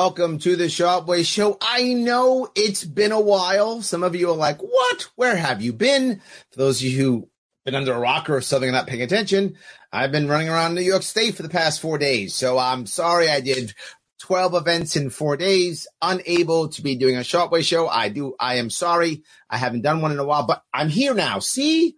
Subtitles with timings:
[0.00, 1.58] Welcome to the Sharpe Way Show.
[1.60, 3.82] I know it's been a while.
[3.82, 5.08] Some of you are like, what?
[5.16, 6.20] Where have you been?
[6.52, 7.28] For those of you who
[7.64, 9.56] been under a rock or something and not paying attention,
[9.92, 12.32] I've been running around New York State for the past four days.
[12.32, 13.74] So I'm sorry I did
[14.20, 17.88] 12 events in four days, unable to be doing a Sharpe Way show.
[17.88, 19.24] I do, I am sorry.
[19.50, 21.40] I haven't done one in a while, but I'm here now.
[21.40, 21.96] See,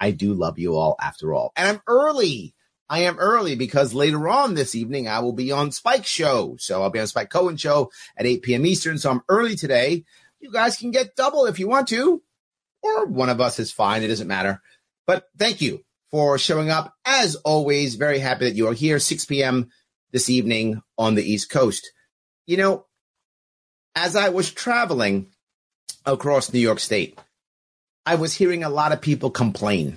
[0.00, 1.52] I do love you all after all.
[1.54, 2.54] And I'm early.
[2.92, 6.56] I am early because later on this evening I will be on Spike show.
[6.58, 8.66] So I'll be on Spike Cohen show at 8 p.m.
[8.66, 8.98] Eastern.
[8.98, 10.04] So I'm early today.
[10.40, 12.22] You guys can get double if you want to,
[12.82, 14.02] or one of us is fine.
[14.02, 14.60] It doesn't matter.
[15.06, 16.92] But thank you for showing up.
[17.06, 18.98] As always, very happy that you are here.
[18.98, 19.70] 6 p.m.
[20.10, 21.92] this evening on the East Coast.
[22.44, 22.84] You know,
[23.96, 25.28] as I was traveling
[26.04, 27.18] across New York State,
[28.04, 29.96] I was hearing a lot of people complain.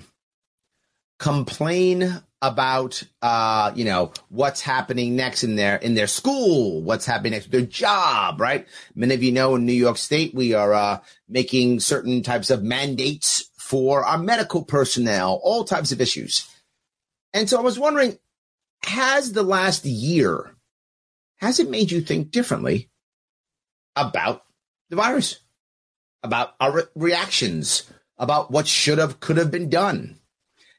[1.18, 7.32] Complain about uh, you know what's happening next in their in their school, what's happening
[7.32, 8.66] next their job, right?
[8.94, 12.62] Many of you know in New York State we are uh, making certain types of
[12.62, 16.48] mandates for our medical personnel, all types of issues.
[17.34, 18.16] And so I was wondering,
[18.84, 20.56] has the last year
[21.38, 22.88] has it made you think differently
[23.94, 24.42] about
[24.88, 25.40] the virus,
[26.22, 30.18] about our re- reactions, about what should have could have been done?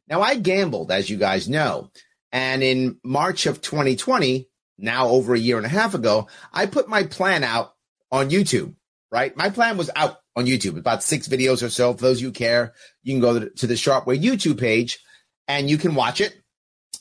[0.07, 1.91] Now, I gambled, as you guys know.
[2.31, 6.89] And in March of 2020, now over a year and a half ago, I put
[6.89, 7.73] my plan out
[8.11, 8.75] on YouTube,
[9.11, 9.35] right?
[9.35, 11.93] My plan was out on YouTube, about six videos or so.
[11.93, 14.99] For those you care, you can go to the Sharpe Way YouTube page
[15.47, 16.35] and you can watch it.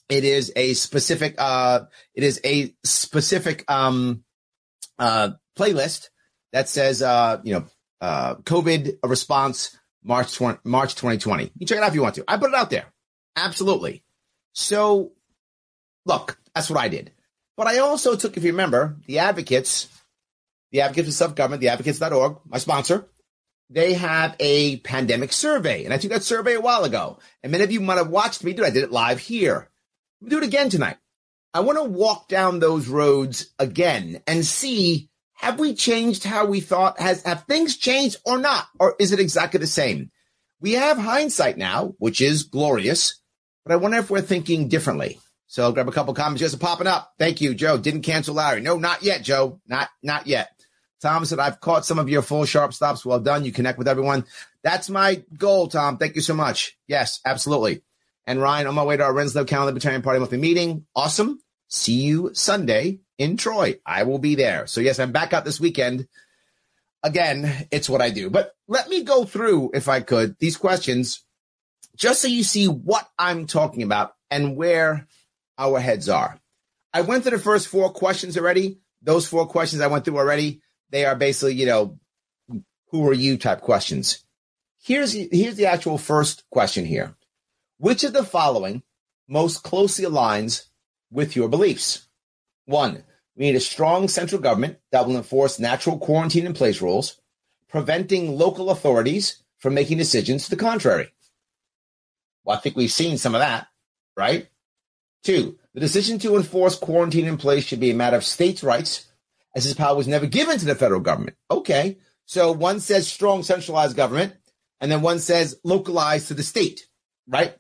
[0.09, 1.81] It is a specific, uh,
[2.15, 4.25] it is a specific, um,
[4.99, 6.09] uh, playlist
[6.53, 7.67] that says, uh, you know,
[8.01, 11.53] uh, COVID response March 20, March 2020.
[11.59, 12.25] You check it out if you want to.
[12.29, 12.87] I put it out there.
[13.37, 14.03] Absolutely.
[14.53, 15.13] So,
[16.05, 17.13] look, that's what I did.
[17.57, 19.89] But I also took, if you remember, the advocates,
[20.73, 23.09] the advocates of self-government, the advocates.org, my sponsor,
[23.69, 25.85] they have a pandemic survey.
[25.85, 27.19] And I took that survey a while ago.
[27.43, 28.67] And many of you might have watched me do it.
[28.67, 29.71] I did it live here.
[30.21, 30.97] We'll do it again tonight.
[31.53, 36.61] I want to walk down those roads again and see have we changed how we
[36.61, 36.99] thought?
[36.99, 38.67] Has have things changed or not?
[38.79, 40.11] Or is it exactly the same?
[40.61, 43.21] We have hindsight now, which is glorious.
[43.67, 45.19] But I wonder if we're thinking differently.
[45.49, 47.13] So I'll grab a couple comments just popping up.
[47.19, 47.79] Thank you, Joe.
[47.79, 48.61] Didn't cancel Larry.
[48.61, 49.61] No, not yet, Joe.
[49.67, 50.51] Not not yet.
[51.03, 53.05] Tom said, I've caught some of your full Sharpe stops.
[53.05, 53.45] Well done.
[53.45, 54.25] You connect with everyone.
[54.63, 55.99] That's my goal, Tom.
[55.99, 56.79] Thank you so much.
[56.87, 57.83] Yes, absolutely.
[58.27, 60.87] And Ryan, on my way to our Rensselaer County Libertarian Party monthly meeting.
[60.95, 61.41] Awesome.
[61.69, 63.79] See you Sunday in Troy.
[63.85, 64.67] I will be there.
[64.67, 66.07] So yes, I'm back out this weekend.
[67.03, 68.31] Again, it's what I do.
[68.31, 71.25] But let me go through, if I could, these questions
[71.97, 75.09] just so you see what I'm talking about and where
[75.59, 76.39] our heads are.
[76.93, 78.79] I went through the first four questions already.
[79.03, 81.99] Those four questions I went through already, they are basically, you know,
[82.91, 84.25] who are you type questions.
[84.83, 87.17] Here's, here's the actual first question here.
[87.79, 88.83] Which of the following
[89.29, 90.67] most closely aligns
[91.11, 92.07] with your beliefs?
[92.67, 93.05] One,
[93.37, 97.21] we need a strong central government that will enforce natural quarantine in place rules,
[97.69, 101.13] preventing local authorities from making decisions to the contrary.
[102.47, 103.67] Well, I think we've seen some of that,
[104.17, 104.49] right?
[105.25, 109.09] Two, the decision to enforce quarantine in place should be a matter of states' rights,
[109.57, 111.37] as this power was never given to the federal government.
[111.51, 111.99] Okay.
[112.25, 114.35] So one says strong centralized government,
[114.81, 116.87] and then one says localized to the state,
[117.27, 117.57] right?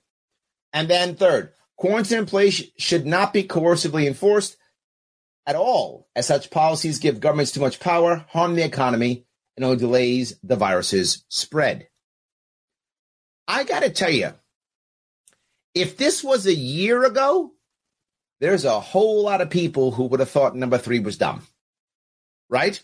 [0.72, 4.56] And then third, quarantine in place should not be coercively enforced
[5.46, 9.26] at all, as such policies give governments too much power, harm the economy,
[9.56, 11.88] and only delays the virus's spread.
[13.48, 14.32] I got to tell you,
[15.76, 17.52] if this was a year ago,
[18.40, 21.46] there's a whole lot of people who would have thought number three was dumb.
[22.48, 22.80] Right?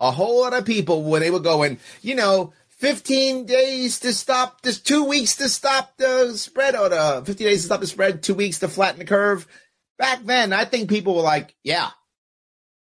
[0.00, 4.62] A whole lot of people when they were going, you know, 15 days to stop
[4.62, 8.22] this, two weeks to stop the spread, or the 50 days to stop the spread,
[8.24, 9.46] two weeks to flatten the curve.
[9.98, 11.90] Back then, I think people were like, yeah,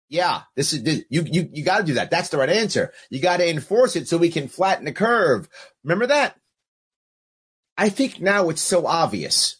[0.09, 2.09] yeah, this is, this, you, you, you got to do that.
[2.09, 2.93] That's the right answer.
[3.11, 5.49] You got to enforce it so we can flatten the curve.
[5.83, 6.35] Remember that?
[7.77, 9.57] I think now it's so obvious.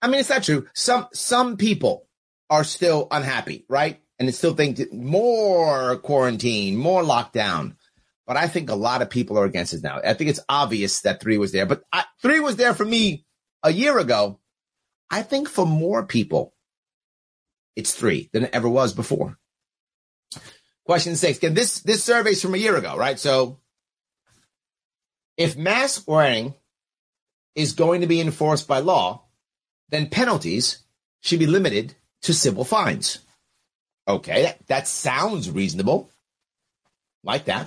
[0.00, 0.66] I mean, it's not true.
[0.74, 2.06] Some some people
[2.48, 4.00] are still unhappy, right?
[4.18, 7.76] And they still think more quarantine, more lockdown.
[8.26, 10.00] But I think a lot of people are against it now.
[10.04, 13.24] I think it's obvious that three was there, but I, three was there for me
[13.62, 14.40] a year ago.
[15.10, 16.54] I think for more people,
[17.76, 19.38] it's three than it ever was before.
[20.84, 21.38] Question six.
[21.38, 23.18] Again, this this survey's from a year ago, right?
[23.18, 23.60] So,
[25.36, 26.54] if mask wearing
[27.56, 29.24] is going to be enforced by law,
[29.88, 30.84] then penalties
[31.20, 33.18] should be limited to civil fines.
[34.06, 36.10] Okay, that, that sounds reasonable.
[37.24, 37.66] Like that.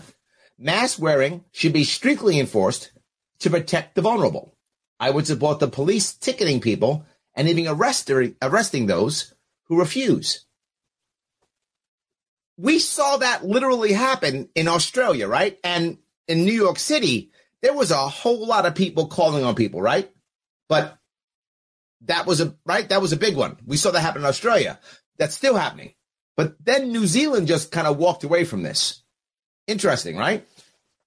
[0.58, 2.92] Mask wearing should be strictly enforced
[3.40, 4.56] to protect the vulnerable.
[5.00, 9.34] I would support the police ticketing people and even arresting, arresting those
[9.66, 10.46] who refuse.
[12.58, 15.58] We saw that literally happen in Australia, right?
[15.64, 15.98] And
[16.28, 20.10] in New York City, there was a whole lot of people calling on people, right?
[20.68, 20.98] But
[22.02, 22.88] that was a right.
[22.90, 23.58] That was a big one.
[23.66, 24.80] We saw that happen in Australia.
[25.18, 25.94] That's still happening.
[26.38, 29.04] But then New Zealand just kind of walked away from this.
[29.68, 30.48] Interesting, right?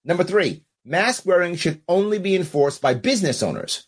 [0.04, 3.86] Number three, mask wearing should only be enforced by business owners.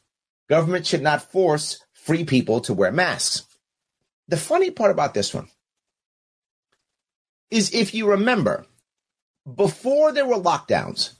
[0.48, 3.46] Government should not force free people to wear masks.
[4.28, 5.48] The funny part about this one
[7.50, 8.66] is if you remember,
[9.52, 11.14] before there were lockdowns,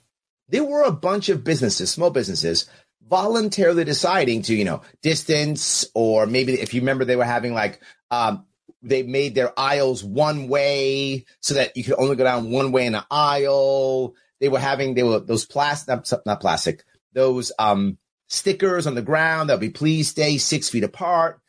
[0.49, 2.69] there were a bunch of businesses, small businesses,
[3.09, 7.81] voluntarily deciding to, you know, distance, or maybe if you remember, they were having like,
[8.11, 8.47] um,
[8.83, 12.87] they made their aisles one way so that you could only go down one way
[12.87, 14.15] in an aisle.
[14.41, 17.99] They were having, they were those plastic, not plastic, those, um,
[18.29, 21.41] stickers on the ground that would be please stay six feet apart.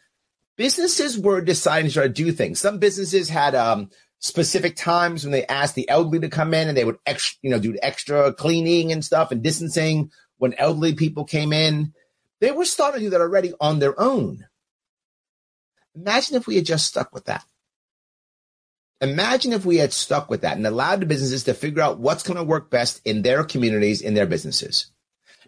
[0.58, 2.60] Businesses were deciding to try to do things.
[2.60, 3.90] Some businesses had, um,
[4.20, 7.50] specific times when they asked the elderly to come in and they would extra, you
[7.50, 11.94] know, do extra cleaning and stuff and distancing when elderly people came in.
[12.42, 14.46] They were starting to do that already on their own.
[15.96, 17.46] Imagine if we had just stuck with that.
[19.02, 22.24] Imagine if we had stuck with that and allowed the businesses to figure out what's
[22.24, 24.88] going to work best in their communities, in their businesses.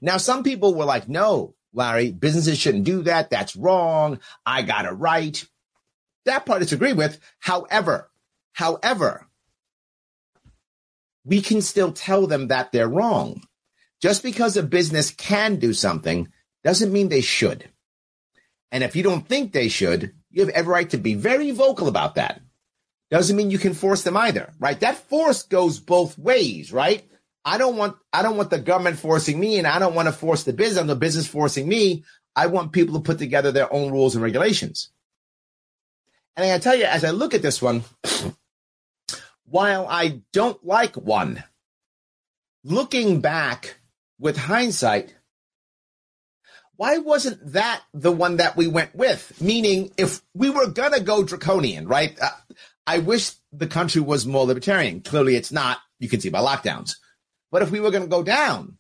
[0.01, 3.29] Now, some people were like, no, Larry, businesses shouldn't do that.
[3.29, 4.19] That's wrong.
[4.45, 5.43] I got it right.
[6.25, 7.19] That part I disagree with.
[7.39, 8.09] However,
[8.57, 9.27] However,
[11.23, 13.43] we can still tell them that they're wrong.
[14.01, 16.29] Just because a business can do something
[16.63, 17.69] doesn't mean they should.
[18.71, 21.87] And if you don't think they should, you have every right to be very vocal
[21.87, 22.41] about that.
[23.11, 24.79] Doesn't mean you can force them either, right?
[24.79, 27.07] That force goes both ways, right?
[27.45, 30.11] I don't want I don't want the government forcing me, and I don't want to
[30.11, 30.87] force the business.
[30.87, 32.05] The business forcing me.
[32.35, 34.89] I want people to put together their own rules and regulations.
[36.35, 37.83] And I tell you, as I look at this one,
[39.47, 41.43] while I don't like one,
[42.63, 43.79] looking back
[44.19, 45.15] with hindsight,
[46.75, 49.41] why wasn't that the one that we went with?
[49.41, 52.17] Meaning, if we were going to go draconian, right?
[52.21, 52.29] Uh,
[52.85, 55.01] I wish the country was more libertarian.
[55.01, 55.79] Clearly, it's not.
[55.99, 56.93] You can see by lockdowns.
[57.51, 58.77] But if we were going to go down,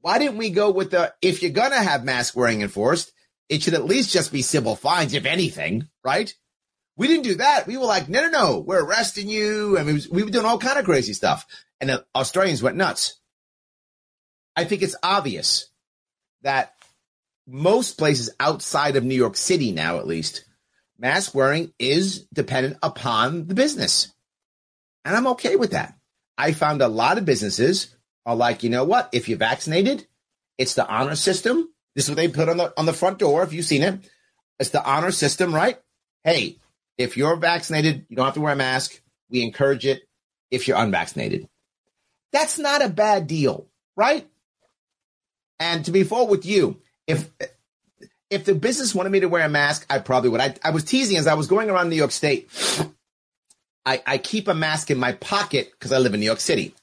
[0.00, 3.12] why didn't we go with the if you're going to have mask wearing enforced,
[3.48, 6.34] it should at least just be civil fines, if anything, right?
[7.00, 7.66] We didn't do that.
[7.66, 9.78] We were like, no, no, no, we're arresting you.
[9.78, 11.46] And we, was, we were doing all kind of crazy stuff.
[11.80, 13.18] And the Australians went nuts.
[14.54, 15.70] I think it's obvious
[16.42, 16.74] that
[17.46, 20.44] most places outside of New York City now, at least,
[20.98, 24.12] mask wearing is dependent upon the business.
[25.06, 25.94] And I'm okay with that.
[26.36, 27.96] I found a lot of businesses
[28.26, 29.08] are like, you know what?
[29.12, 30.06] If you're vaccinated,
[30.58, 31.66] it's the honor system.
[31.94, 33.42] This is what they put on the on the front door.
[33.42, 34.00] If you've seen it,
[34.58, 35.78] it's the honor system, right?
[36.24, 36.58] Hey,
[37.00, 39.00] if you're vaccinated, you don't have to wear a mask.
[39.30, 40.02] We encourage it
[40.50, 41.48] if you're unvaccinated.
[42.30, 44.28] That's not a bad deal, right?
[45.58, 47.30] And to be full with you, if
[48.28, 50.42] if the business wanted me to wear a mask, I probably would.
[50.42, 52.48] I, I was teasing as I was going around New York State.
[53.86, 56.74] I, I keep a mask in my pocket because I live in New York City.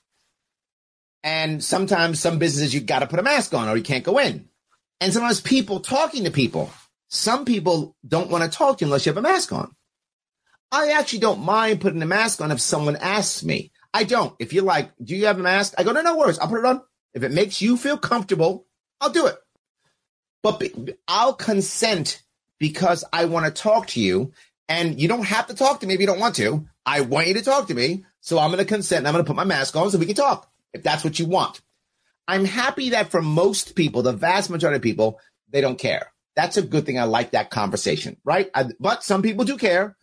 [1.23, 4.17] And sometimes some businesses you got to put a mask on or you can't go
[4.17, 4.49] in.
[4.99, 6.71] And sometimes people talking to people.
[7.09, 9.73] Some people don't want to talk to you unless you have a mask on.
[10.71, 13.71] I actually don't mind putting a mask on if someone asks me.
[13.93, 14.35] I don't.
[14.39, 15.73] If you're like, do you have a mask?
[15.77, 16.39] I go, no, no worries.
[16.39, 16.81] I'll put it on.
[17.13, 18.67] If it makes you feel comfortable,
[18.99, 19.37] I'll do it.
[20.43, 22.21] But be, I'll consent
[22.59, 24.33] because I want to talk to you.
[24.69, 26.67] And you don't have to talk to me if you don't want to.
[26.85, 28.05] I want you to talk to me.
[28.19, 30.05] So I'm going to consent and I'm going to put my mask on so we
[30.05, 31.61] can talk if that's what you want.
[32.27, 35.19] I'm happy that for most people, the vast majority of people,
[35.49, 36.11] they don't care.
[36.35, 36.99] That's a good thing.
[36.99, 38.51] I like that conversation, right?
[38.53, 39.95] I, but some people do care.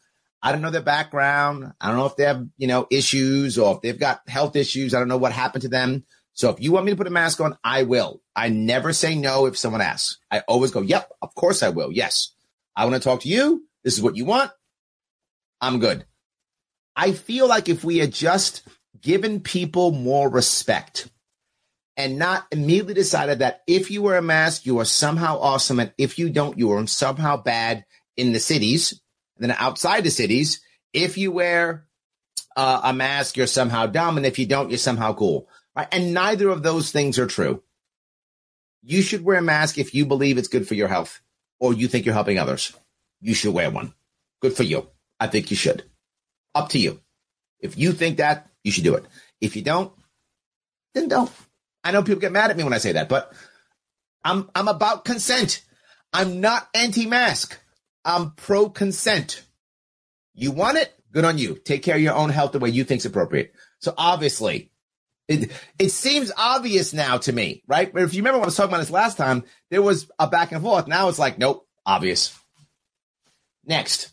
[0.45, 1.73] I don't know their background.
[1.81, 4.93] I don't know if they have, you know, issues or if they've got health issues.
[4.93, 6.05] I don't know what happened to them.
[6.35, 8.21] So if you want me to put a mask on, I will.
[8.37, 10.19] I never say no if someone asks.
[10.31, 11.91] I always go, yep, of course I will.
[11.91, 12.35] Yes.
[12.77, 13.67] I want to talk to you.
[13.85, 14.51] This is what you want.
[15.63, 16.05] I'm good.
[16.95, 18.69] I feel like if we had just
[19.01, 21.09] given people more respect
[21.97, 25.81] and not immediately decided that if you wear a mask, you are somehow awesome.
[25.81, 29.01] And if you don't, you are somehow bad in the cities
[29.37, 30.61] and then outside the cities,
[30.93, 31.87] if you wear
[32.57, 34.17] uh, a mask, you're somehow dumb.
[34.17, 35.49] And if you don't, you're somehow cool.
[35.76, 35.88] Right?
[35.91, 37.62] And neither of those things are true.
[38.83, 41.21] You should wear a mask if you believe it's good for your health
[41.59, 42.73] or you think you're helping others.
[43.21, 43.95] You should wear one.
[44.41, 44.88] Good for you.
[45.19, 45.85] I think you should.
[46.55, 47.00] Up to you.
[47.59, 49.05] If you think that, you should do it.
[49.41, 49.93] If you don't,
[50.93, 51.33] then don't.
[51.83, 53.33] I know people get mad at me when I say that, but
[54.23, 55.62] I'm I'm about consent.
[56.12, 57.59] I'm not anti-mask.
[58.05, 59.43] I'm pro-consent.
[60.35, 60.93] You want it?
[61.13, 61.55] Good on you.
[61.55, 63.55] Take care of your own health the way you think's appropriate.
[63.79, 64.71] So obviously,
[65.29, 67.93] it, it seems obvious now to me, right?
[67.93, 70.53] But if you remember I was talking about this last time, there was a back
[70.53, 70.87] and forth.
[70.87, 72.39] Now it's like, nope, obvious.
[73.65, 74.11] Next.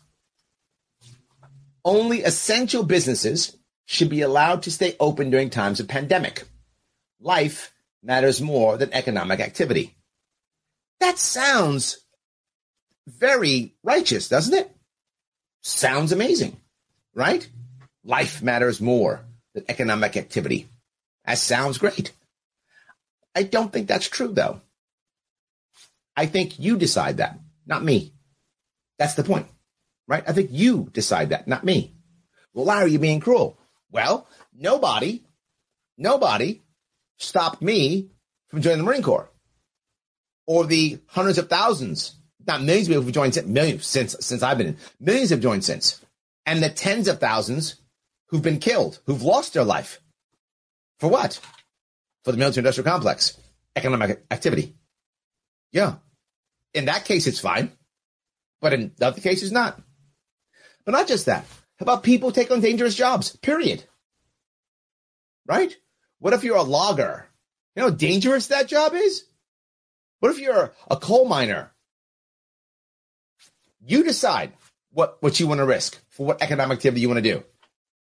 [1.84, 6.44] Only essential businesses should be allowed to stay open during times of pandemic.
[7.20, 9.96] Life matters more than economic activity.
[11.00, 12.01] That sounds
[13.06, 14.70] very righteous, doesn't it?
[15.62, 16.56] Sounds amazing,
[17.14, 17.48] right?
[18.04, 20.68] Life matters more than economic activity.
[21.24, 22.12] That sounds great.
[23.34, 24.60] I don't think that's true, though.
[26.16, 28.12] I think you decide that, not me.
[28.98, 29.46] That's the point,
[30.06, 30.22] right?
[30.26, 31.94] I think you decide that, not me.
[32.52, 33.58] Well, Larry, you're being cruel.
[33.90, 35.22] Well, nobody,
[35.96, 36.60] nobody
[37.18, 38.10] stopped me
[38.48, 39.30] from joining the Marine Corps
[40.46, 42.14] or the hundreds of thousands,
[42.46, 44.76] not millions of people who've joined since, millions since, since I've been in.
[45.00, 46.00] Millions have joined since.
[46.46, 47.76] And the tens of thousands
[48.28, 50.00] who've been killed, who've lost their life.
[50.98, 51.40] For what?
[52.24, 53.36] For the military industrial complex,
[53.76, 54.74] economic activity.
[55.72, 55.96] Yeah.
[56.74, 57.72] In that case, it's fine.
[58.60, 59.80] But in other cases, not.
[60.84, 61.44] But not just that.
[61.78, 63.36] How about people take on dangerous jobs?
[63.36, 63.84] Period.
[65.46, 65.76] Right?
[66.18, 67.26] What if you're a logger?
[67.74, 69.24] You know how dangerous that job is?
[70.20, 71.71] What if you're a coal miner?
[73.84, 74.52] You decide
[74.92, 77.44] what, what you want to risk for what economic activity you want to do.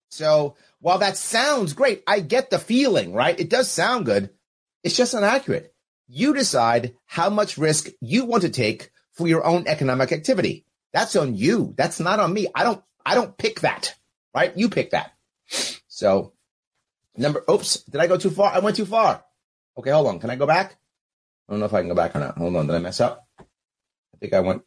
[0.09, 3.39] So while that sounds great, I get the feeling, right?
[3.39, 4.29] It does sound good.
[4.83, 5.73] It's just not accurate.
[6.07, 10.65] You decide how much risk you want to take for your own economic activity.
[10.93, 11.73] That's on you.
[11.77, 12.47] That's not on me.
[12.55, 13.95] I don't, I don't pick that,
[14.33, 14.55] right?
[14.55, 15.11] You pick that.
[15.87, 16.33] So
[17.17, 18.53] number, oops, did I go too far?
[18.53, 19.23] I went too far.
[19.77, 20.19] Okay, hold on.
[20.19, 20.77] Can I go back?
[21.47, 22.37] I don't know if I can go back or not.
[22.37, 22.67] Hold on.
[22.67, 23.27] Did I mess up?
[23.39, 24.63] I think I went.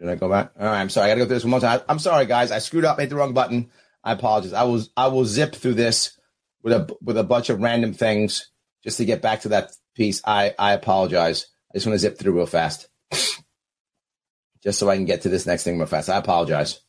[0.00, 0.52] Did I go back?
[0.58, 0.80] All right.
[0.80, 1.06] I'm sorry.
[1.06, 1.80] I gotta go through this one more time.
[1.88, 2.50] I'm sorry, guys.
[2.52, 3.00] I screwed up.
[3.00, 3.70] Hit the wrong button.
[4.04, 4.52] I apologize.
[4.52, 6.18] I will I will zip through this
[6.62, 8.50] with a with a bunch of random things
[8.84, 10.22] just to get back to that piece.
[10.24, 11.46] I I apologize.
[11.70, 12.88] I just want to zip through real fast,
[14.62, 16.08] just so I can get to this next thing real fast.
[16.08, 16.80] I apologize.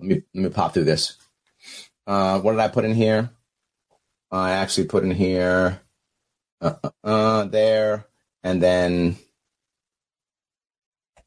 [0.00, 1.16] Let me let me pop through this.
[2.06, 3.30] Uh, what did I put in here?
[4.30, 5.80] I actually put in here
[6.60, 8.06] uh, uh, uh there
[8.42, 9.16] and then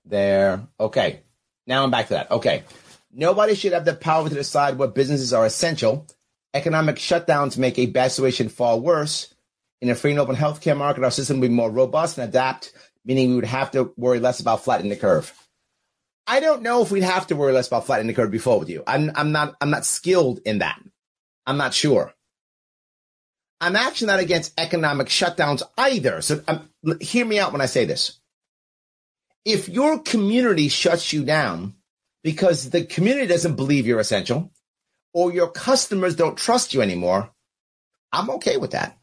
[0.06, 0.68] there.
[0.80, 1.22] Okay,
[1.70, 2.32] now I'm back to that.
[2.32, 2.64] Okay.
[3.12, 6.06] Nobody should have the power to decide what businesses are essential.
[6.54, 9.34] Economic shutdowns make a bad situation far worse.
[9.82, 12.74] In a free and open healthcare market, our system would be more robust and adapt,
[13.06, 15.32] meaning we would have to worry less about flattening the curve.
[16.28, 18.70] I don't know if we'd have to worry less about flattening the curve before with
[18.70, 18.84] you.
[18.86, 20.80] I'm, I'm not I'm not skilled in that.
[21.46, 22.14] I'm not sure.
[23.62, 26.22] I'm actually not against economic shutdowns either.
[26.22, 28.20] So um, hear me out when I say this.
[29.46, 31.76] If your community shuts you down,
[32.24, 34.52] because the community doesn't believe you're essential
[35.14, 37.32] or your customers don't trust you anymore,
[38.12, 38.98] I'm okay with that.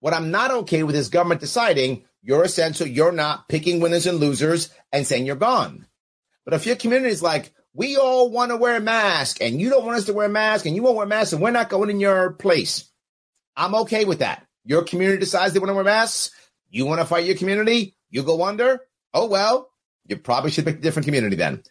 [0.00, 4.18] What I'm not okay with is government deciding you're essential, you're not, picking winners and
[4.18, 5.86] losers and saying you're gone.
[6.44, 9.70] But if your community is like, we all want to wear a mask and you
[9.70, 11.50] don't want us to wear a mask and you won't wear a mask and we're
[11.50, 12.90] not going in your place,
[13.56, 14.46] I'm okay with that.
[14.64, 16.30] Your community decides they want to wear masks.
[16.70, 17.96] You want to fight your community?
[18.10, 18.80] You go under?
[19.14, 19.70] Oh, well,
[20.06, 21.62] you probably should pick a different community then.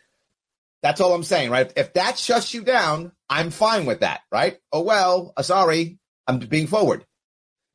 [0.81, 1.71] That's all I'm saying, right?
[1.75, 4.57] If that shuts you down, I'm fine with that, right?
[4.71, 7.05] Oh, well, uh, sorry, I'm being forward.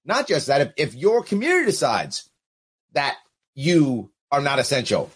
[0.04, 2.28] Not just that, if, if your community decides
[2.92, 3.16] that
[3.54, 5.10] you are not essential,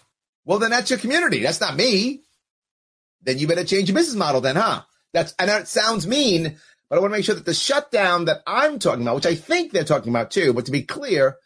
[0.45, 1.39] well, then that's your community.
[1.39, 2.23] That's not me.
[3.23, 4.83] Then you better change your business model then, huh?
[5.13, 6.57] That's, and that sounds mean,
[6.89, 9.35] but I want to make sure that the shutdown that I'm talking about, which I
[9.35, 11.37] think they're talking about too, but to be clear,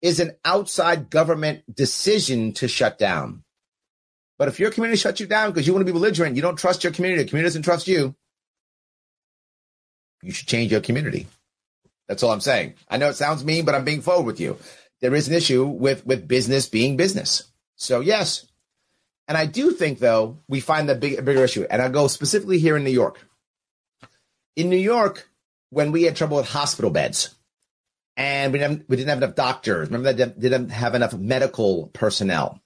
[0.00, 3.42] is an outside government decision to shut down.
[4.38, 6.56] But if your community shuts you down because you want to be belligerent, you don't
[6.56, 8.14] trust your community, the community doesn't trust you,
[10.22, 11.26] you should change your community.
[12.06, 12.74] That's all I'm saying.
[12.88, 14.56] I know it sounds mean, but I'm being forward with you.
[15.00, 17.44] There is an issue with, with business being business.
[17.76, 18.46] So yes.
[19.26, 21.66] And I do think though, we find the big, bigger issue.
[21.68, 23.20] And I'll go specifically here in New York.
[24.56, 25.28] In New York,
[25.70, 27.34] when we had trouble with hospital beds
[28.18, 32.60] and we didn't, we didn't have enough doctors, remember that didn't have enough medical personnel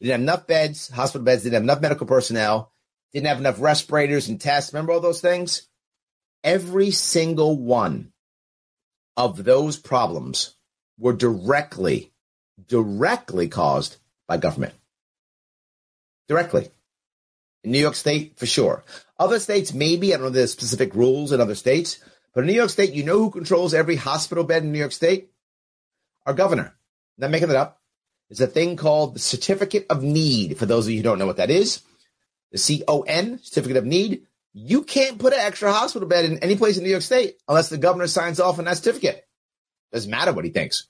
[0.00, 2.72] we didn't have enough beds, hospital beds, didn't have enough medical personnel,
[3.12, 4.72] didn't have enough respirators and tests.
[4.72, 5.68] Remember all those things?
[6.42, 8.12] Every single one
[9.16, 10.56] of those problems
[10.98, 12.12] were directly,
[12.66, 14.74] directly caused by government.
[16.28, 16.70] Directly.
[17.62, 18.82] In New York State, for sure.
[19.18, 20.14] Other states, maybe.
[20.14, 21.98] I don't know the specific rules in other states.
[22.34, 24.92] But in New York State, you know who controls every hospital bed in New York
[24.92, 25.30] State?
[26.26, 26.74] Our governor.
[27.18, 27.80] I'm not making that up.
[28.28, 30.56] It's a thing called the Certificate of Need.
[30.56, 31.82] For those of you who don't know what that is,
[32.52, 34.26] the CON, Certificate of Need.
[34.52, 37.68] You can't put an extra hospital bed in any place in New York State unless
[37.68, 39.24] the governor signs off on that certificate.
[39.92, 40.86] Doesn't matter what he thinks.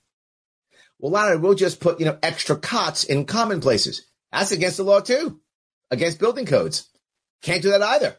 [0.98, 4.06] Well, Lana, we'll just put, you know, extra cots in common places.
[4.32, 5.40] That's against the law too,
[5.90, 6.88] against building codes.
[7.42, 8.16] Can't do that either.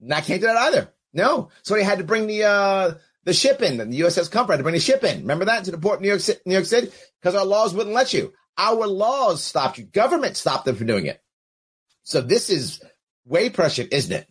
[0.00, 0.93] Not can't do that either.
[1.14, 1.48] No.
[1.62, 2.94] So they had to bring the, uh,
[3.24, 5.20] the ship in, the USS Comfort had to bring the ship in.
[5.20, 6.90] Remember that to the port of New York City, New York City?
[7.20, 8.32] Because our laws wouldn't let you.
[8.58, 9.84] Our laws stopped you.
[9.84, 11.22] Government stopped them from doing it.
[12.02, 12.82] So this is
[13.24, 14.28] way prescient, isn't it?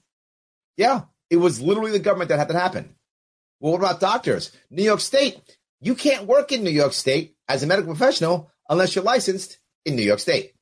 [0.78, 1.04] Yeah.
[1.30, 2.96] It was literally the government that had that happen.
[3.60, 4.52] Well, what about doctors?
[4.70, 5.40] New York State,
[5.82, 9.96] you can't work in New York State as a medical professional unless you're licensed in
[9.96, 10.54] New York State.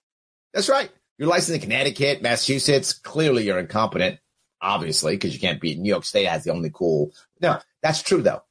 [0.54, 0.90] That's right.
[1.18, 2.94] You're licensed in Connecticut, Massachusetts.
[2.94, 4.20] Clearly you're incompetent,
[4.62, 7.12] obviously, because you can't be New York State has the only cool.
[7.42, 8.44] No, that's true though.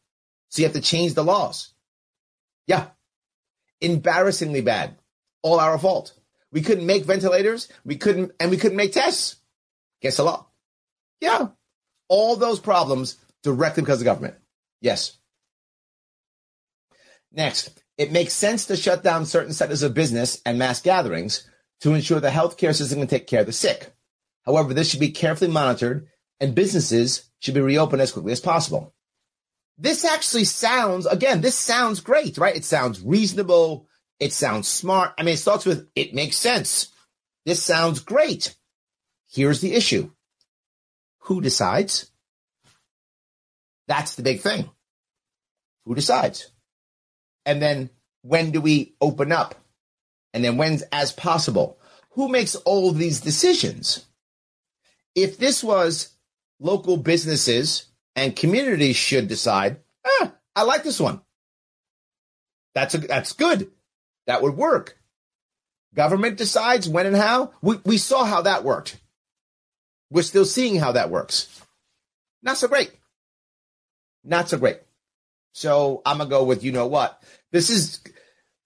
[0.49, 1.73] So you have to change the laws.
[2.67, 2.89] Yeah.
[3.81, 4.97] Embarrassingly bad.
[5.43, 6.13] All our fault.
[6.53, 7.69] We couldn't make ventilators.
[7.85, 9.37] We couldn't, and we couldn't make tests.
[10.03, 10.47] Guess the law.
[11.21, 11.49] Yeah.
[12.09, 14.35] All those problems directly because of government.
[14.81, 15.17] Yes.
[17.33, 21.49] Next, it makes sense to shut down certain sectors of business and mass gatherings
[21.81, 23.93] to ensure the healthcare system can take care of the sick.
[24.45, 26.09] However, this should be carefully monitored
[26.41, 28.95] and businesses should be reopened as quickly as possible.
[29.79, 32.57] This actually sounds, again, this sounds great, right?
[32.57, 33.87] It sounds reasonable.
[34.19, 35.13] It sounds smart.
[35.17, 36.89] I mean, it starts with, it makes sense.
[37.47, 38.55] This sounds great.
[39.31, 40.11] Here's the issue.
[41.21, 42.11] Who decides?
[43.89, 44.69] That's the big thing.
[45.87, 46.51] Who decides?
[47.47, 47.91] And then
[48.23, 49.55] when do we open up?
[50.35, 51.79] And then when's as possible?
[52.11, 54.05] Who makes all these decisions?
[55.15, 56.17] If this was
[56.59, 61.21] local businesses and communities should decide, ah, I like this one.
[62.75, 63.71] That's a, that's good.
[64.27, 64.97] That would work.
[65.95, 67.53] Government decides when and how.
[67.63, 69.01] We, we saw how that worked.
[70.11, 71.65] We're still seeing how that works.
[72.43, 72.93] Not so great.
[74.25, 74.79] Not so great.
[75.53, 77.23] So I'm gonna go with you know what.
[77.53, 78.01] This is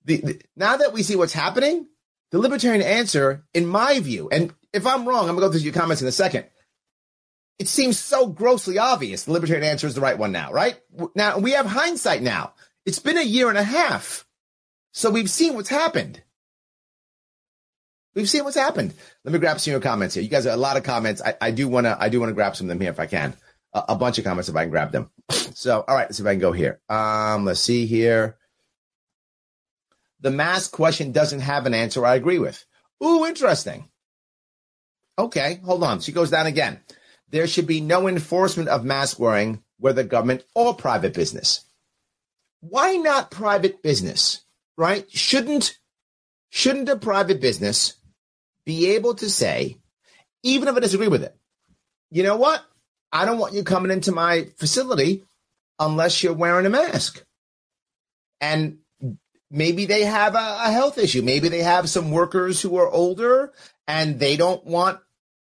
[0.05, 1.87] the, the now that we see what's happening,
[2.31, 5.73] the libertarian answer, in my view, and if I'm wrong, I'm gonna go through your
[5.73, 6.47] comments in a second.
[7.59, 10.79] It seems so grossly obvious the libertarian answer is the right one now, right?
[11.15, 12.55] Now we have hindsight now.
[12.85, 14.27] It's been a year and a half.
[14.93, 16.23] So we've seen what's happened.
[18.15, 18.95] We've seen what's happened.
[19.25, 20.23] Let me grab some of your comments here.
[20.23, 21.21] You guys have a lot of comments.
[21.21, 23.01] I, I do want to, I do want to grab some of them here if
[23.01, 23.35] I can.
[23.73, 25.11] A, a, bunch of comments if I can grab them.
[25.31, 26.81] So, all right, let's see if I can go here.
[26.89, 28.37] Um, let's see here.
[30.21, 32.65] The mask question doesn't have an answer I agree with.
[33.03, 33.89] Ooh, interesting.
[35.19, 36.01] Okay, hold on.
[36.01, 36.81] She goes down again.
[37.31, 41.65] There should be no enforcement of mask wearing, whether government or private business.
[42.61, 44.43] Why not private business?
[44.77, 45.11] Right?
[45.11, 45.79] Shouldn't
[46.51, 47.95] shouldn't a private business
[48.65, 49.79] be able to say,
[50.43, 51.37] even if I disagree with it,
[52.11, 52.65] you know what?
[53.13, 55.25] I don't want you coming into my facility
[55.79, 57.25] unless you're wearing a mask.
[58.41, 58.79] And
[59.51, 61.23] maybe they have a, a, health issue.
[61.23, 63.53] Maybe they have some workers who are older
[63.87, 65.01] and they don't want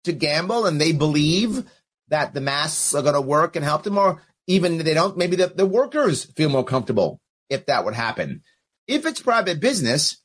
[0.07, 1.64] to gamble and they believe
[2.09, 5.37] that the masks are going to work and help them, or even they don't, maybe
[5.37, 8.42] the, the workers feel more comfortable if that would happen.
[8.87, 10.19] If it's private business,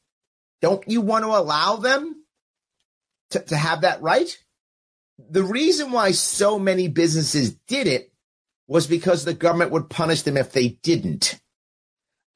[0.61, 2.23] don't you want to allow them
[3.31, 4.37] to, to have that right?
[5.29, 8.11] The reason why so many businesses did it
[8.67, 11.39] was because the government would punish them if they didn't.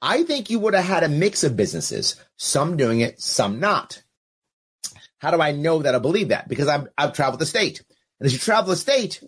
[0.01, 4.03] I think you would have had a mix of businesses, some doing it, some not.
[5.25, 6.47] How do I know that I believe that?
[6.47, 7.81] Because I've, I've traveled the state.
[8.19, 9.23] And as you travel the state,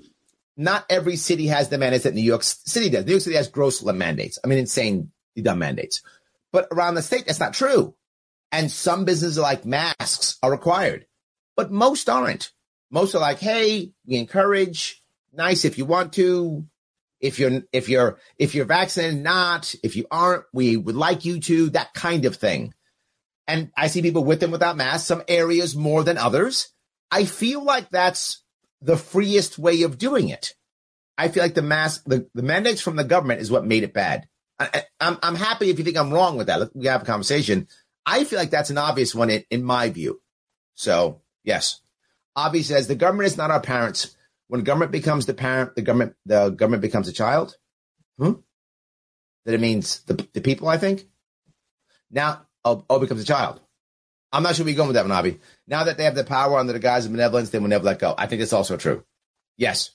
[0.56, 3.04] not every city has the mandates that New York City does.
[3.04, 4.38] New York City has gross mandates.
[4.44, 6.04] I mean, insane dumb mandates.
[6.52, 7.96] But around the state, that's not true.
[8.52, 11.08] And some businesses like masks are required,
[11.56, 12.52] but most aren't.
[12.92, 16.64] Most are like, hey, we encourage, nice if you want to.
[17.20, 19.74] If you're if you're if you're vaccinated, not.
[19.82, 21.72] If you aren't, we would like you to.
[21.72, 22.76] That kind of thing.
[23.48, 25.08] And I see people with and without masks.
[25.08, 26.70] Some areas more than others.
[27.10, 28.44] I feel like that's
[28.82, 30.54] the freest way of doing it.
[31.18, 33.94] I feel like the mask, the, the mandates from the government is what made it
[33.94, 34.28] bad.
[34.60, 36.60] I, am I'm, I'm happy if you think I'm wrong with that.
[36.60, 37.68] Let, we have a conversation.
[38.06, 40.22] I feel like that's an obvious one in, in my view.
[40.76, 41.82] So yes,
[42.36, 44.16] Avi says the government is not our parents.
[44.48, 47.58] When government becomes the parent, the government the government becomes a child.
[48.18, 48.34] Hmm?
[49.46, 50.68] That it means the the people.
[50.68, 51.08] I think
[52.12, 53.60] now oh, oh becomes a child.
[54.32, 55.40] I'm not sure we are going with that one.
[55.68, 58.00] Now that they have the power under the guise of benevolence, they will never let
[58.00, 58.14] go.
[58.18, 59.04] I think that's also true.
[59.56, 59.92] Yes,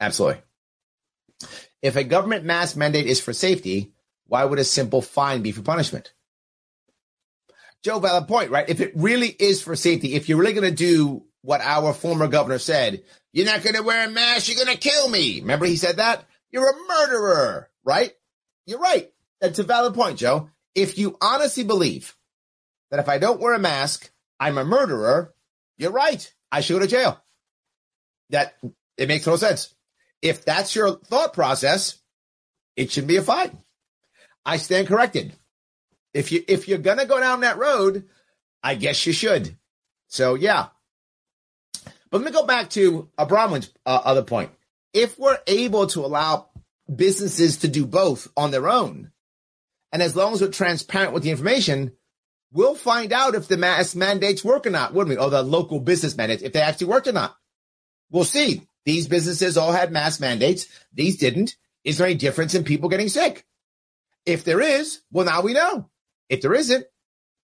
[0.00, 0.42] absolutely.
[1.82, 3.92] If a government mask mandate is for safety,
[4.26, 6.12] why would a simple fine be for punishment?
[7.82, 8.68] Joe, valid point, right?
[8.68, 12.28] If it really is for safety, if you're really going to do what our former
[12.28, 15.40] governor said, you're not going to wear a mask, you're going to kill me.
[15.40, 16.24] Remember he said that?
[16.50, 18.12] You're a murderer, right?
[18.64, 19.12] You're right.
[19.40, 20.48] That's a valid point, Joe.
[20.74, 22.16] If you honestly believe
[22.90, 24.10] that if I don't wear a mask,
[24.40, 25.34] I'm a murderer,
[25.78, 26.32] you're right.
[26.50, 27.20] I should go to jail.
[28.30, 28.54] That
[28.96, 29.74] it makes no sense.
[30.22, 31.98] If that's your thought process,
[32.76, 33.58] it should be a fine.
[34.44, 35.34] I stand corrected.
[36.12, 38.04] If you if you're gonna go down that road,
[38.62, 39.56] I guess you should.
[40.08, 40.68] So yeah.
[42.10, 44.52] But let me go back to Abramowit's uh, other point.
[44.92, 46.50] If we're able to allow
[46.94, 49.10] businesses to do both on their own,
[49.94, 51.92] and as long as we're transparent with the information,
[52.52, 55.24] we'll find out if the mass mandates work or not, wouldn't we?
[55.24, 57.36] Or the local business mandates, if they actually worked or not.
[58.10, 58.66] We'll see.
[58.84, 60.66] These businesses all had mass mandates.
[60.92, 61.54] These didn't.
[61.84, 63.46] Is there any difference in people getting sick?
[64.26, 65.88] If there is, well, now we know.
[66.28, 66.84] If there isn't,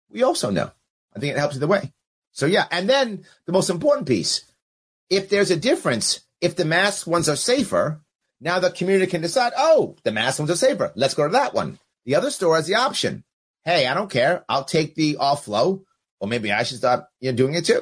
[0.09, 0.71] we also know.
[1.13, 1.91] I think it helps either way.
[2.31, 2.65] So yeah.
[2.71, 4.45] And then the most important piece,
[5.09, 7.99] if there's a difference, if the mask ones are safer,
[8.39, 10.93] now the community can decide, oh, the mask ones are safer.
[10.95, 11.77] Let's go to that one.
[12.07, 13.25] The other store has the option.
[13.65, 14.45] Hey, I don't care.
[14.47, 15.83] I'll take the off flow,
[16.21, 17.81] or maybe I should start you know, doing it too.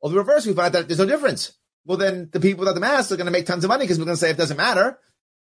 [0.00, 1.52] Or the reverse, we find that there's no difference.
[1.84, 3.98] Well, then the people without the mask are going to make tons of money because
[3.98, 4.98] we're going to say it doesn't matter.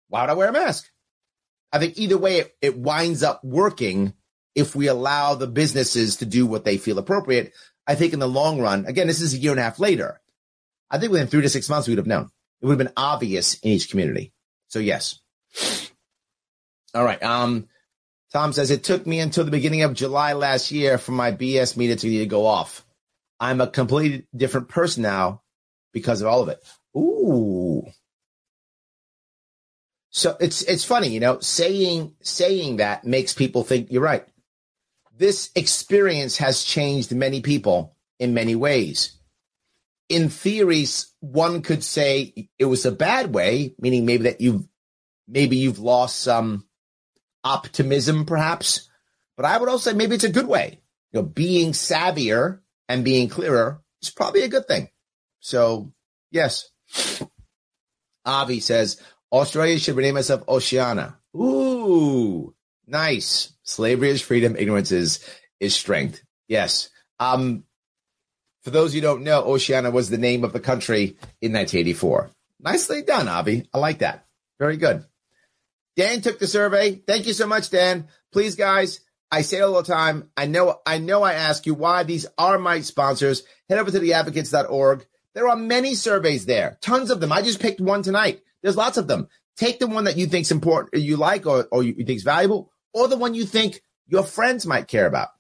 [0.09, 0.88] Why would I wear a mask?
[1.71, 4.14] I think either way, it, it winds up working
[4.55, 7.53] if we allow the businesses to do what they feel appropriate.
[7.87, 10.23] I think in the long run, again, this is a year and a half later.
[10.90, 12.31] I think within three to six months, we would have known.
[12.62, 14.33] It would have been obvious in each community.
[14.68, 15.21] So yes.
[16.94, 17.23] All right.
[17.23, 17.68] Um,
[18.32, 21.76] Tom says it took me until the beginning of July last year for my BS
[21.76, 22.84] meter to go off.
[23.40, 25.42] I'm a completely different person now
[25.92, 26.62] because of all of it.
[26.96, 27.84] Ooh.
[30.10, 34.26] So it's it's funny, you know, saying saying that makes people think you're right.
[35.16, 39.16] This experience has changed many people in many ways.
[40.08, 44.66] In theories, one could say it was a bad way, meaning maybe that you've
[45.26, 46.64] maybe you've lost some
[47.44, 48.88] optimism, perhaps.
[49.37, 50.81] But I would also say maybe it's a good way.
[51.12, 54.88] You know, being savvier and being clearer is probably a good thing.
[55.40, 55.92] So,
[56.31, 56.70] yes.
[58.24, 59.01] Avi says,
[59.33, 61.16] Australia should rename itself Oceania.
[61.37, 62.55] Ooh,
[62.87, 63.53] nice.
[63.62, 64.57] Slavery is freedom.
[64.57, 65.24] Ignorance is,
[65.61, 66.22] is strength.
[66.48, 66.90] Yes.
[67.20, 67.64] Um,
[68.62, 72.31] for those you don't know, Oceania was the name of the country in 1984.
[72.61, 73.68] Nicely done, Avi.
[73.72, 74.27] I like that.
[74.59, 75.05] Very good.
[75.98, 76.94] Dan took the survey.
[76.94, 78.06] Thank you so much, Dan.
[78.32, 79.00] Please, guys,
[79.32, 80.30] I say it all the time.
[80.37, 83.42] I know, I know I ask you why these are my sponsors.
[83.68, 85.06] Head over to theadvocates.org.
[85.34, 87.32] There are many surveys there, tons of them.
[87.32, 88.42] I just picked one tonight.
[88.62, 89.26] There's lots of them.
[89.56, 93.08] Take the one that you think's important, you like, or, or you think's valuable, or
[93.08, 95.30] the one you think your friends might care about.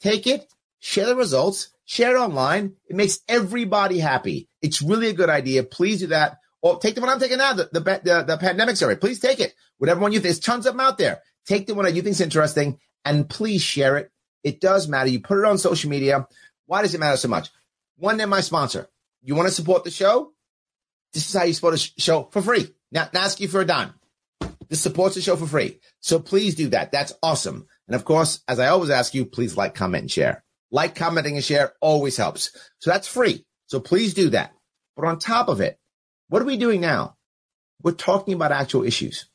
[0.00, 2.74] Take it, share the results, share it online.
[2.88, 4.48] It makes everybody happy.
[4.60, 5.62] It's really a good idea.
[5.62, 6.38] Please do that.
[6.62, 8.96] Or take the one I'm taking now, the, the, the, the pandemic survey.
[8.96, 9.54] Please take it.
[9.78, 11.22] Whatever one you think, there's tons of them out there.
[11.46, 14.10] Take the one that you think's interesting and please share it.
[14.44, 15.08] It does matter.
[15.08, 16.26] You put it on social media.
[16.66, 17.50] Why does it matter so much?
[17.96, 18.88] One, they're my sponsor.
[19.22, 20.32] You want to support the show?
[21.12, 22.68] This is how you support a show for free.
[22.92, 23.94] Not, not ask you for a dime.
[24.68, 25.80] This supports the show for free.
[25.98, 26.92] So please do that.
[26.92, 27.66] That's awesome.
[27.88, 30.44] And of course, as I always ask you, please like, comment, and share.
[30.70, 32.56] Like, commenting, and share always helps.
[32.78, 33.44] So that's free.
[33.66, 34.52] So please do that.
[34.94, 35.79] But on top of it,
[36.30, 37.16] what are we doing now?
[37.82, 39.26] We're talking about actual issues.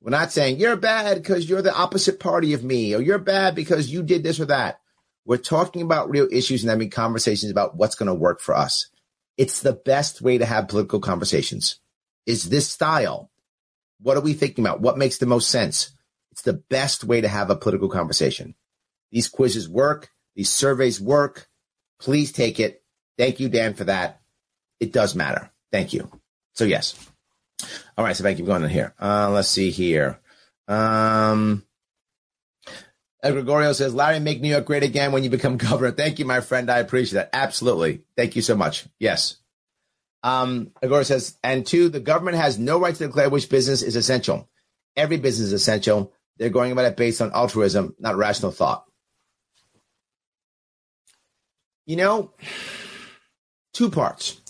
[0.00, 3.54] We're not saying you're bad because you're the opposite party of me or you're bad
[3.54, 4.78] because you did this or that.
[5.24, 8.90] We're talking about real issues and having conversations about what's going to work for us.
[9.38, 11.80] It's the best way to have political conversations
[12.26, 13.30] is this style.
[14.00, 14.82] What are we thinking about?
[14.82, 15.92] What makes the most sense?
[16.30, 18.54] It's the best way to have a political conversation.
[19.10, 20.10] These quizzes work.
[20.36, 21.48] These surveys work.
[21.98, 22.82] Please take it.
[23.16, 24.20] Thank you, Dan, for that.
[24.78, 25.50] It does matter.
[25.72, 26.10] Thank you.
[26.54, 26.94] So yes.
[27.96, 28.16] All right.
[28.16, 28.94] So thank you for going in here.
[29.00, 30.20] Uh, let's see here.
[30.66, 31.64] Um,
[33.22, 35.90] Ed Gregorio says, Larry, make New York great again when you become governor.
[35.90, 36.70] Thank you, my friend.
[36.70, 37.30] I appreciate that.
[37.32, 38.02] Absolutely.
[38.16, 38.86] Thank you so much.
[38.98, 39.36] Yes.
[40.22, 43.96] Um, Gregorio says, and two, the government has no right to declare which business is
[43.96, 44.48] essential.
[44.96, 46.12] Every business is essential.
[46.38, 48.84] They're going about it based on altruism, not rational thought.
[51.86, 52.32] You know,
[53.72, 54.40] two parts.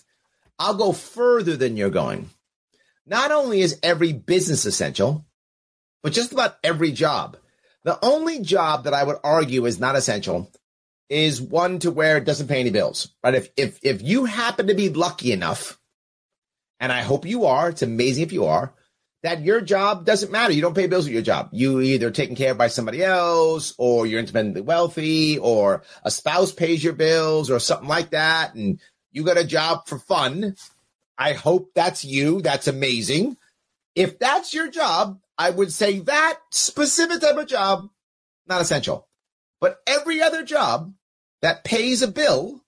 [0.58, 2.30] I'll go further than you're going.
[3.06, 5.24] Not only is every business essential,
[6.02, 7.36] but just about every job.
[7.84, 10.50] The only job that I would argue is not essential
[11.08, 13.34] is one to where it doesn't pay any bills, right?
[13.34, 15.78] If if if you happen to be lucky enough,
[16.80, 18.74] and I hope you are, it's amazing if you are,
[19.22, 20.52] that your job doesn't matter.
[20.52, 21.48] You don't pay bills with your job.
[21.52, 26.52] You either taken care of by somebody else, or you're independently wealthy, or a spouse
[26.52, 28.80] pays your bills, or something like that, and
[29.12, 30.56] you got a job for fun.
[31.16, 32.40] I hope that's you.
[32.40, 33.36] That's amazing.
[33.94, 37.88] If that's your job, I would say that specific type of job,
[38.46, 39.08] not essential.
[39.60, 40.92] But every other job
[41.42, 42.60] that pays a bill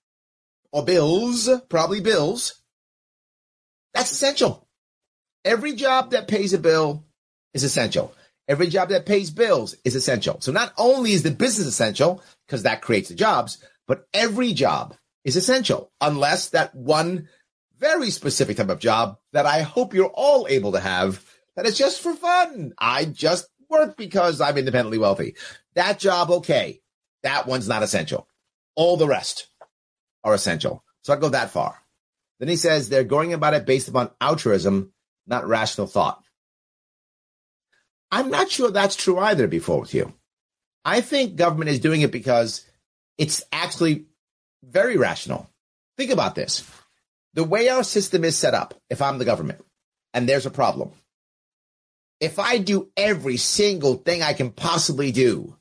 [0.71, 2.61] or bills, probably bills,
[3.93, 4.67] that's essential.
[5.43, 7.05] Every job that pays a bill
[7.53, 8.13] is essential.
[8.47, 10.41] Every job that pays bills is essential.
[10.41, 14.95] So not only is the business essential because that creates the jobs, but every job
[15.23, 17.27] is essential unless that one
[17.77, 21.23] very specific type of job that I hope you're all able to have
[21.55, 22.73] that is just for fun.
[22.77, 25.35] I just work because I'm independently wealthy.
[25.75, 26.81] That job, okay.
[27.23, 28.27] That one's not essential.
[28.75, 29.47] All the rest
[30.23, 30.83] are essential.
[31.03, 31.81] So I go that far.
[32.39, 34.91] Then he says they're going about it based upon altruism,
[35.27, 36.23] not rational thought.
[38.11, 40.13] I'm not sure that's true either, before with you.
[40.83, 42.65] I think government is doing it because
[43.17, 44.07] it's actually
[44.63, 45.49] very rational.
[45.97, 46.69] Think about this.
[47.33, 49.63] The way our system is set up, if I'm the government
[50.13, 50.91] and there's a problem,
[52.19, 55.55] if I do every single thing I can possibly do,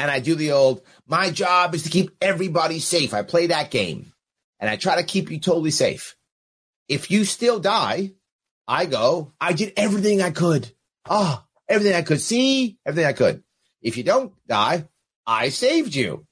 [0.00, 3.12] and I do the old, my job is to keep everybody safe.
[3.12, 4.14] I play that game
[4.58, 6.16] and I try to keep you totally safe.
[6.88, 8.12] If you still die,
[8.66, 10.72] I go, I did everything I could.
[11.06, 13.44] Ah, oh, everything I could see, everything I could.
[13.82, 14.88] If you don't die,
[15.26, 16.26] I saved you.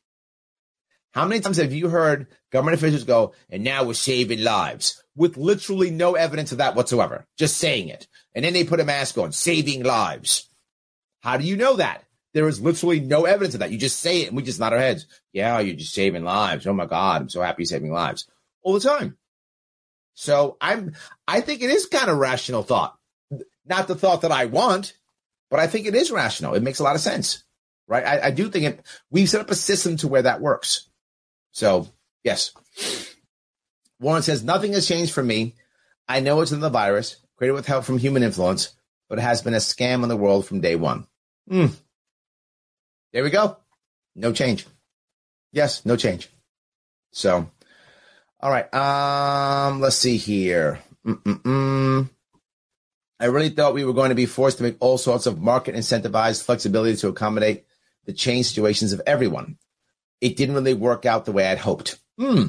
[1.13, 5.37] How many times have you heard government officials go, and now we're saving lives with
[5.37, 8.07] literally no evidence of that whatsoever, just saying it.
[8.35, 10.49] And then they put a mask on, saving lives.
[11.21, 12.05] How do you know that?
[12.35, 13.73] There is literally no evidence of that.
[13.73, 15.07] You just say it and we just nod our heads.
[15.33, 16.67] Yeah, you're just saving lives.
[16.67, 18.29] Oh my God, I'm so happy saving lives
[18.63, 19.17] all the time.
[20.15, 20.95] So I'm,
[21.27, 22.97] I think it is kind of rational thought.
[23.67, 24.95] Not the thought that I want,
[25.51, 26.55] but I think it is rational.
[26.55, 27.43] It makes a lot of sense,
[27.89, 28.05] right?
[28.05, 30.88] I, I do think it, we've set up a system to where that works.
[31.53, 31.89] So
[32.25, 32.53] yes.
[34.01, 35.55] Warren says, nothing has changed for me.
[36.09, 38.75] I know it's in the virus, created with help from human influence,
[39.09, 41.07] but it has been a scam on the world from day one.
[41.51, 41.73] Mm.
[43.13, 43.57] There we go.
[44.15, 44.67] No change.
[45.53, 46.29] Yes, no change.
[47.13, 47.51] So,
[48.41, 48.73] all right.
[48.73, 50.81] Um, let's see here.
[51.07, 52.09] Mm-mm-mm.
[53.21, 55.75] I really thought we were going to be forced to make all sorts of market
[55.75, 57.65] incentivized flexibility to accommodate
[58.05, 59.59] the change situations of everyone.
[60.21, 61.99] It didn't really work out the way I'd hoped.
[62.19, 62.47] Hmm.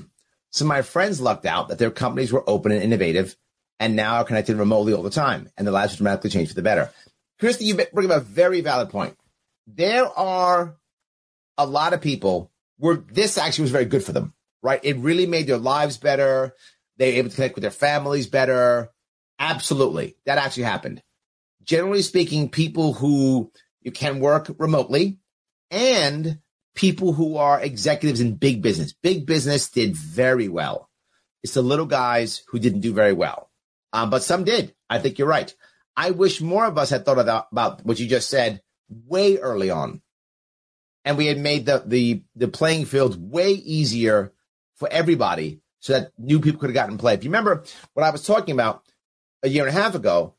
[0.52, 3.36] So my friends lucked out that their companies were open and innovative
[3.80, 6.56] and now are connected remotely all the time, and the lives have dramatically changed for
[6.56, 6.92] the better.
[7.40, 9.16] Christy, you bring up a very valid point.
[9.68, 10.76] There are
[11.58, 14.80] a lot of people where this actually was very good for them, right?
[14.84, 16.56] It really made their lives better.
[16.98, 18.90] They were able to connect with their families better.
[19.38, 20.18] Absolutely.
[20.26, 21.02] That actually happened.
[21.64, 23.52] Generally speaking, people who
[23.82, 25.20] you can work remotely
[25.72, 26.40] and
[26.76, 28.94] people who are executives in big business.
[28.94, 30.90] Big business did very well.
[31.44, 33.50] It's the little guys who didn't do very well.
[33.94, 34.76] Um, but some did.
[34.90, 35.54] I think you're right.
[35.96, 39.70] I wish more of us had thought about, about what you just said way early
[39.70, 40.02] on.
[41.06, 44.34] And we had made the, the, the playing field way easier
[44.76, 47.14] for everybody so that new people could have gotten play.
[47.14, 48.84] If you remember what I was talking about
[49.44, 50.36] a year and a half ago,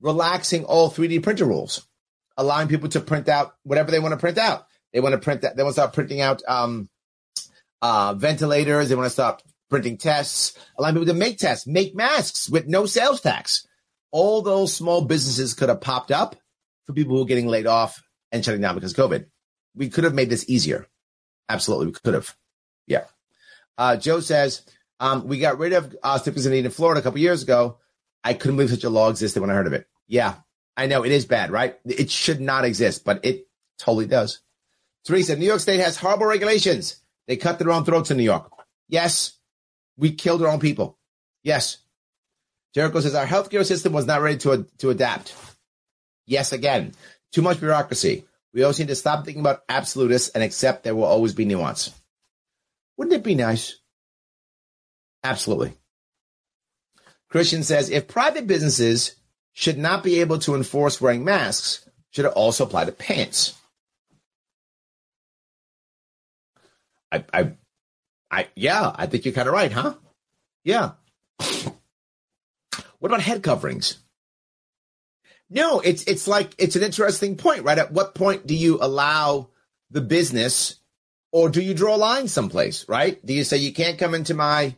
[0.00, 1.86] relaxing all 3D printer rules,
[2.36, 4.66] allowing people to print out whatever they want to print out.
[4.94, 5.56] They want to print that.
[5.56, 6.88] They want to start printing out um,
[7.82, 8.88] uh, ventilators.
[8.88, 10.56] They want to start printing tests.
[10.78, 13.66] Allowing people to make tests, make masks with no sales tax.
[14.12, 16.36] All those small businesses could have popped up
[16.86, 19.26] for people who are getting laid off and shutting down because of COVID.
[19.74, 20.86] We could have made this easier.
[21.48, 22.36] Absolutely, we could have.
[22.86, 23.04] Yeah.
[23.76, 24.62] Uh, Joe says
[25.00, 27.78] um, we got rid of uh, stickers in Florida a couple years ago.
[28.22, 29.88] I couldn't believe such a law existed when I heard of it.
[30.06, 30.34] Yeah,
[30.76, 31.76] I know it is bad, right?
[31.84, 34.40] It should not exist, but it totally does.
[35.04, 37.00] Teresa, New York State has horrible regulations.
[37.26, 38.50] They cut their own throats in New York.
[38.88, 39.38] Yes,
[39.96, 40.98] we killed our own people.
[41.42, 41.78] Yes.
[42.74, 45.34] Jericho says our healthcare system was not ready to, to adapt.
[46.26, 46.92] Yes, again,
[47.32, 48.24] too much bureaucracy.
[48.52, 51.92] We also need to stop thinking about absolutists and accept there will always be nuance.
[52.96, 53.76] Wouldn't it be nice?
[55.22, 55.74] Absolutely.
[57.28, 59.16] Christian says if private businesses
[59.52, 63.54] should not be able to enforce wearing masks, should it also apply to pants?
[67.14, 67.52] I, I,
[68.30, 69.94] I, yeah, I think you're kind of right, huh?
[70.64, 70.92] Yeah.
[73.00, 73.98] What about head coverings?
[75.50, 77.78] No, it's it's like it's an interesting point, right?
[77.78, 79.50] At what point do you allow
[79.90, 80.76] the business
[81.32, 83.24] Or do you draw a line someplace, right?
[83.26, 84.76] Do you say you can't come into my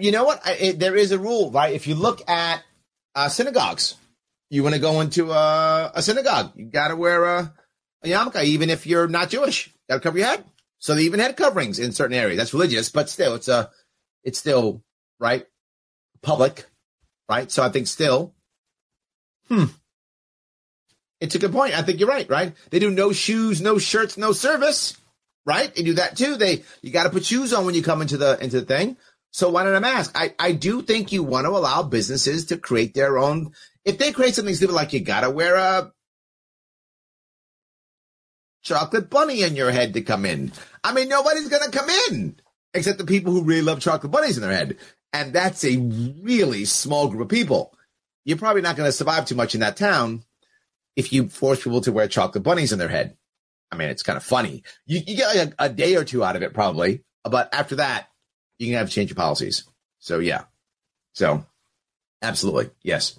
[0.00, 0.40] you know what?
[0.46, 1.74] I, it, there is a rule, right?
[1.74, 2.62] If you look at
[3.14, 3.96] uh, synagogues,
[4.50, 7.54] you want to go into a, a synagogue, you got to wear a,
[8.04, 9.72] a yarmulke, even if you're not Jewish.
[9.88, 10.44] To cover your head.
[10.78, 12.38] So they even had coverings in certain areas.
[12.38, 13.70] That's religious, but still, it's a,
[14.22, 14.82] it's still
[15.18, 15.46] right,
[16.22, 16.66] public,
[17.28, 17.50] right?
[17.50, 18.34] So I think still,
[19.48, 19.64] hmm,
[21.20, 21.76] it's a good point.
[21.76, 22.54] I think you're right, right?
[22.70, 24.96] They do no shoes, no shirts, no service,
[25.44, 25.74] right?
[25.74, 26.36] They do that too.
[26.36, 28.96] They you got to put shoes on when you come into the into the thing.
[29.30, 30.12] So why not a mask?
[30.14, 33.52] I I do think you want to allow businesses to create their own.
[33.84, 35.92] If they create something stupid like you got to wear a
[38.62, 40.52] chocolate bunny in your head to come in.
[40.84, 42.36] I mean, nobody's going to come in
[42.74, 44.76] except the people who really love chocolate bunnies in their head.
[45.12, 47.74] And that's a really small group of people.
[48.24, 50.22] You're probably not going to survive too much in that town
[50.96, 53.16] if you force people to wear chocolate bunnies in their head.
[53.70, 54.64] I mean, it's kind of funny.
[54.86, 57.04] You, you get like a, a, day or two out of it, probably.
[57.24, 58.08] But after that,
[58.58, 59.64] you can have to change your policies.
[59.98, 60.44] So, yeah.
[61.12, 61.44] So,
[62.22, 62.70] absolutely.
[62.82, 63.18] Yes.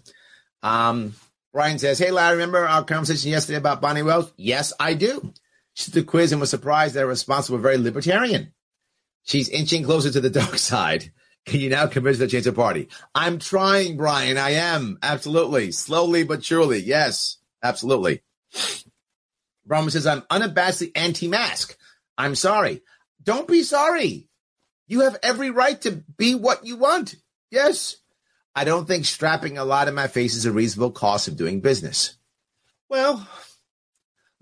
[0.63, 1.13] Um,
[1.51, 4.31] Brian says, Hey, Larry, remember our conversation yesterday about Bonnie Wells?
[4.37, 5.33] Yes, I do.
[5.73, 8.53] She took the quiz and was surprised that her responses were very libertarian.
[9.23, 11.11] She's inching closer to the dark side.
[11.45, 12.89] Can you now convince her to change her party?
[13.15, 14.37] I'm trying, Brian.
[14.37, 14.99] I am.
[15.01, 15.71] Absolutely.
[15.71, 16.79] Slowly but surely.
[16.79, 18.21] Yes, absolutely.
[19.65, 21.77] Brahma says, I'm unabashedly anti mask.
[22.17, 22.81] I'm sorry.
[23.23, 24.27] Don't be sorry.
[24.87, 27.15] You have every right to be what you want.
[27.51, 27.97] Yes.
[28.55, 31.61] I don't think strapping a lot in my face is a reasonable cost of doing
[31.61, 32.17] business.
[32.89, 33.27] Well,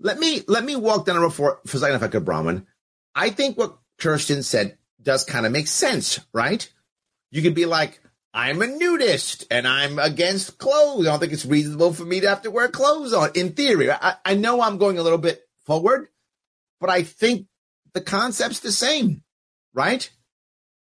[0.00, 2.24] let me let me walk down a road for, for a second if I could,
[2.24, 2.66] Brahman.
[3.14, 6.70] I think what Kirsten said does kind of make sense, right?
[7.30, 8.00] You could be like,
[8.32, 11.06] I'm a nudist and I'm against clothes.
[11.06, 13.30] I don't think it's reasonable for me to have to wear clothes on.
[13.34, 16.08] In theory, I, I know I'm going a little bit forward,
[16.80, 17.46] but I think
[17.94, 19.22] the concept's the same,
[19.74, 20.08] right?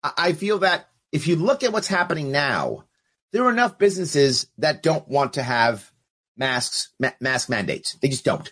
[0.04, 2.86] I, I feel that if you look at what's happening now,
[3.36, 5.92] there are enough businesses that don't want to have
[6.38, 7.98] masks, ma- mask mandates.
[8.02, 8.50] They just don't.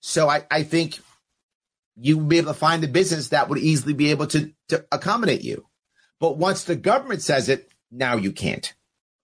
[0.00, 0.98] So I, I think
[1.94, 4.86] you would be able to find a business that would easily be able to, to
[4.90, 5.66] accommodate you.
[6.20, 8.72] But once the government says it, now you can't.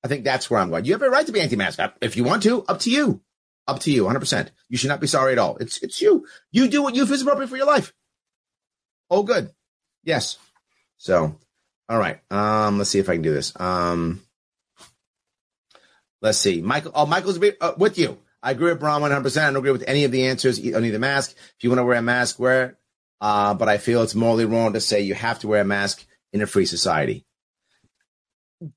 [0.04, 0.84] I think that's where I'm going.
[0.84, 1.78] You have a right to be anti-mask.
[2.02, 3.22] If you want to, up to you.
[3.66, 4.50] Up to you, 100%.
[4.68, 5.56] You should not be sorry at all.
[5.56, 6.26] It's it's you.
[6.52, 7.94] You do what you feel is appropriate for your life.
[9.08, 9.50] Oh, good.
[10.02, 10.36] Yes.
[10.98, 11.38] So,
[11.88, 12.20] all right.
[12.30, 13.58] Um, let's see if I can do this.
[13.58, 14.20] Um,
[16.24, 16.62] Let's see.
[16.62, 18.16] Michael, oh, Michael's uh, with you.
[18.42, 19.36] I agree with Braun 100%.
[19.36, 21.36] I don't agree with any of the answers on either mask.
[21.36, 22.76] If you want to wear a mask, wear it.
[23.20, 26.02] Uh, but I feel it's morally wrong to say you have to wear a mask
[26.32, 27.26] in a free society.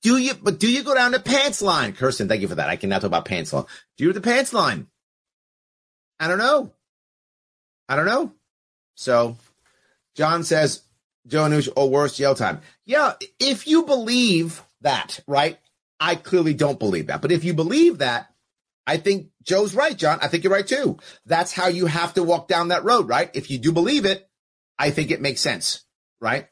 [0.01, 1.93] Do you, but do you go down the pants line?
[1.93, 2.67] Kirsten, thank you for that.
[2.67, 3.63] I cannot talk about pants line.
[3.95, 4.87] Do you the pants line?
[6.19, 6.73] I don't know.
[7.87, 8.33] I don't know.
[8.95, 9.37] So
[10.15, 10.81] John says,
[11.25, 12.59] Joe or worse, jail time.
[12.85, 15.57] Yeah, if you believe that, right?
[15.99, 17.21] I clearly don't believe that.
[17.21, 18.27] But if you believe that,
[18.85, 20.19] I think Joe's right, John.
[20.21, 20.97] I think you're right too.
[21.25, 23.29] That's how you have to walk down that road, right?
[23.33, 24.29] If you do believe it,
[24.79, 25.83] I think it makes sense,
[26.21, 26.47] right?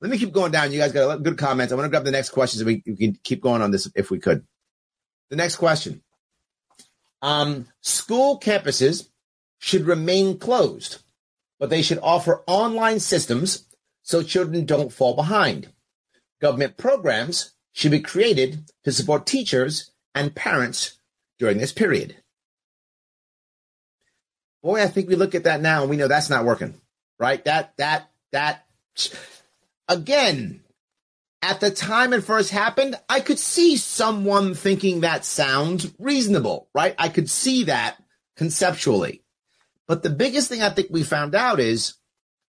[0.00, 0.72] Let me keep going down.
[0.72, 1.72] You guys got a lot of good comments.
[1.72, 3.90] I want to grab the next questions so we, we can keep going on this
[3.94, 4.46] if we could.
[5.30, 6.02] The next question.
[7.22, 9.08] Um, school campuses
[9.58, 11.02] should remain closed,
[11.58, 13.66] but they should offer online systems
[14.02, 15.70] so children don't fall behind.
[16.40, 20.98] Government programs should be created to support teachers and parents
[21.38, 22.16] during this period.
[24.62, 26.80] Boy, I think we look at that now and we know that's not working,
[27.18, 27.44] right?
[27.44, 28.64] That, that, that,
[29.88, 30.62] again,
[31.42, 36.94] at the time it first happened, I could see someone thinking that sounds reasonable, right?
[36.96, 38.02] I could see that
[38.36, 39.22] conceptually.
[39.86, 41.94] But the biggest thing I think we found out is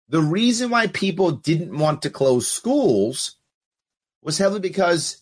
[0.07, 3.35] the reason why people didn't want to close schools
[4.21, 5.21] was heavily because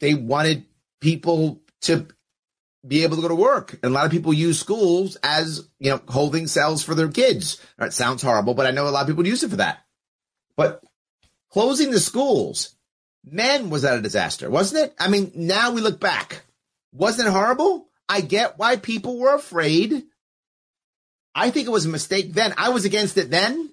[0.00, 0.64] they wanted
[1.00, 2.06] people to
[2.86, 3.78] be able to go to work.
[3.82, 7.60] And a lot of people use schools as, you know, holding cells for their kids.
[7.78, 9.84] That sounds horrible, but I know a lot of people use it for that.
[10.56, 10.82] But
[11.50, 12.74] closing the schools,
[13.24, 14.94] man, was that a disaster, wasn't it?
[14.98, 16.44] I mean, now we look back.
[16.92, 17.88] Wasn't it horrible?
[18.08, 20.04] I get why people were afraid.
[21.34, 22.54] I think it was a mistake then.
[22.56, 23.70] I was against it then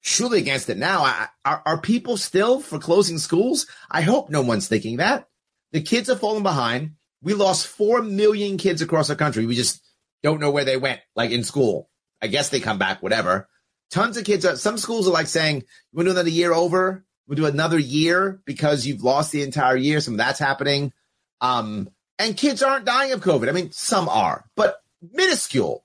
[0.00, 1.02] surely against it now.
[1.02, 3.66] I, are, are people still for closing schools?
[3.90, 5.28] I hope no one's thinking that.
[5.72, 6.92] The kids are falling behind.
[7.22, 9.46] We lost 4 million kids across the country.
[9.46, 9.82] We just
[10.22, 11.88] don't know where they went, like in school.
[12.22, 13.48] I guess they come back, whatever.
[13.90, 17.04] Tons of kids are, some schools are like saying, we're do another year over.
[17.26, 20.00] We'll do another year because you've lost the entire year.
[20.00, 20.92] Some of that's happening.
[21.40, 23.48] Um, and kids aren't dying of COVID.
[23.48, 25.84] I mean, some are, but minuscule.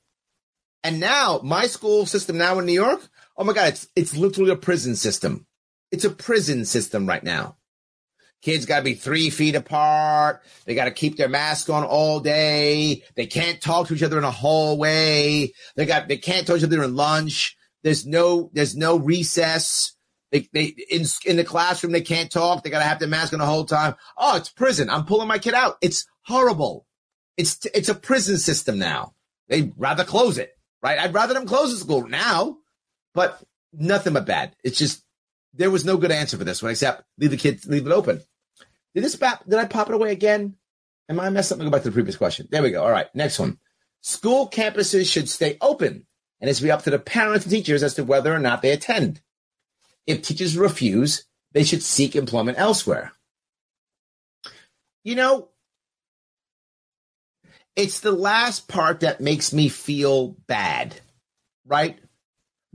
[0.83, 3.07] And now my school system now in New York,
[3.37, 5.45] oh my God, it's it's literally a prison system.
[5.91, 7.57] It's a prison system right now.
[8.41, 10.43] Kids got to be three feet apart.
[10.65, 13.03] They got to keep their mask on all day.
[13.15, 15.51] They can't talk to each other in a hallway.
[15.75, 17.57] They got they can't talk to each other in lunch.
[17.83, 19.95] There's no there's no recess.
[20.31, 22.63] They, they in in the classroom they can't talk.
[22.63, 23.95] They got to have their mask on the whole time.
[24.17, 24.89] Oh, it's prison.
[24.89, 25.77] I'm pulling my kid out.
[25.81, 26.85] It's horrible.
[27.37, 29.13] It's it's a prison system now.
[29.47, 30.99] They'd rather close it, right?
[30.99, 32.57] I'd rather them close the school now,
[33.15, 33.41] but
[33.73, 34.55] nothing but bad.
[34.63, 35.03] It's just
[35.55, 38.21] there was no good answer for this one except leave the kids leave it open.
[38.93, 40.55] Did this pop, did I pop it away again?
[41.09, 41.57] Am I messed up?
[41.57, 42.47] Let me go back to the previous question.
[42.49, 42.83] There we go.
[42.83, 43.57] All right, next one.
[44.01, 46.05] School campuses should stay open,
[46.39, 48.71] and it's be up to the parents and teachers as to whether or not they
[48.71, 49.21] attend.
[50.07, 53.11] If teachers refuse, they should seek employment elsewhere.
[55.03, 55.49] You know,
[57.75, 60.99] it's the last part that makes me feel bad,
[61.65, 61.99] right?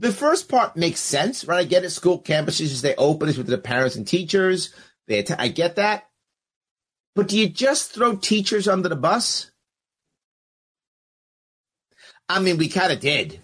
[0.01, 1.59] The first part makes sense, right?
[1.59, 1.91] I get it.
[1.91, 3.29] School campuses, they open.
[3.29, 4.73] It's with the parents and teachers.
[5.07, 6.09] They, att- I get that.
[7.13, 9.51] But do you just throw teachers under the bus?
[12.27, 13.43] I mean, we kind of did,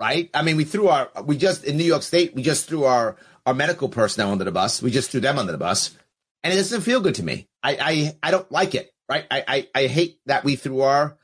[0.00, 0.30] right?
[0.32, 3.16] I mean, we threw our, we just, in New York State, we just threw our,
[3.44, 4.80] our medical personnel under the bus.
[4.80, 5.94] We just threw them under the bus.
[6.42, 7.50] And it doesn't feel good to me.
[7.62, 9.26] I, I, I don't like it, right?
[9.30, 11.18] I, I, I hate that we threw our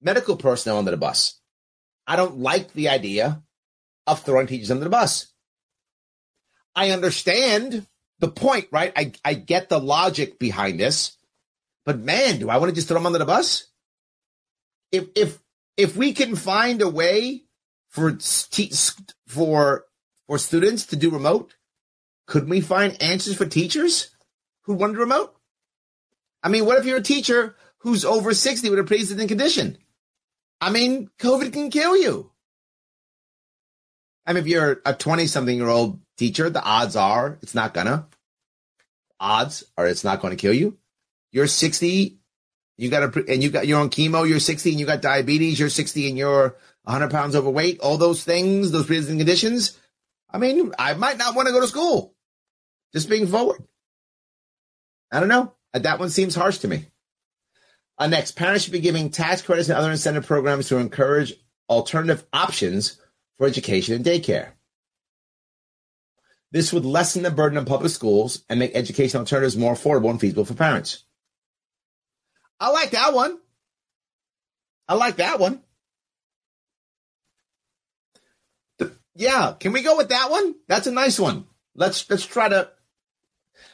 [0.00, 1.38] medical personnel under the bus.
[2.06, 3.42] I don't like the idea
[4.06, 5.32] of throwing teachers under the bus.
[6.74, 7.86] I understand
[8.18, 8.92] the point, right?
[8.96, 11.16] I, I get the logic behind this,
[11.84, 13.66] but man, do I want to just throw them under the bus?
[14.90, 15.38] If if
[15.76, 17.44] if we can find a way
[17.88, 18.18] for
[19.26, 19.84] for
[20.26, 21.54] for students to do remote,
[22.26, 24.10] could we find answers for teachers
[24.62, 25.34] who want to remote?
[26.42, 29.78] I mean, what if you're a teacher who's over 60 with a pre-existing condition?
[30.60, 32.31] I mean, COVID can kill you.
[34.26, 37.74] I mean, if you're a 20 something year old teacher, the odds are it's not
[37.74, 38.06] gonna.
[39.18, 40.78] Odds are it's not going to kill you.
[41.30, 42.18] You're 60,
[42.76, 45.58] you got a, and you got, you're on chemo, you're 60 and you got diabetes,
[45.58, 49.78] you're 60 and you're 100 pounds overweight, all those things, those pre-existing conditions.
[50.30, 52.14] I mean, I might not want to go to school.
[52.92, 53.62] Just being forward.
[55.10, 55.54] I don't know.
[55.72, 56.86] That one seems harsh to me.
[57.98, 61.34] Uh, next, parents should be giving tax credits and other incentive programs to encourage
[61.68, 62.98] alternative options
[63.38, 64.52] for education and daycare.
[66.50, 70.20] This would lessen the burden of public schools and make education alternatives more affordable and
[70.20, 71.04] feasible for parents.
[72.60, 73.38] I like that one.
[74.86, 75.62] I like that one.
[79.14, 80.54] Yeah, can we go with that one?
[80.68, 81.46] That's a nice one.
[81.74, 82.70] Let's let's try to.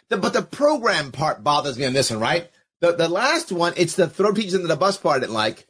[0.08, 2.50] The, but the program part bothers me on this one, right?
[2.80, 5.66] The the last one, it's the throw teachers into the bus part I didn't like,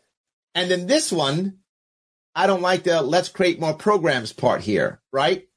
[0.55, 1.59] and then this one,
[2.39, 5.49] I don't like the let's create more programs part here, right?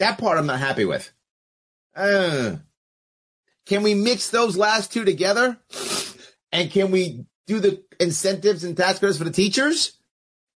[0.00, 1.10] That part I'm not happy with.
[1.94, 2.56] Uh,
[3.64, 5.58] can we mix those last two together?
[6.52, 9.96] And can we do the incentives and tax credits for the teachers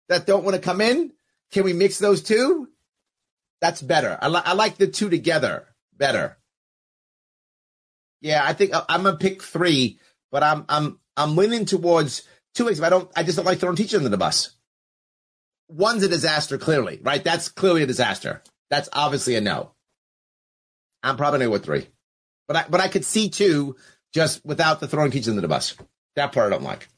[0.08, 1.12] that don't want to come in?
[1.52, 2.68] Can we mix those two?
[3.60, 4.18] That's better.
[4.22, 6.38] I, li- I like the two together better.
[8.22, 10.00] Yeah, I think I'm gonna pick three,
[10.32, 12.22] but I'm I'm I'm leaning towards
[12.54, 12.80] two weeks.
[12.80, 13.10] I don't.
[13.14, 14.55] I just don't like throwing teachers under the bus.
[15.68, 17.22] One's a disaster, clearly, right?
[17.22, 18.42] That's clearly a disaster.
[18.70, 19.72] That's obviously a no.
[21.02, 21.86] I'm probably going with three,
[22.48, 23.76] but I but I could see two
[24.12, 25.76] just without the throwing teachers under the bus.
[26.16, 26.88] That part I don't like.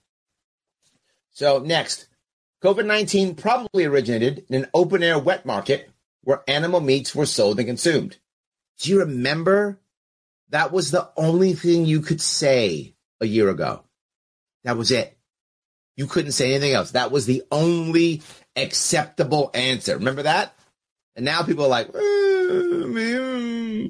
[1.31, 2.09] So next,
[2.63, 5.91] COVID nineteen probably originated in an open air wet market
[6.23, 8.19] where animal meats were sold and consumed.
[8.81, 9.79] Do you remember?
[10.51, 13.85] That was the only thing you could say a year ago.
[14.65, 15.17] That was it.
[15.97, 16.93] You couldn't say anything else.
[16.93, 18.23] That was the only
[18.59, 19.97] acceptable answer.
[19.97, 20.55] Remember that?
[21.17, 23.89] And now people are like, eh,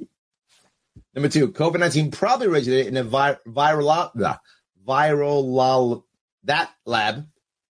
[1.15, 4.39] number two, COVID 19 probably originated in a vi- viral,
[4.87, 6.03] viral,
[6.45, 7.27] that lab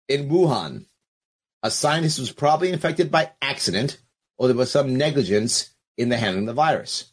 [0.07, 0.85] in Wuhan.
[1.63, 3.97] A scientist was probably infected by accident
[4.37, 7.11] or there was some negligence in the handling of the virus.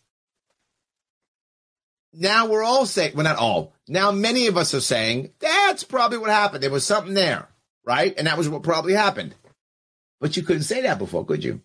[2.12, 3.72] Now we're all saying, well, not all.
[3.88, 6.62] Now many of us are saying that's probably what happened.
[6.62, 7.48] There was something there,
[7.84, 8.12] right?
[8.18, 9.34] And that was what probably happened.
[10.22, 11.62] But you couldn't say that before, could you?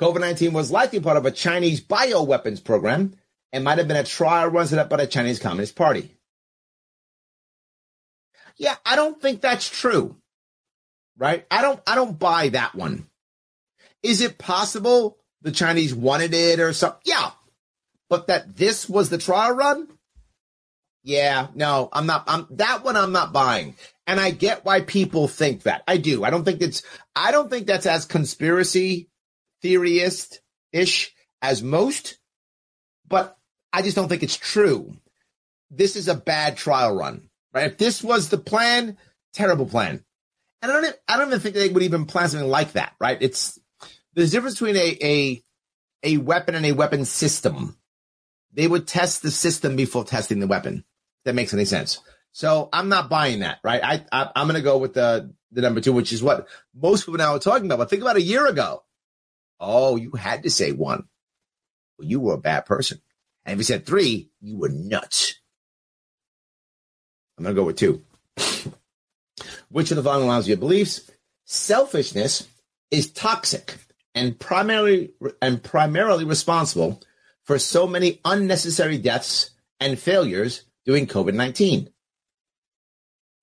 [0.00, 3.16] COVID 19 was likely part of a Chinese bioweapons program
[3.52, 6.14] and might have been a trial run set up by the Chinese Communist Party.
[8.56, 10.16] Yeah, I don't think that's true.
[11.18, 11.44] Right?
[11.50, 13.08] I don't I don't buy that one.
[14.04, 17.02] Is it possible the Chinese wanted it or something?
[17.04, 17.32] Yeah.
[18.08, 19.88] But that this was the trial run?
[21.04, 22.24] Yeah, no, I'm not.
[22.28, 22.96] I'm that one.
[22.96, 23.74] I'm not buying,
[24.06, 25.82] and I get why people think that.
[25.88, 26.22] I do.
[26.22, 26.82] I don't think it's.
[27.16, 29.08] I don't think that's as conspiracy
[29.62, 30.40] theorist
[30.72, 32.18] ish as most,
[33.08, 33.36] but
[33.72, 34.96] I just don't think it's true.
[35.70, 37.66] This is a bad trial run, right?
[37.72, 38.96] If this was the plan,
[39.32, 40.04] terrible plan.
[40.60, 40.96] And I don't.
[41.08, 43.18] I don't even think they would even plan something like that, right?
[43.20, 43.58] It's
[44.14, 45.42] there's a difference between a a
[46.04, 47.76] a weapon and a weapon system.
[48.52, 50.84] They would test the system before testing the weapon.
[51.24, 52.00] That makes any sense.
[52.32, 53.82] So I'm not buying that, right?
[53.82, 57.02] I, I am going to go with the the number two, which is what most
[57.02, 57.78] people now are talking about.
[57.78, 58.82] But think about a year ago.
[59.60, 61.04] Oh, you had to say one.
[61.98, 63.00] Well, you were a bad person.
[63.44, 65.38] And if you said three, you were nuts.
[67.36, 68.02] I'm going to go with two.
[69.68, 71.10] Which of the following allows your beliefs?
[71.44, 72.48] Selfishness
[72.90, 73.76] is toxic
[74.14, 77.00] and primarily and primarily responsible
[77.44, 79.50] for so many unnecessary deaths
[79.80, 81.90] and failures during COVID 19.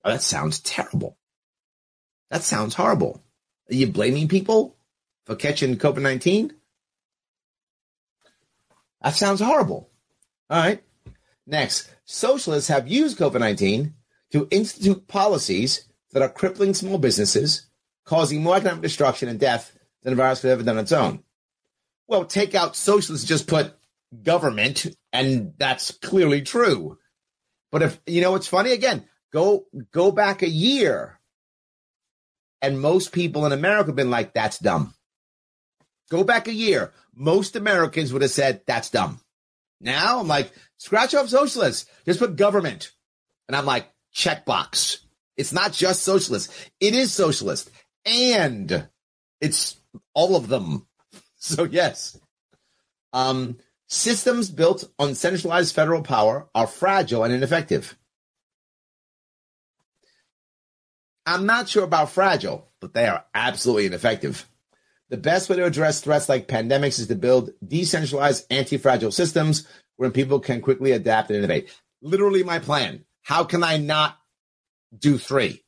[0.04, 1.18] Oh, that sounds terrible.
[2.30, 3.24] That sounds horrible.
[3.70, 4.78] Are you blaming people
[5.26, 6.54] for catching COVID 19?
[9.02, 9.90] That sounds horrible.
[10.50, 10.84] All right.
[11.46, 13.94] Next, socialists have used COVID 19
[14.32, 17.68] to institute policies that are crippling small businesses,
[18.06, 20.92] causing more economic destruction and death than the virus could have ever done on its
[20.92, 21.24] own.
[22.08, 23.74] Well, take out socialists, just put
[24.24, 26.98] government, and that's clearly true.
[27.72, 29.06] But if you know, it's funny again.
[29.32, 31.20] Go go back a year,
[32.62, 34.96] and most people in America have been like, "That's dumb."
[36.10, 39.22] Go back a year, most Americans would have said, "That's dumb."
[39.80, 42.92] Now I'm like, scratch off socialists, just put government,
[43.48, 44.98] and I'm like, checkbox.
[45.38, 47.70] It's not just socialist; it is socialist,
[48.06, 48.90] and
[49.40, 49.80] it's
[50.14, 50.86] all of them.
[51.42, 52.20] So yes,
[53.14, 53.58] um,
[53.90, 57.98] Systems built on centralized federal power are fragile and ineffective.
[61.26, 64.48] I'm not sure about fragile, but they are absolutely ineffective.
[65.10, 69.68] The best way to address threats like pandemics is to build decentralized anti-fragile systems
[69.98, 71.76] where people can quickly adapt and innovate.
[72.00, 73.06] Literally my plan.
[73.24, 74.18] How can I not
[74.96, 75.64] do three?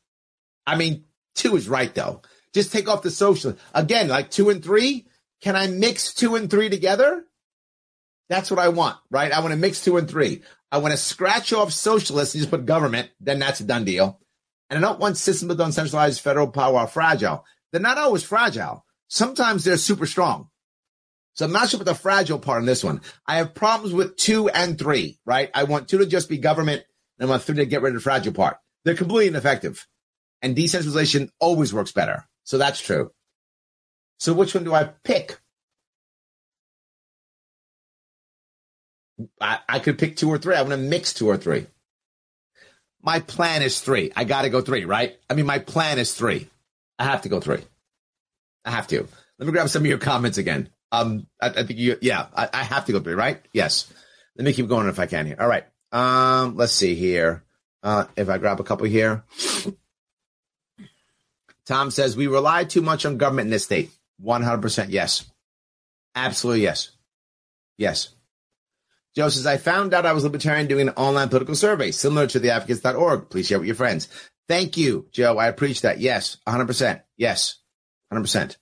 [0.68, 2.22] I mean, two is right though.
[2.54, 3.58] Just take off the social.
[3.74, 5.08] Again, like two and three.
[5.42, 7.26] Can I mix two and three together?
[8.32, 9.34] That's what I want, right?
[9.34, 10.42] I want to mix two and three.
[10.72, 13.10] I want to scratch off socialists and just put government.
[13.20, 14.22] Then that's a done deal.
[14.70, 17.44] And I don't want systems with uncentralized federal power are fragile.
[17.72, 18.86] They're not always fragile.
[19.10, 20.48] Sometimes they're super strong.
[21.34, 23.02] So I'm not sure about the fragile part in this one.
[23.28, 25.52] I have problems with two and three, right?
[25.54, 26.86] I want two to just be government
[27.20, 28.60] and I want three to get rid of the fragile part.
[28.86, 29.86] They're completely ineffective.
[30.42, 32.30] And decentralization always works better.
[32.46, 33.12] So that's true.
[34.20, 35.42] So which one do I pick?
[39.40, 40.56] I, I could pick two or three.
[40.56, 41.68] I want to mix two or three.
[43.02, 44.12] My plan is three.
[44.16, 45.18] I got to go three, right?
[45.30, 46.48] I mean, my plan is three.
[47.00, 47.64] I have to go three.
[48.64, 49.08] I have to.
[49.40, 50.70] Let me grab some of your comments again.
[50.92, 53.42] Um, I, I think you, yeah, I, I, have to go three, right?
[53.54, 53.92] Yes.
[54.36, 55.38] Let me keep going if I can here.
[55.40, 55.66] All right.
[55.92, 57.44] Um, let's see here.
[57.82, 59.24] Uh, if I grab a couple here.
[61.66, 63.90] Tom says we rely too much on government in this state.
[64.24, 65.26] 100% yes.
[66.14, 66.92] Absolutely yes.
[67.78, 68.10] Yes.
[69.16, 72.40] Joe says, I found out I was libertarian doing an online political survey similar to
[72.40, 73.30] the advocates.org.
[73.30, 74.08] Please share with your friends.
[74.48, 75.38] Thank you, Joe.
[75.38, 76.00] I appreciate that.
[76.00, 77.02] Yes, 100%.
[77.18, 77.60] Yes,
[78.14, 78.58] 100%.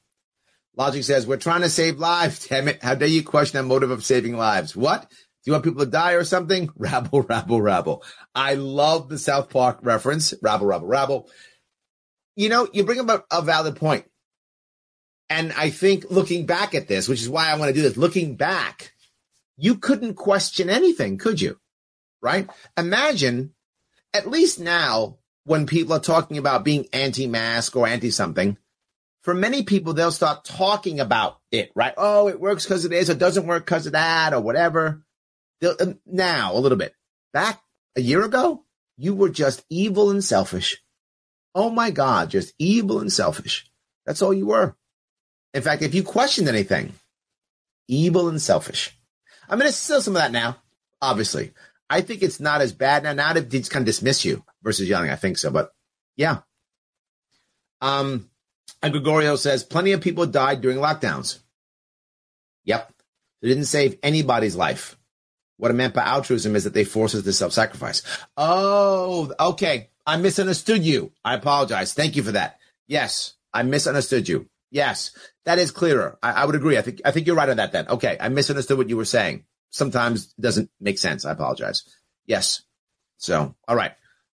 [0.76, 2.48] Logic says, we're trying to save lives.
[2.48, 2.82] Damn it.
[2.82, 4.76] How dare you question the motive of saving lives?
[4.76, 5.10] What?
[5.10, 6.70] Do you want people to die or something?
[6.78, 8.04] Rabble, rabble, rabble.
[8.34, 10.34] I love the South Park reference.
[10.42, 11.30] Rabble, rabble, rabble.
[12.36, 14.06] You know, you bring up a valid point.
[15.30, 17.98] And I think looking back at this, which is why I want to do this,
[17.98, 18.94] looking back,
[19.60, 21.60] you couldn't question anything, could you?
[22.22, 22.50] Right?
[22.78, 23.54] Imagine,
[24.14, 28.58] at least now, when people are talking about being anti mask or anti something,
[29.24, 31.94] for many people, they'll start talking about it, right?
[31.98, 35.04] Oh, it works because it is, or it doesn't work because of that, or whatever.
[35.60, 36.94] They'll, um, now, a little bit.
[37.34, 37.62] Back
[37.98, 38.64] a year ago,
[38.98, 40.82] you were just evil and selfish.
[41.54, 43.70] Oh my God, just evil and selfish.
[44.06, 44.76] That's all you were.
[45.54, 46.94] In fact, if you questioned anything,
[47.88, 48.96] evil and selfish.
[49.50, 50.58] I mean, it's still some of that now,
[51.02, 51.54] obviously.
[51.90, 53.14] I think it's not as bad now.
[53.14, 55.10] Now they just kind of dismiss you versus yelling.
[55.10, 55.74] I think so, but
[56.16, 56.40] yeah.
[57.82, 58.30] Um,
[58.84, 61.40] and Gregorio says plenty of people died during lockdowns.
[62.66, 62.94] Yep.
[63.42, 64.98] They didn't save anybody's life.
[65.58, 68.04] What I meant by altruism is that they force us to self-sacrifice.
[68.38, 69.90] Oh, okay.
[70.06, 71.12] I misunderstood you.
[71.24, 71.94] I apologize.
[71.94, 72.60] Thank you for that.
[72.88, 74.48] Yes, I misunderstood you.
[74.72, 75.12] Yes,
[75.50, 76.16] that is clearer.
[76.22, 76.78] I, I, would agree.
[76.78, 77.72] I think I think you're right on that.
[77.72, 79.46] Then okay, I misunderstood what you were saying.
[79.72, 81.26] Sometimes it doesn't make sense.
[81.26, 81.84] I apologize.
[82.28, 82.62] Yes,
[83.18, 83.94] So, all right.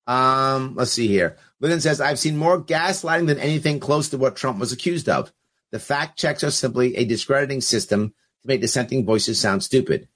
[0.08, 1.38] Um, let's see here.
[1.60, 5.32] Lyndon says, I've seen more gaslighting than anything close to what Trump was accused of.
[5.70, 10.08] The fact checks are simply a discrediting system to make dissenting voices sound stupid.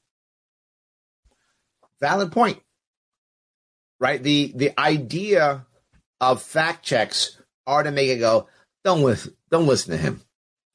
[1.99, 2.59] Valid point.
[3.99, 4.21] Right?
[4.21, 5.67] The the idea
[6.19, 8.47] of fact checks are to make it go,
[8.83, 10.21] don't listen, don't listen to him.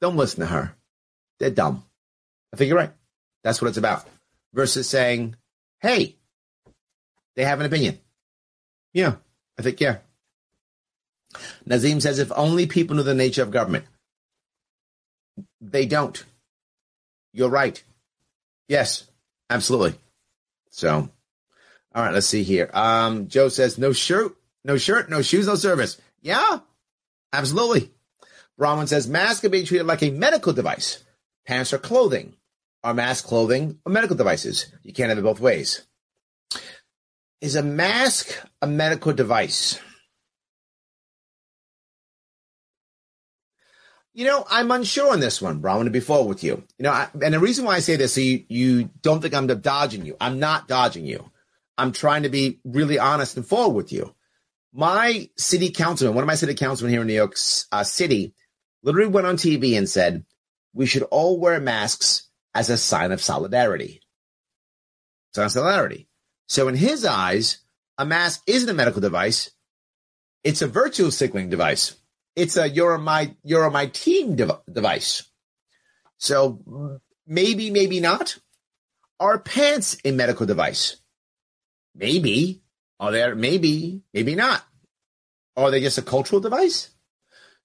[0.03, 0.75] Don't listen to her.
[1.39, 1.85] They're dumb.
[2.53, 2.91] I think you're right.
[3.45, 4.05] That's what it's about.
[4.53, 5.37] Versus saying,
[5.81, 6.17] hey,
[7.37, 8.01] they have an opinion.
[8.93, 9.15] Yeah,
[9.57, 9.99] I think, yeah.
[11.65, 13.85] Nazim says, if only people knew the nature of government.
[15.61, 16.23] They don't.
[17.33, 17.83] You're right.
[18.67, 19.07] Yes,
[19.49, 19.95] absolutely.
[20.71, 21.09] So,
[21.95, 22.69] all right, let's see here.
[22.75, 24.35] Um, Joe says, no shirt,
[24.65, 25.97] no shirt, no shoes, no service.
[26.21, 26.59] Yeah,
[27.33, 27.93] absolutely.
[28.63, 31.03] Bronwyn says, masks are being treated like a medical device.
[31.47, 32.35] Pants are clothing.
[32.85, 34.67] Are masks clothing or medical devices?
[34.85, 35.83] You can't have it both ways.
[37.41, 39.81] Is a mask a medical device?
[44.15, 45.79] You know, I'm unsure on this one, bro.
[45.79, 46.63] I'm to be forward with you.
[46.79, 49.35] You know, I, and the reason why I say this, so you, you don't think
[49.35, 50.17] I'm dodging you.
[50.21, 51.33] I'm not dodging you.
[51.77, 54.15] I'm trying to be really honest and forward with you.
[54.73, 57.35] My city councilman, one of my city councilmen here in New York
[57.73, 58.35] uh, City,
[58.83, 60.25] literally went on TV and said,
[60.75, 64.01] we should all wear masks as a sign of solidarity.
[65.35, 66.09] Sign of solidarity.
[66.47, 67.59] So in his eyes,
[67.99, 69.51] a mask isn't a medical device.
[70.45, 71.95] It's a virtual signaling device.
[72.35, 75.23] It's a you're my you're my team device.
[76.19, 78.39] So maybe, maybe not.
[79.21, 80.97] Are pants a medical device?
[81.95, 82.63] Maybe.
[82.99, 83.35] Are there?
[83.35, 84.65] Maybe, maybe not.
[85.57, 86.91] Are they just a cultural device?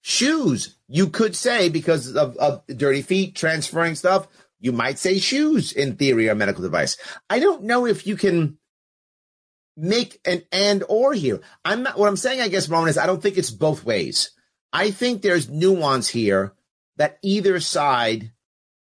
[0.02, 4.28] Shoes, you could say because of, of dirty feet, transferring stuff,
[4.60, 6.96] you might say shoes in theory are a medical device.
[7.28, 8.58] I don't know if you can
[9.76, 11.40] make an and or here.
[11.64, 14.30] I'm not, what I'm saying, I guess, Roman, is I don't think it's both ways.
[14.72, 16.54] I think there's nuance here
[16.96, 18.32] that either side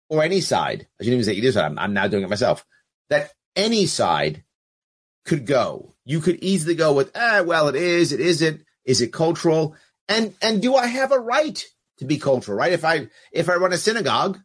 [0.08, 2.64] or any side, I shouldn't even say either side, I'm, I'm now doing it myself,
[3.10, 4.44] that any side
[5.24, 5.94] could go.
[6.04, 9.74] You could easily go with, ah, well, it is, it isn't, is it cultural?
[10.08, 11.62] And, and do I have a right
[11.98, 12.72] to be cultural, right?
[12.72, 14.38] If I, if I run a synagogue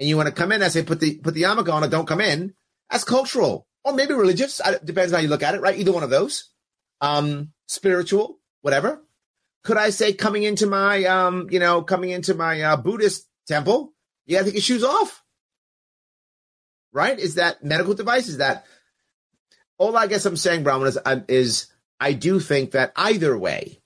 [0.00, 1.92] and you want to come in, I say, put the, put the yarmulke on and
[1.92, 2.54] don't come in.
[2.90, 4.60] That's cultural or maybe religious.
[4.84, 5.78] Depends on how you look at it, right?
[5.78, 6.50] Either one of those.
[7.00, 9.02] Um, spiritual, whatever.
[9.62, 13.92] Could I say coming into my, um, you know, coming into my uh, Buddhist temple,
[14.26, 15.22] you gotta take your shoes off,
[16.92, 17.18] right?
[17.18, 18.28] Is that medical device?
[18.28, 18.66] Is that
[19.78, 19.96] all?
[19.96, 21.66] I guess I'm saying, Brahman, is, um, is
[21.98, 23.80] I do think that either way,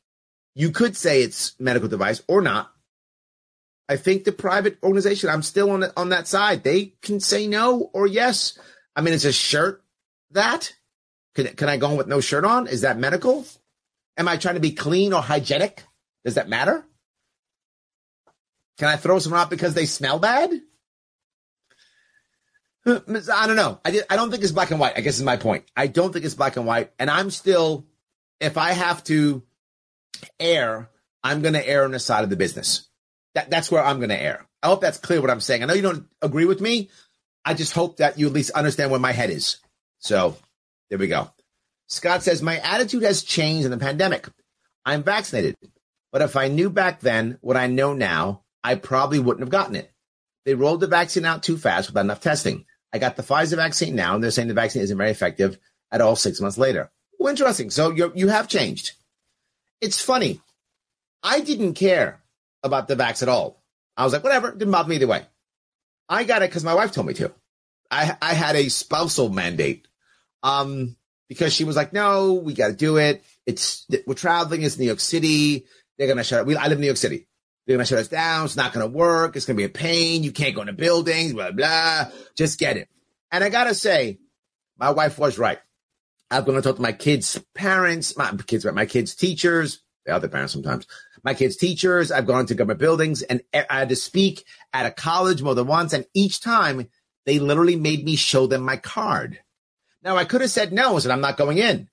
[0.58, 2.72] you could say it's medical device or not.
[3.88, 6.64] I think the private organization, I'm still on on that side.
[6.64, 8.58] They can say no or yes.
[8.96, 9.84] I mean, it's a shirt
[10.32, 10.74] that?
[11.36, 12.66] Can, can I go in with no shirt on?
[12.66, 13.46] Is that medical?
[14.16, 15.84] Am I trying to be clean or hygienic?
[16.24, 16.84] Does that matter?
[18.78, 20.50] Can I throw someone out because they smell bad?
[22.84, 23.80] I don't know.
[23.84, 24.94] I, I don't think it's black and white.
[24.96, 25.66] I guess is my point.
[25.76, 26.90] I don't think it's black and white.
[26.98, 27.86] And I'm still,
[28.40, 29.44] if I have to
[30.40, 30.90] err,
[31.22, 32.88] I'm going to err on the side of the business.
[33.34, 34.46] That, that's where I'm going to err.
[34.62, 35.62] I hope that's clear what I'm saying.
[35.62, 36.90] I know you don't agree with me.
[37.44, 39.58] I just hope that you at least understand where my head is.
[39.98, 40.36] So
[40.90, 41.30] there we go.
[41.86, 44.28] Scott says, My attitude has changed in the pandemic.
[44.84, 45.56] I'm vaccinated,
[46.12, 49.76] but if I knew back then what I know now, I probably wouldn't have gotten
[49.76, 49.90] it.
[50.44, 52.64] They rolled the vaccine out too fast without enough testing.
[52.92, 55.58] I got the Pfizer vaccine now, and they're saying the vaccine isn't very effective
[55.92, 56.90] at all six months later.
[57.18, 57.70] Well, interesting.
[57.70, 58.92] So you you have changed.
[59.80, 60.40] It's funny.
[61.22, 62.22] I didn't care
[62.62, 63.62] about the vax at all.
[63.96, 65.24] I was like, whatever, didn't bother me either way.
[66.08, 67.32] I got it because my wife told me to.
[67.90, 69.88] I, I had a spousal mandate
[70.42, 70.96] um,
[71.28, 73.24] because she was like, no, we got to do it.
[73.46, 74.62] It's, we're traveling.
[74.62, 75.66] It's New York City.
[75.96, 77.26] They're to shut we, I live in New York City.
[77.66, 78.46] They're to shut us down.
[78.46, 79.36] It's not to work.
[79.36, 80.22] It's to be a pain.
[80.22, 82.06] You can't go into buildings, blah, blah.
[82.36, 82.88] Just get it.
[83.30, 84.18] And I got to say,
[84.78, 85.58] my wife was right.
[86.30, 90.28] I'm going to talk to my kids' parents, my kids, my kids' teachers, the other
[90.28, 90.86] parents sometimes,
[91.24, 92.12] my kids' teachers.
[92.12, 95.66] I've gone to government buildings and I had to speak at a college more than
[95.66, 95.92] once.
[95.92, 96.88] And each time
[97.24, 99.40] they literally made me show them my card.
[100.02, 101.88] Now I could have said no and said I'm not going in.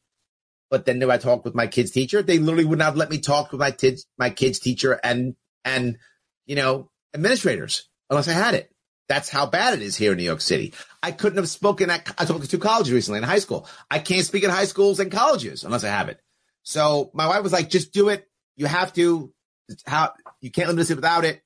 [0.70, 2.22] But then do I talk with my kid's teacher?
[2.22, 5.98] They literally would not let me talk with my kids, my kid's teacher and and
[6.46, 8.72] you know administrators unless I had it.
[9.08, 10.74] That's how bad it is here in New York City.
[11.04, 13.68] I couldn't have spoken at I talked to two colleges recently in high school.
[13.90, 16.20] I can't speak at high schools and colleges unless I have it.
[16.64, 18.28] So my wife was like, just do it.
[18.56, 19.32] You have to.
[19.86, 21.42] How you can't live it without it.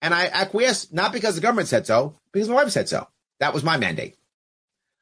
[0.00, 3.06] And I acquiesced, not because the government said so, because my wife said so.
[3.38, 4.16] That was my mandate.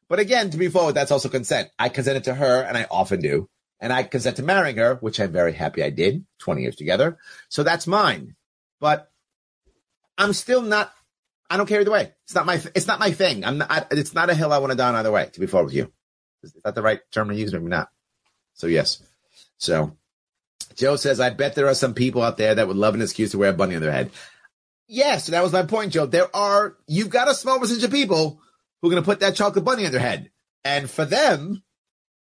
[0.08, 1.70] But again, to be forward, that's also consent.
[1.78, 3.48] I consented to her, and I often do.
[3.78, 7.16] And I consent to marrying her, which I'm very happy I did, 20 years together.
[7.48, 8.34] So that's mine.
[8.80, 9.10] But
[10.18, 10.92] I'm still not,
[11.50, 12.12] I don't care either way.
[12.24, 13.44] It's not my, it's not my thing.
[13.44, 15.46] I'm not, it's not a hill I want to die on either way, to be
[15.46, 15.92] forward with you.
[16.42, 17.52] Is that the right term to use?
[17.52, 17.90] Maybe not.
[18.54, 19.02] So yes.
[19.58, 19.96] So
[20.76, 23.32] Joe says, I bet there are some people out there that would love an excuse
[23.32, 24.10] to wear a bunny on their head.
[24.86, 26.06] Yes, that was my point, Joe.
[26.06, 28.40] There are, you've got a small percentage of people
[28.80, 30.30] who are going to put that chocolate bunny on their head.
[30.64, 31.62] And for them,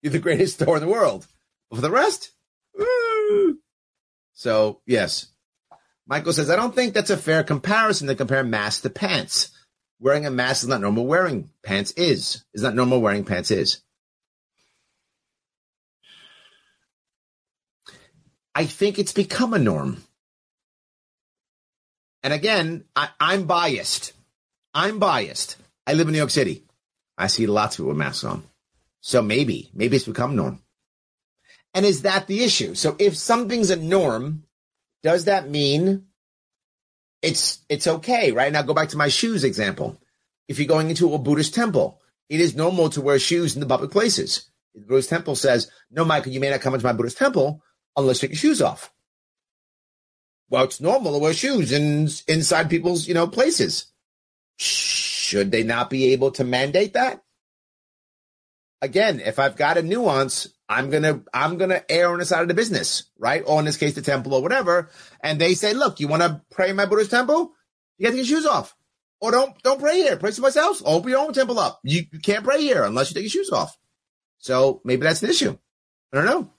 [0.02, 1.26] you're the greatest store in the world.
[1.70, 2.32] But for the rest,
[4.34, 5.26] so yes.
[6.08, 9.50] Michael says, I don't think that's a fair comparison to compare masks to pants.
[10.00, 11.06] Wearing a mask is not normal.
[11.06, 12.44] Wearing pants is.
[12.54, 13.02] Is not normal.
[13.02, 13.82] Wearing pants is.
[18.54, 20.02] I think it's become a norm.
[22.22, 24.14] And again, I, am biased.
[24.74, 25.56] I'm biased.
[25.86, 26.64] I live in New York City.
[27.16, 28.44] I see lots of people with masks on.
[29.00, 30.62] So maybe, maybe it's become norm.
[31.74, 32.74] And is that the issue?
[32.74, 34.44] So if something's a norm,
[35.02, 36.06] does that mean
[37.22, 38.32] it's it's okay?
[38.32, 40.00] Right now, go back to my shoes example.
[40.46, 43.66] If you're going into a Buddhist temple, it is normal to wear shoes in the
[43.66, 44.50] public places.
[44.74, 47.62] The Buddhist temple says, "No, Michael, you may not come into my Buddhist temple
[47.96, 48.92] unless you take your shoes off."
[50.50, 53.86] Well, it's normal to wear shoes in inside people's you know places.
[54.56, 57.22] Should they not be able to mandate that?
[58.80, 62.48] Again, if I've got a nuance, I'm gonna I'm gonna err on the side of
[62.48, 63.42] the business, right?
[63.46, 64.90] Or in this case, the temple or whatever.
[65.20, 67.54] And they say, look, you want to pray in my Buddhist temple?
[67.96, 68.76] You got to get your shoes off,
[69.20, 70.16] or don't don't pray here.
[70.16, 70.82] Pray somewhere else.
[70.84, 71.80] Open your own temple up.
[71.82, 73.78] You, you can't pray here unless you take your shoes off.
[74.38, 75.56] So maybe that's an issue.
[76.12, 76.50] I don't know.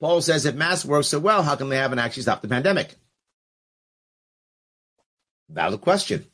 [0.00, 2.96] Paul says, if masks work so well, how come they haven't actually stopped the pandemic?
[5.48, 6.26] Valid question.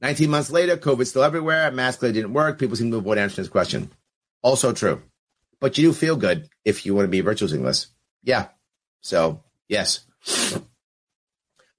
[0.00, 1.70] 19 months later, COVID's still everywhere.
[1.70, 2.58] Mask didn't work.
[2.58, 3.90] People seem to avoid answering this question.
[4.42, 5.02] Also true.
[5.60, 7.88] But you do feel good if you want to be virtual singles.
[8.22, 8.48] Yeah.
[9.00, 10.00] So, yes.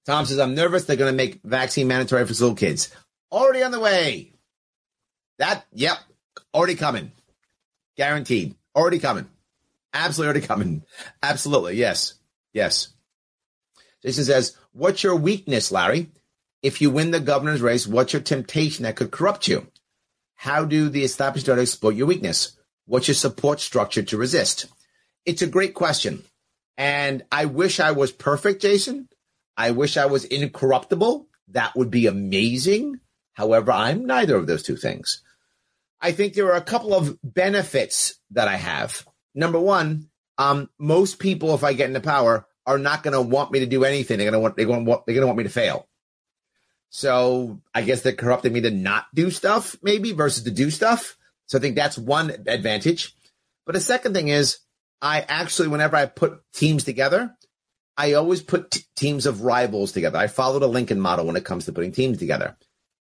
[0.06, 2.94] Tom says, I'm nervous they're going to make vaccine mandatory for little kids.
[3.32, 4.32] Already on the way.
[5.38, 5.98] That, yep,
[6.54, 7.12] already coming.
[7.98, 8.56] Guaranteed.
[8.76, 9.28] Already coming.
[9.94, 10.84] Absolutely already coming.
[11.22, 11.76] Absolutely.
[11.76, 12.16] Yes.
[12.54, 12.90] Yes.
[14.02, 16.10] Jason says, What's your weakness, Larry?
[16.62, 19.68] If you win the governor's race, what's your temptation that could corrupt you?
[20.36, 22.57] How do the established exploit your weakness?
[22.88, 24.66] What's your support structure to resist?
[25.26, 26.24] It's a great question.
[26.78, 29.10] And I wish I was perfect, Jason.
[29.56, 31.28] I wish I was incorruptible.
[31.50, 33.02] That would be amazing.
[33.34, 35.22] However, I'm neither of those two things.
[36.00, 39.06] I think there are a couple of benefits that I have.
[39.36, 43.52] Number one, um, most people, if I get into power, are not going to want
[43.52, 44.18] me to do anything.
[44.18, 45.88] They're going to want they're going to want they're going to want me to fail.
[46.90, 51.17] So I guess they're corrupting me to not do stuff, maybe versus to do stuff.
[51.48, 53.14] So I think that's one advantage.
[53.66, 54.60] But the second thing is,
[55.02, 57.36] I actually, whenever I put teams together,
[57.98, 60.18] I always put t- teams of rivals together.
[60.18, 62.56] I follow the Lincoln model when it comes to putting teams together.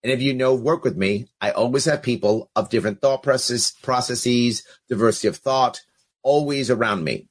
[0.03, 3.71] And if you know work with me, I always have people of different thought process,
[3.71, 5.81] processes, diversity of thought,
[6.23, 7.27] always around me.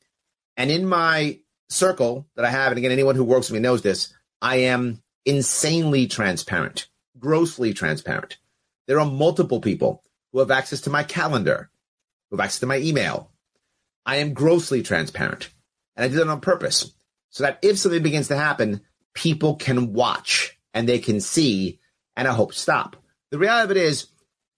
[0.57, 3.83] And in my circle that I have, and again, anyone who works with me knows
[3.83, 6.89] this, I am insanely transparent,
[7.19, 8.39] grossly transparent.
[8.87, 10.03] There are multiple people
[10.33, 11.71] who have access to my calendar,
[12.29, 13.31] who have access to my email.
[14.07, 15.51] I am grossly transparent.
[15.97, 16.93] And I did that on purpose
[17.31, 18.81] so that if something begins to happen,
[19.15, 21.81] people can watch and they can see
[22.17, 22.97] and I hope stop.
[23.31, 24.09] The reality of it is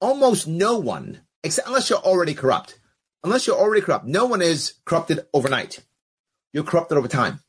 [0.00, 2.78] almost no one, except unless you're already corrupt,
[3.22, 5.80] unless you're already corrupt, no one is corrupted overnight.
[6.52, 7.40] You're corrupted over time.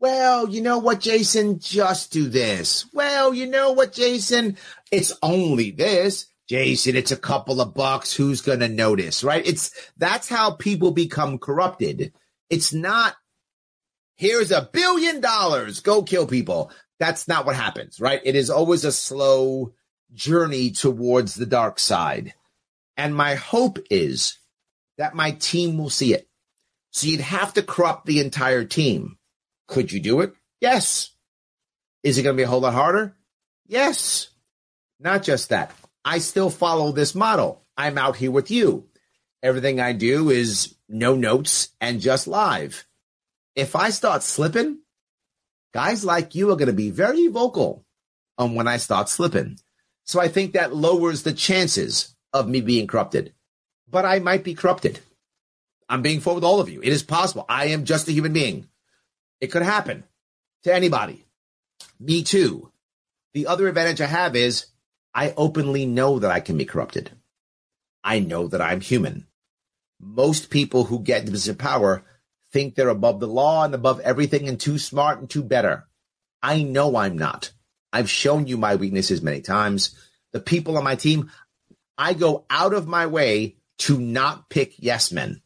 [0.00, 1.58] Well, you know what, Jason?
[1.58, 2.86] Just do this.
[2.92, 4.56] Well, you know what, Jason?
[4.92, 6.26] It's only this.
[6.48, 8.14] Jason, it's a couple of bucks.
[8.14, 9.46] Who's going to notice, right?
[9.46, 12.12] It's that's how people become corrupted.
[12.48, 13.14] It's not,
[14.16, 16.70] here's a billion dollars, go kill people.
[16.98, 18.20] That's not what happens, right?
[18.24, 19.74] It is always a slow
[20.14, 22.34] journey towards the dark side.
[22.96, 24.38] And my hope is
[24.96, 26.28] that my team will see it.
[26.90, 29.18] So you'd have to corrupt the entire team.
[29.68, 30.32] Could you do it?
[30.60, 31.10] Yes.
[32.02, 33.14] Is it going to be a whole lot harder?
[33.66, 34.28] Yes.
[34.98, 35.72] Not just that.
[36.08, 37.66] I still follow this model.
[37.76, 38.88] I'm out here with you.
[39.42, 42.86] Everything I do is no notes and just live.
[43.54, 44.78] If I start slipping,
[45.74, 47.84] guys like you are going to be very vocal
[48.38, 49.58] on when I start slipping.
[50.06, 53.34] So I think that lowers the chances of me being corrupted.
[53.86, 55.00] But I might be corrupted.
[55.90, 56.80] I'm being forward with all of you.
[56.80, 57.44] It is possible.
[57.50, 58.66] I am just a human being.
[59.42, 60.04] It could happen
[60.62, 61.26] to anybody.
[62.00, 62.72] Me too.
[63.34, 64.68] The other advantage I have is
[65.18, 67.10] I openly know that I can be corrupted.
[68.04, 69.26] I know that I'm human.
[69.98, 72.04] Most people who get into position of power
[72.52, 75.88] think they're above the law and above everything and too smart and too better.
[76.40, 77.50] I know I'm not.
[77.92, 79.92] I've shown you my weaknesses many times.
[80.30, 81.32] The people on my team,
[81.98, 85.42] I go out of my way to not pick yes men.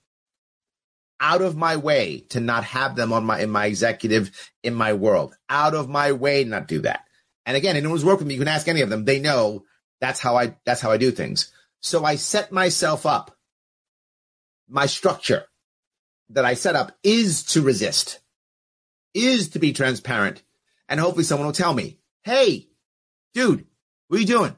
[1.19, 4.93] Out of my way to not have them on my in my executive in my
[4.93, 5.35] world.
[5.49, 7.07] Out of my way not do that.
[7.45, 9.05] And again, anyone who's worked with me, you can ask any of them.
[9.05, 9.65] They know
[10.01, 11.53] that's how I that's how I do things.
[11.81, 13.37] So I set myself up.
[14.69, 15.45] My structure
[16.31, 18.21] that I set up is to resist,
[19.15, 20.43] is to be transparent,
[20.89, 22.69] and hopefully someone will tell me, "Hey,
[23.35, 23.67] dude,
[24.09, 24.57] what are you doing?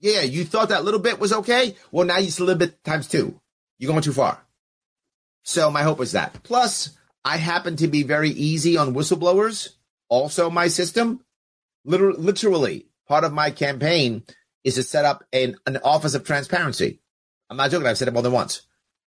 [0.00, 1.76] Yeah, you thought that little bit was okay.
[1.92, 3.40] Well, now see a little bit times two.
[3.78, 4.44] You're going too far."
[5.44, 6.42] So my hope is that.
[6.42, 6.90] Plus,
[7.24, 9.70] I happen to be very easy on whistleblowers.
[10.08, 11.24] Also, my system,
[11.84, 14.22] literally, literally part of my campaign
[14.64, 17.00] is to set up an, an office of transparency.
[17.50, 17.86] I'm not joking.
[17.86, 18.62] I've said it more than once.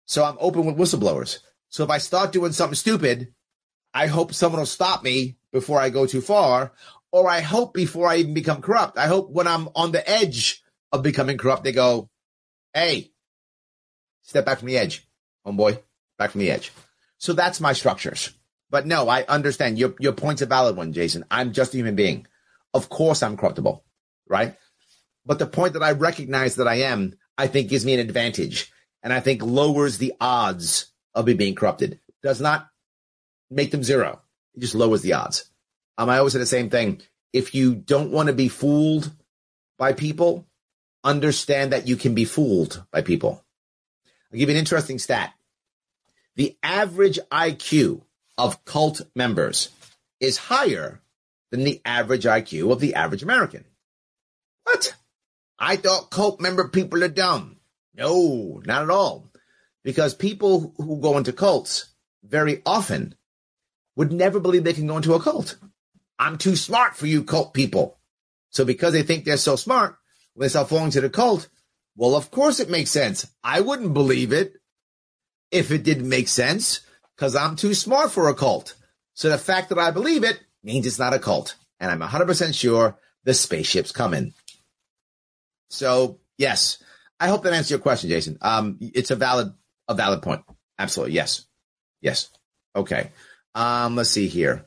[0.05, 1.39] So I'm open with whistleblowers.
[1.69, 3.33] So if I start doing something stupid,
[3.93, 6.73] I hope someone will stop me before I go too far,
[7.11, 8.97] or I hope before I even become corrupt.
[8.97, 12.09] I hope when I'm on the edge of becoming corrupt, they go,
[12.73, 13.11] Hey,
[14.23, 15.07] step back from the edge,
[15.45, 15.79] homeboy,
[16.17, 16.71] back from the edge.
[17.19, 18.31] So that's my structures.
[18.71, 21.23] But no, I understand your, your point's a valid one, Jason.
[21.29, 22.25] I'm just a human being.
[22.73, 23.83] Of course I'm corruptible,
[24.27, 24.55] right?
[25.25, 28.71] But the point that I recognize that I am, I think gives me an advantage
[29.01, 31.99] and I think lowers the odds of me being corrupted.
[32.21, 32.69] Does not
[33.51, 34.21] make them zero.
[34.55, 35.49] It just lowers the odds.
[35.97, 37.01] Um, I always say the same thing.
[37.31, 39.11] If you don't want to be fooled
[39.77, 40.47] by people,
[41.03, 43.43] understand that you can be fooled by people.
[44.31, 45.33] I'll give you an interesting stat.
[46.35, 48.01] The average IQ
[48.37, 49.69] of cult members
[50.19, 51.01] is higher
[51.53, 53.63] than the average IQ of the average American.
[54.63, 54.95] What?
[55.59, 57.57] I thought cult member people are dumb.
[57.93, 59.29] No, not at all.
[59.83, 61.93] Because people who go into cults
[62.23, 63.13] very often
[63.95, 65.57] would never believe they can go into a cult.
[66.17, 67.99] I'm too smart for you cult people.
[68.49, 69.95] So because they think they're so smart,
[70.33, 71.49] when they start falling to the cult,
[71.95, 73.27] well, of course it makes sense.
[73.43, 74.53] I wouldn't believe it
[75.51, 76.79] if it didn't make sense
[77.15, 78.73] because I'm too smart for a cult.
[79.13, 81.55] So the fact that I believe it means it's not a cult.
[81.79, 84.33] And I'm 100% sure the spaceship's coming.
[85.69, 86.81] So, yes,
[87.19, 88.37] I hope that answers your question, Jason.
[88.41, 89.53] Um, it's a valid,
[89.87, 90.41] a valid point.
[90.77, 91.15] Absolutely.
[91.15, 91.45] Yes.
[92.01, 92.29] Yes.
[92.75, 93.11] Okay.
[93.55, 94.65] Um, let's see here.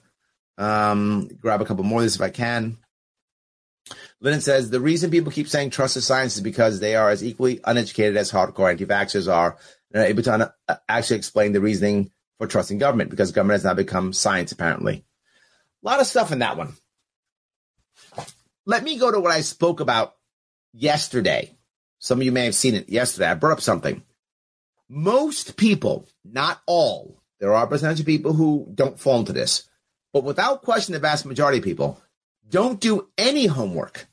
[0.58, 2.78] Um, grab a couple more of this if I can.
[4.20, 7.22] Lennon says the reason people keep saying trust the science is because they are as
[7.22, 9.58] equally uneducated as hardcore anti-vaxxers are
[9.92, 13.64] and are able to un- actually explain the reasoning for trusting government because government has
[13.64, 15.04] now become science apparently.
[15.86, 16.74] A lot of stuff in that one.
[18.66, 20.16] Let me go to what I spoke about
[20.74, 21.56] yesterday
[21.98, 23.26] some of you may have seen it yesterday.
[23.26, 24.02] I brought up something.
[24.88, 29.68] Most people, not all, there are a percentage of people who don't fall into this,
[30.12, 32.00] but without question, the vast majority of people
[32.48, 34.06] don't do any homework.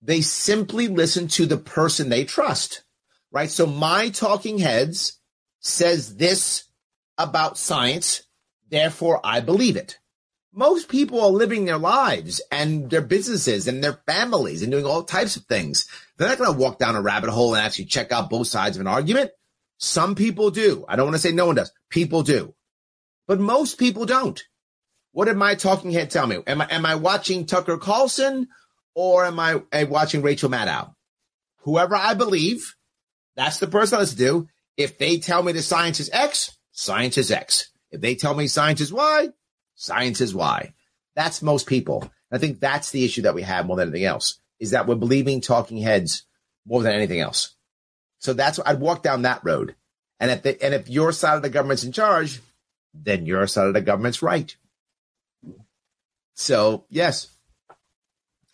[0.00, 2.84] They simply listen to the person they trust,
[3.30, 3.50] right?
[3.50, 5.20] So my talking heads
[5.60, 6.64] says this
[7.18, 8.22] about science.
[8.68, 9.98] Therefore, I believe it
[10.56, 15.02] most people are living their lives and their businesses and their families and doing all
[15.02, 15.86] types of things.
[16.16, 18.76] They're not going to walk down a rabbit hole and actually check out both sides
[18.76, 19.32] of an argument.
[19.76, 20.86] Some people do.
[20.88, 21.70] I don't want to say no one does.
[21.90, 22.54] People do.
[23.28, 24.42] But most people don't.
[25.12, 26.38] What did my talking head tell me?
[26.46, 28.48] Am I, am I watching Tucker Carlson
[28.94, 30.94] or am I, am watching Rachel Maddow?
[31.64, 32.74] Whoever I believe,
[33.34, 34.48] that's the person I listen to.
[34.78, 37.70] If they tell me the science is X, science is X.
[37.90, 39.28] If they tell me science is Y,
[39.76, 40.72] Science is why.
[41.14, 42.10] That's most people.
[42.32, 44.96] I think that's the issue that we have more than anything else is that we're
[44.96, 46.24] believing talking heads
[46.66, 47.54] more than anything else.
[48.18, 49.76] So that's why I'd walk down that road.
[50.18, 52.40] And if the, and if your side of the government's in charge,
[52.94, 54.56] then your side of the government's right.
[56.34, 57.28] So yes.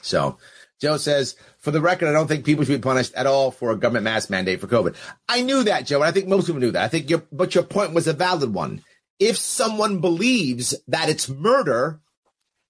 [0.03, 0.39] So
[0.81, 3.71] Joe says, for the record, I don't think people should be punished at all for
[3.71, 4.97] a government mask mandate for COVID.
[5.29, 6.83] I knew that, Joe, and I think most people knew that.
[6.83, 8.83] I think your, but your point was a valid one
[9.23, 12.01] if someone believes that it's murder,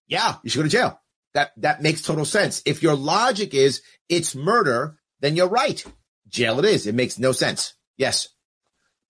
[0.07, 1.01] yeah, you should go to jail.
[1.33, 2.63] That that makes total sense.
[2.67, 3.81] If your logic is
[4.11, 5.83] it's murder, then you're right.
[6.29, 6.87] Jail it is.
[6.87, 7.75] It makes no sense.
[7.97, 8.29] Yes.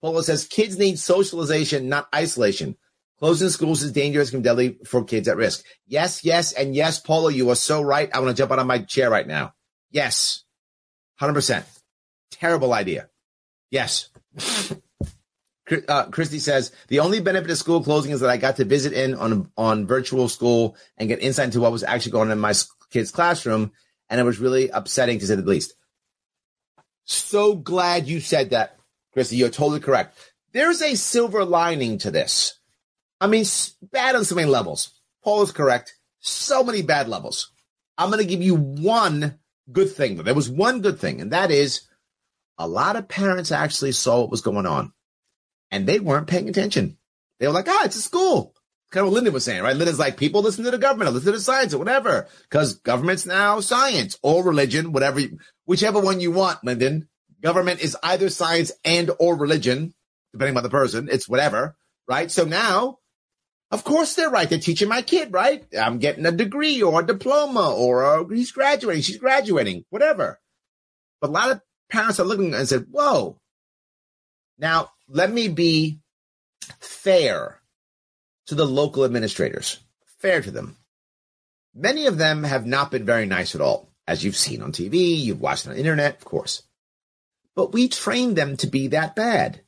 [0.01, 2.77] Polo says kids need socialization, not isolation.
[3.19, 5.65] Closing schools is dangerous and deadly for kids at risk.
[5.87, 8.11] Yes, yes, and yes, Polo, you are so right.
[8.13, 9.55] I want to jump out of my chair right now.
[9.91, 10.45] Yes.
[11.21, 11.65] 100%.
[12.33, 13.09] Terrible idea.
[13.71, 14.11] Yes.
[15.89, 18.93] uh, Christy says the only benefit of school closing is that I got to visit
[18.93, 22.41] in on on virtual school and get insight into what was actually going on in
[22.41, 22.55] my
[22.91, 23.73] kids' classroom
[24.11, 25.75] And it was really upsetting to say the least.
[27.05, 28.77] So glad you said that,
[29.13, 29.37] Christy.
[29.37, 30.17] You're totally correct.
[30.53, 32.59] There's a silver lining to this.
[33.21, 33.45] I mean,
[33.83, 34.91] bad on so many levels.
[35.25, 35.95] Paul is correct.
[36.21, 37.51] So many bad levels.
[37.97, 39.39] I'm going to give you one
[39.71, 40.17] good thing.
[40.17, 41.83] There was one good thing, and that is
[42.59, 44.93] a lot of parents actually saw what was going on
[45.73, 46.99] and they weren't paying attention.
[47.41, 48.55] They were like, ah, it's a school.
[48.93, 49.75] Kind of what Lyndon was saying, right?
[49.75, 53.25] Lyndon's like, people listen to the government, listen to the science or whatever, because government's
[53.25, 57.09] now science or religion, whatever, you, whichever one you want, Lyndon.
[57.43, 59.95] Government is either science and or religion,
[60.33, 61.09] depending on the person.
[61.11, 61.75] It's whatever,
[62.07, 62.31] right?
[62.31, 62.99] So now,
[63.71, 64.49] of course they're right.
[64.49, 65.65] They're teaching my kid, right?
[65.77, 70.39] I'm getting a degree or a diploma or a, he's graduating, she's graduating, whatever.
[71.23, 73.39] But a lot of parents are looking and said, whoa.
[74.63, 75.99] Now, let me be
[76.79, 77.61] fair
[78.47, 79.81] to the local administrators,
[80.21, 80.77] fair to them.
[81.75, 85.17] Many of them have not been very nice at all, as you've seen on TV,
[85.19, 86.63] you've watched on the internet, of course.
[87.57, 89.63] But we trained them to be that bad.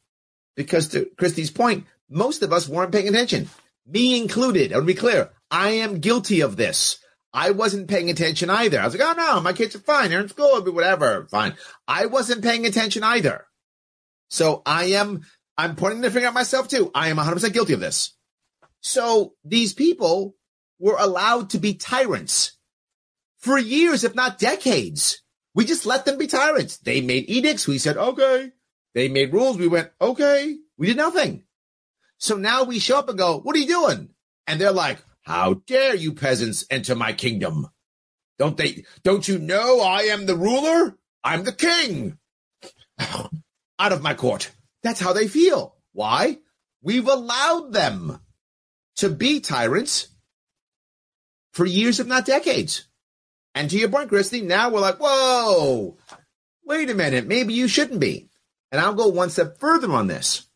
[0.54, 3.48] Because to Christy's point, most of us weren't paying attention.
[3.86, 4.72] Me included.
[4.72, 5.30] I want to be clear.
[5.50, 6.98] I am guilty of this.
[7.32, 8.80] I wasn't paying attention either.
[8.80, 10.10] I was like, oh no, my kids are fine.
[10.10, 11.54] They're in school, whatever, fine.
[11.88, 13.44] I wasn't paying attention either.
[14.34, 15.22] So I am,
[15.56, 16.90] I'm pointing the finger at myself too.
[16.92, 18.16] I am 100% guilty of this.
[18.80, 20.34] So these people
[20.80, 22.58] were allowed to be tyrants
[23.38, 25.22] for years, if not decades.
[25.54, 26.78] We just let them be tyrants.
[26.78, 27.68] They made edicts.
[27.68, 28.50] We said, okay.
[28.92, 29.56] They made rules.
[29.56, 30.56] We went, okay.
[30.76, 31.44] We did nothing.
[32.18, 34.08] So now we show up and go, what are you doing?
[34.48, 37.68] And they're like, how dare you peasants enter my kingdom?
[38.40, 40.98] Don't they, don't you know I am the ruler?
[41.22, 42.18] I'm the king.
[43.78, 44.50] Out of my court.
[44.82, 45.76] That's how they feel.
[45.92, 46.38] Why?
[46.82, 48.20] We've allowed them
[48.96, 50.08] to be tyrants
[51.52, 52.86] for years, if not decades.
[53.54, 55.96] And to your point, Christy, now we're like, whoa,
[56.64, 58.28] wait a minute, maybe you shouldn't be.
[58.72, 60.46] And I'll go one step further on this.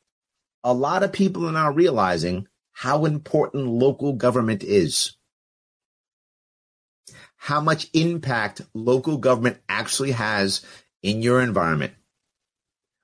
[0.64, 5.12] A lot of people are now realizing how important local government is.
[7.36, 10.64] How much impact local government actually has
[11.02, 11.92] in your environment.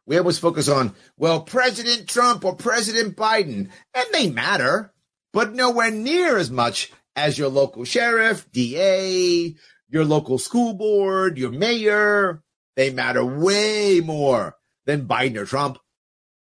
[0.07, 4.93] We always focus on, well, President Trump or President Biden, and they matter,
[5.33, 9.55] but nowhere near as much as your local sheriff, DA,
[9.89, 12.43] your local school board, your mayor.
[12.77, 15.79] They matter way more than Biden or Trump.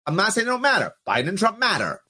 [0.07, 0.93] I'm not saying they don't matter.
[1.07, 2.01] Biden and Trump matter,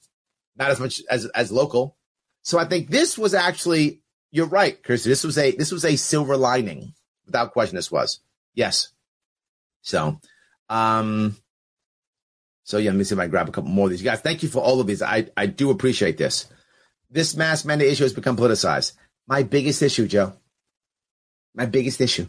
[0.55, 1.97] not as much as as local.
[2.41, 4.01] So I think this was actually
[4.31, 5.03] you're right, Chris.
[5.03, 6.93] This was a this was a silver lining,
[7.25, 7.75] without question.
[7.75, 8.19] This was
[8.55, 8.89] yes.
[9.81, 10.19] So,
[10.69, 11.37] um,
[12.63, 14.01] so yeah, let me see if I grab a couple more of these.
[14.01, 15.01] Guys, thank you for all of these.
[15.01, 16.47] I I do appreciate this.
[17.09, 18.93] This mass mandate issue has become politicized.
[19.27, 20.33] My biggest issue, Joe.
[21.53, 22.27] My biggest issue.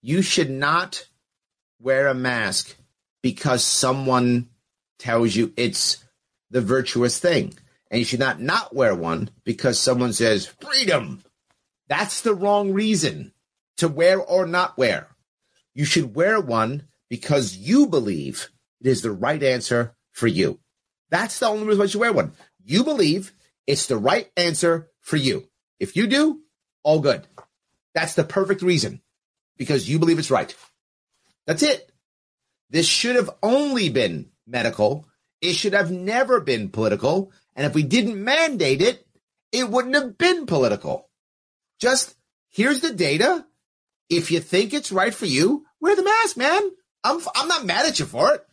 [0.00, 1.06] You should not
[1.80, 2.76] wear a mask
[3.22, 4.48] because someone
[4.98, 6.04] tells you it's
[6.50, 7.54] the virtuous thing.
[7.90, 11.22] And you should not not wear one because someone says freedom.
[11.88, 13.32] That's the wrong reason
[13.78, 15.08] to wear or not wear.
[15.74, 18.50] You should wear one because you believe
[18.80, 20.60] it is the right answer for you.
[21.10, 22.32] That's the only reason why you should wear one.
[22.64, 23.32] You believe
[23.66, 25.48] it's the right answer for you.
[25.80, 26.40] If you do,
[26.82, 27.26] all good.
[27.94, 29.00] That's the perfect reason
[29.56, 30.54] because you believe it's right.
[31.46, 31.90] That's it.
[32.70, 35.06] This should have only been medical.
[35.40, 37.32] It should have never been political.
[37.56, 39.06] And if we didn't mandate it,
[39.52, 41.08] it wouldn't have been political.
[41.80, 42.14] Just
[42.50, 43.46] here's the data.
[44.10, 46.62] If you think it's right for you, wear the mask, man.
[47.04, 48.46] I'm, I'm not mad at you for it.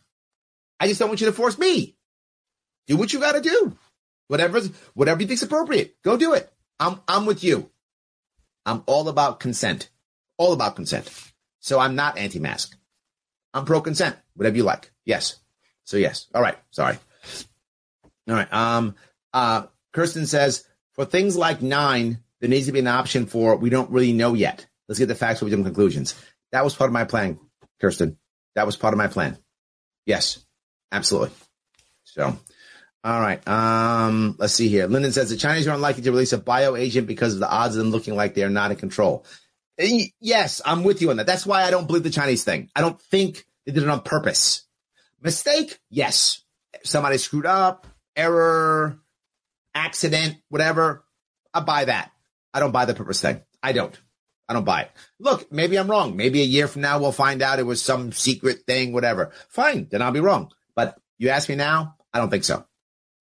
[0.78, 1.96] I just don't want you to force me.
[2.86, 3.76] Do what you got to do.
[4.28, 4.60] Whatever,
[4.94, 6.52] whatever you think's appropriate, go do it.
[6.78, 7.70] I'm, I'm with you.
[8.64, 9.88] I'm all about consent.
[10.36, 11.10] All about consent.
[11.60, 12.76] So I'm not anti-mask.
[13.54, 14.16] I'm pro consent.
[14.34, 14.90] Whatever you like.
[15.04, 15.36] Yes.
[15.84, 16.26] So yes.
[16.34, 16.58] All right.
[16.70, 16.98] Sorry.
[18.28, 18.52] All right.
[18.52, 18.96] Um,
[19.32, 23.70] uh, Kirsten says for things like nine, there needs to be an option for we
[23.70, 24.66] don't really know yet.
[24.88, 26.14] Let's get the facts before we jump conclusions.
[26.52, 27.38] That was part of my plan,
[27.80, 28.18] Kirsten.
[28.54, 29.38] That was part of my plan.
[30.04, 30.44] Yes,
[30.92, 31.30] absolutely.
[32.04, 32.36] So,
[33.04, 33.46] all right.
[33.46, 34.86] Um, let's see here.
[34.86, 37.76] Lyndon says the Chinese are unlikely to release a bio agent because of the odds
[37.76, 39.24] of them looking like they're not in control.
[39.78, 41.26] Yes, I'm with you on that.
[41.26, 42.70] That's why I don't believe the Chinese thing.
[42.74, 44.64] I don't think they did it on purpose.
[45.20, 45.78] Mistake?
[45.90, 46.42] Yes.
[46.82, 48.98] Somebody screwed up, error,
[49.74, 51.04] accident, whatever.
[51.52, 52.10] I buy that.
[52.54, 53.42] I don't buy the purpose thing.
[53.62, 53.98] I don't.
[54.48, 54.90] I don't buy it.
[55.18, 56.16] Look, maybe I'm wrong.
[56.16, 59.32] Maybe a year from now we'll find out it was some secret thing, whatever.
[59.48, 60.50] Fine, then I'll be wrong.
[60.76, 62.64] But you ask me now, I don't think so.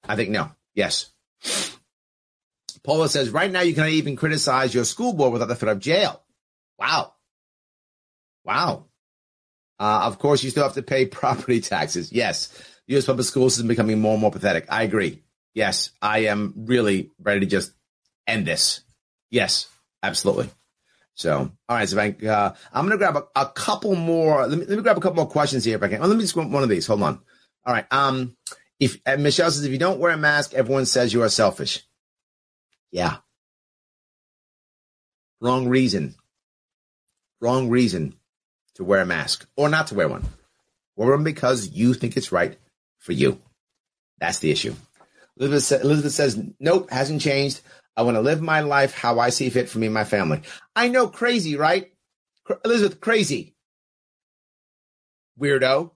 [0.03, 0.51] I think no.
[0.75, 1.09] Yes.
[2.83, 5.81] Paula says, right now you cannot even criticize your school board without the threat of
[5.81, 6.21] jail.
[6.77, 7.13] Wow.
[8.43, 8.85] Wow.
[9.79, 12.11] Uh, of course, you still have to pay property taxes.
[12.11, 12.53] Yes.
[12.87, 13.07] U.S.
[13.07, 14.65] public school system becoming more and more pathetic.
[14.69, 15.23] I agree.
[15.55, 15.89] Yes.
[16.01, 17.71] I am really ready to just
[18.27, 18.81] end this.
[19.31, 19.67] Yes.
[20.03, 20.49] Absolutely.
[21.15, 24.45] So, all right, so I, uh, I'm going to grab a, a, couple more.
[24.45, 26.01] Let me, let me grab a couple more questions here if I can.
[26.01, 26.85] Let me just one of these.
[26.87, 27.21] Hold on.
[27.65, 27.85] All right.
[27.91, 28.35] Um,
[28.79, 31.83] if Michelle says if you don't wear a mask, everyone says you are selfish.
[32.91, 33.17] Yeah.
[35.41, 36.15] Wrong reason.
[37.41, 38.15] Wrong reason
[38.75, 40.25] to wear a mask or not to wear one.
[40.95, 42.57] Wear one because you think it's right
[42.99, 43.41] for you.
[44.19, 44.75] That's the issue.
[45.37, 47.61] Elizabeth, Elizabeth says, nope, hasn't changed.
[47.97, 50.41] I want to live my life how I see fit for me and my family.
[50.75, 51.91] I know, crazy, right?
[52.63, 53.55] Elizabeth, crazy.
[55.39, 55.91] Weirdo.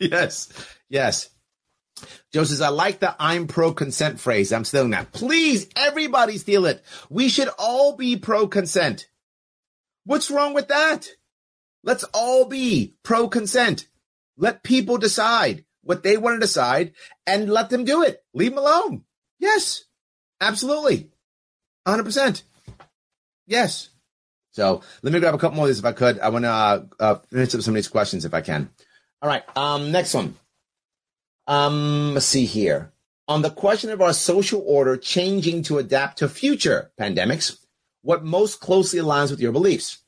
[0.10, 0.48] yes,
[0.88, 1.28] yes.
[2.32, 4.52] Joe says, I like the I'm pro consent phrase.
[4.52, 5.12] I'm stealing that.
[5.12, 6.82] Please, everybody steal it.
[7.10, 9.08] We should all be pro consent.
[10.04, 11.08] What's wrong with that?
[11.82, 13.86] Let's all be pro consent.
[14.36, 16.92] Let people decide what they want to decide
[17.26, 18.22] and let them do it.
[18.32, 19.04] Leave them alone.
[19.38, 19.84] Yes,
[20.40, 21.10] absolutely.
[21.86, 22.42] 100%.
[23.46, 23.90] Yes.
[24.52, 26.18] So let me grab a couple more of these if I could.
[26.18, 28.70] I want to uh, finish up some of these questions if I can.
[29.22, 29.42] All right.
[29.56, 30.34] Um, next one.
[31.46, 32.92] Um, let's see here.
[33.28, 37.58] On the question of our social order changing to adapt to future pandemics,
[38.02, 39.98] what most closely aligns with your beliefs?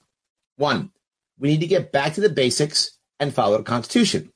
[0.56, 0.90] One,
[1.38, 4.32] we need to get back to the basics and follow the Constitution.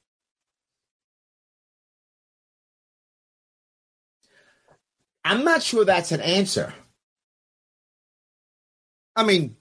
[5.24, 6.72] I'm not sure that's an answer.
[9.16, 9.56] I mean,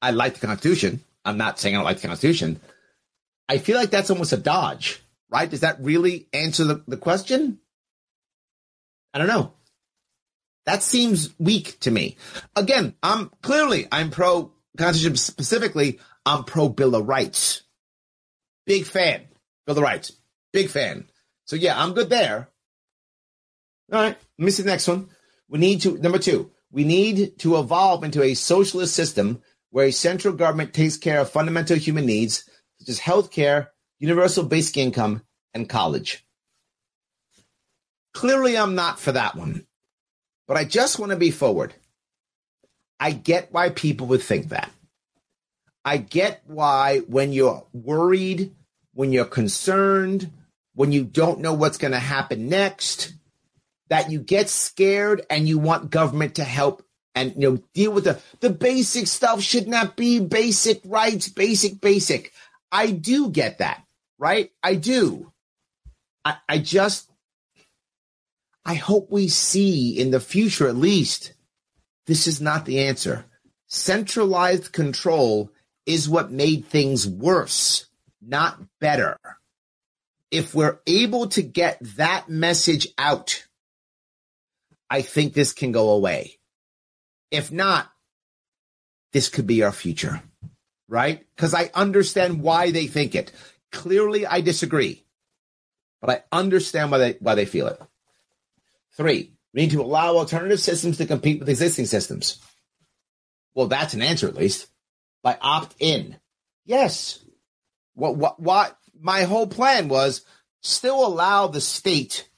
[0.00, 1.04] I like the Constitution.
[1.24, 2.60] I'm not saying I don't like the Constitution.
[3.50, 5.48] I feel like that's almost a dodge right?
[5.48, 7.58] Does that really answer the, the question?
[9.14, 9.52] I don't know.
[10.66, 12.16] That seems weak to me.
[12.54, 16.00] Again, I'm clearly I'm pro Constitution specifically.
[16.26, 17.62] I'm pro Bill of Rights.
[18.66, 19.22] Big fan.
[19.66, 20.12] Bill of Rights.
[20.52, 21.08] Big fan.
[21.46, 22.48] So yeah, I'm good there.
[23.92, 24.16] All right.
[24.38, 25.08] Let me see the next one.
[25.48, 26.52] We need to number two.
[26.70, 31.30] We need to evolve into a socialist system where a central government takes care of
[31.30, 32.48] fundamental human needs
[32.80, 35.22] such as health care, universal basic income,
[35.54, 36.24] and college.
[38.14, 39.66] Clearly, I'm not for that one,
[40.48, 41.74] but I just want to be forward.
[42.98, 44.70] I get why people would think that.
[45.84, 48.54] I get why when you're worried,
[48.92, 50.30] when you're concerned,
[50.74, 53.14] when you don't know what's going to happen next,
[53.88, 56.82] that you get scared and you want government to help
[57.14, 61.80] and you know deal with the the basic stuff should not be basic rights, basic
[61.80, 62.32] basic.
[62.72, 63.84] I do get that
[64.20, 64.52] right?
[64.62, 65.32] I do.
[66.24, 67.10] I, I just,
[68.64, 71.32] I hope we see in the future at least,
[72.06, 73.24] this is not the answer.
[73.66, 75.50] Centralized control
[75.86, 77.86] is what made things worse,
[78.20, 79.16] not better.
[80.30, 83.46] If we're able to get that message out,
[84.88, 86.38] I think this can go away.
[87.30, 87.90] If not,
[89.12, 90.22] this could be our future,
[90.90, 91.24] right?
[91.34, 93.32] Because I understand why they think it.
[93.72, 95.06] Clearly, I disagree,
[96.02, 97.80] but I understand why they why they feel it.
[98.96, 102.38] Three, we need to allow alternative systems to compete with existing systems.
[103.54, 104.66] Well, that's an answer at least.
[105.22, 106.16] By opt in,
[106.66, 107.24] yes.
[107.94, 108.76] What what what?
[109.00, 110.24] My whole plan was
[110.60, 112.28] still allow the state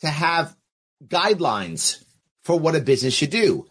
[0.00, 0.56] to have
[1.04, 2.02] guidelines
[2.42, 3.66] for what a business should do,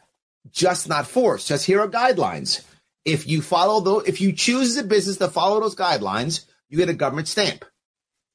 [0.52, 1.48] just not force.
[1.48, 2.62] Just here are guidelines.
[3.06, 6.78] If you follow those, if you choose as a business to follow those guidelines, you
[6.78, 7.64] get a government stamp.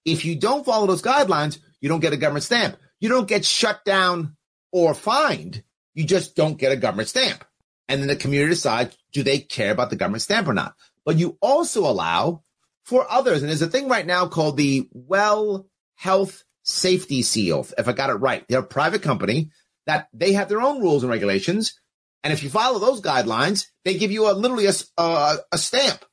[0.04, 2.76] If you don't follow those guidelines, you don't get a government stamp.
[3.00, 4.36] You don't get shut down
[4.72, 5.64] or fined.
[5.94, 7.44] You just don't get a government stamp.
[7.88, 10.74] And then the community decides, do they care about the government stamp or not?
[11.04, 12.44] But you also allow
[12.84, 13.42] for others.
[13.42, 15.66] And there's a thing right now called the Well
[15.96, 17.66] Health Safety Seal.
[17.76, 19.50] If I got it right, they're a private company
[19.86, 21.79] that they have their own rules and regulations.
[22.22, 25.58] And if you follow those guidelines, they give you a literally a, a, uh, a
[25.58, 26.04] stamp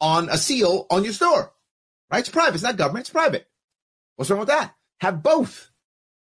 [0.00, 1.52] on a seal on your store.
[2.10, 2.20] Right?
[2.20, 2.54] It's private.
[2.54, 3.04] It's not government.
[3.04, 3.46] It's private.
[4.16, 4.74] What's wrong with that?
[5.00, 5.70] Have both.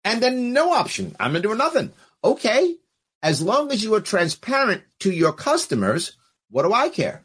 [0.04, 1.16] And then no option.
[1.20, 1.92] I'm doing nothing.
[2.24, 2.76] Okay.
[3.22, 6.16] As long as you are transparent to your customers,
[6.50, 7.22] what do I care?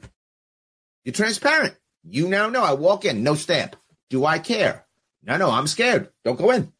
[1.03, 1.75] You're transparent.
[2.03, 3.75] You now know I walk in, no stamp.
[4.09, 4.85] Do I care?
[5.23, 6.09] No, no, I'm scared.
[6.23, 6.71] Don't go in.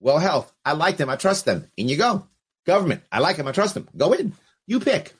[0.00, 0.52] Well, health.
[0.64, 1.10] I like them.
[1.10, 1.68] I trust them.
[1.76, 2.26] In you go.
[2.66, 3.02] Government.
[3.10, 3.48] I like them.
[3.48, 3.88] I trust them.
[3.96, 4.34] Go in.
[4.66, 5.14] You pick.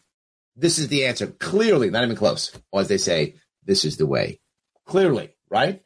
[0.56, 1.26] This is the answer.
[1.26, 2.52] Clearly, not even close.
[2.70, 4.40] Or as they say, this is the way.
[4.86, 5.82] Clearly, right?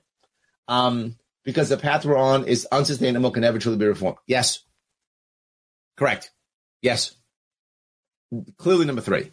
[0.68, 4.18] Um, because the path we're on is unsustainable, can never truly be reformed.
[4.26, 4.60] Yes.
[5.96, 6.30] Correct.
[6.82, 7.14] Yes.
[8.58, 9.30] Clearly, number three.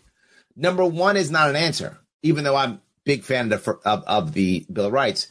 [0.55, 4.65] Number one is not an answer, even though I'm big fan of, of, of the
[4.71, 5.27] Bill of Rights.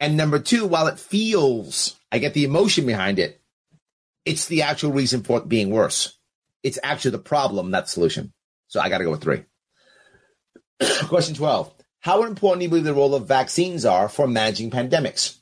[0.00, 3.40] And number two, while it feels, I get the emotion behind it,
[4.24, 6.18] it's the actual reason for it being worse.
[6.64, 8.32] It's actually the problem, not the solution.
[8.66, 9.44] So I got to go with three.
[11.06, 11.72] Question 12.
[12.00, 15.38] How important do you believe the role of vaccines are for managing pandemics?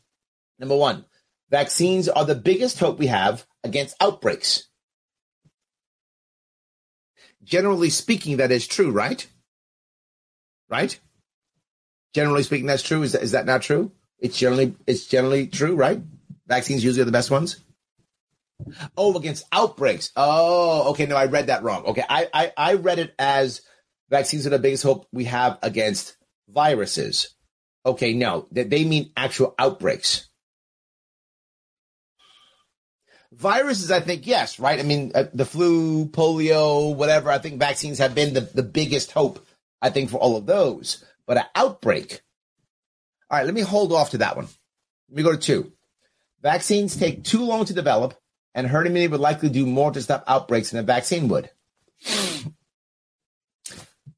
[0.59, 1.07] Number one,
[1.51, 4.69] vaccines are the biggest hope we have against outbreaks.
[7.43, 9.27] Generally speaking, that is true, right?
[10.69, 10.99] Right?
[12.15, 13.03] Generally speaking, that's true.
[13.03, 13.93] Is that, is that not true?
[14.19, 16.01] It's generally it's generally true, right?
[16.47, 17.59] Vaccines usually are the best ones.
[18.97, 20.11] Oh, against outbreaks.
[20.17, 21.07] Oh, okay.
[21.07, 21.85] No, I read that wrong.
[21.85, 23.63] Okay, I I, I read it as
[24.11, 26.17] vaccines are the biggest hope we have against
[26.49, 27.35] viruses.
[27.85, 30.29] Okay, no, they, they mean actual outbreaks.
[33.33, 34.79] Viruses, I think, yes, right?
[34.79, 39.11] I mean, uh, the flu, polio, whatever, I think vaccines have been the, the biggest
[39.11, 39.45] hope,
[39.81, 41.03] I think, for all of those.
[41.27, 42.21] But an outbreak,
[43.31, 44.49] all right, let me hold off to that one.
[45.09, 45.73] Let me go to two.
[46.43, 48.15] Vaccines take too long to develop,
[48.55, 51.51] and herd immunity would likely do more to stop outbreaks than a vaccine would.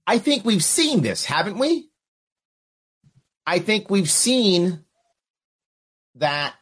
[0.07, 1.89] I think we've seen this, haven't we?
[3.47, 4.85] I think we've seen
[6.17, 6.55] that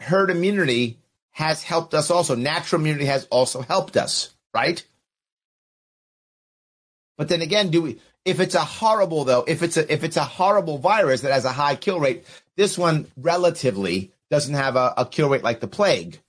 [0.00, 0.98] herd immunity
[1.30, 2.34] has helped us also.
[2.34, 4.84] Natural immunity has also helped us, right?
[7.16, 10.16] But then again, do we if it's a horrible though, if it's a if it's
[10.16, 12.24] a horrible virus that has a high kill rate,
[12.56, 16.20] this one relatively doesn't have a, a kill rate like the plague.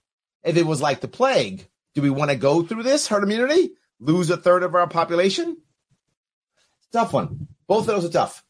[0.44, 3.72] If it was like the plague, do we want to go through this herd immunity?
[4.00, 5.58] Lose a third of our population?
[6.92, 7.48] Tough one.
[7.68, 8.44] Both of those are tough.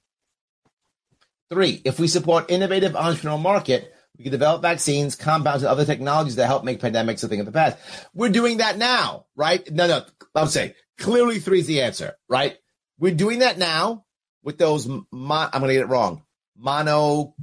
[1.49, 6.35] Three, if we support innovative entrepreneurial market, we can develop vaccines, compounds, and other technologies
[6.35, 7.77] that help make pandemics a thing of the past.
[8.13, 9.69] We're doing that now, right?
[9.71, 10.05] No, no,
[10.35, 12.57] I'm saying clearly three is the answer, right?
[12.99, 14.05] We're doing that now
[14.43, 14.87] with those.
[14.87, 16.23] Mon- I'm going to get it wrong.
[16.57, 17.35] Mono.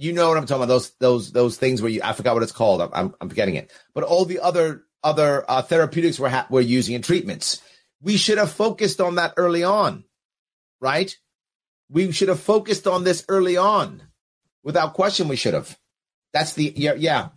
[0.00, 0.68] You know what I'm talking about?
[0.68, 2.82] Those those those things where you I forgot what it's called.
[2.82, 3.72] I'm I'm, I'm forgetting it.
[3.94, 7.62] But all the other other uh, therapeutics we're ha- we're using in treatments.
[8.02, 10.04] We should have focused on that early on,
[10.80, 11.16] right?
[11.90, 14.02] We should have focused on this early on.
[14.64, 15.78] Without question, we should have.
[16.32, 17.28] That's the yeah, yeah.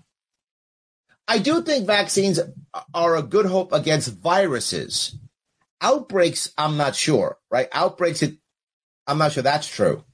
[1.28, 2.40] I do think vaccines
[2.94, 5.18] are a good hope against viruses
[5.84, 7.68] Outbreaks, I'm not sure, right?
[7.74, 8.38] Outbreaks, it,
[9.06, 10.06] I'm not sure that's true.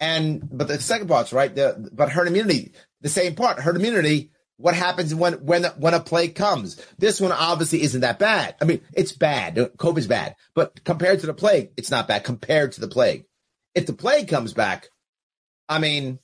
[0.00, 1.54] And but the second part's right.
[1.54, 2.72] The but herd immunity,
[3.02, 3.60] the same part.
[3.60, 4.30] Herd immunity.
[4.56, 6.82] What happens when when when a plague comes?
[6.98, 8.56] This one obviously isn't that bad.
[8.60, 9.56] I mean, it's bad.
[9.56, 12.24] COVID's bad, but compared to the plague, it's not bad.
[12.24, 13.24] Compared to the plague,
[13.74, 14.88] if the plague comes back,
[15.68, 16.18] I mean,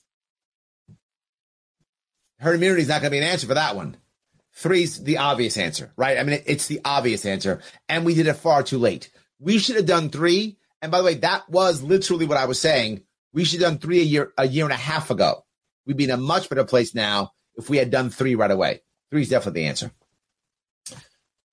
[2.39, 3.97] herd immunity is not going to be an answer for that one.
[4.53, 6.17] Three's the obvious answer, right?
[6.17, 7.61] I mean, it's the obvious answer.
[7.87, 9.11] And we did it far too late.
[9.39, 10.57] We should have done three.
[10.81, 13.03] And by the way, that was literally what I was saying.
[13.33, 15.45] We should have done three a year, a year and a half ago.
[15.85, 18.81] We'd be in a much better place now if we had done three right away.
[19.09, 19.91] Three is definitely the answer.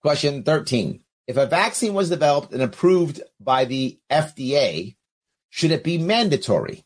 [0.03, 1.01] Question 13.
[1.27, 4.97] If a vaccine was developed and approved by the FDA,
[5.51, 6.85] should it be mandatory?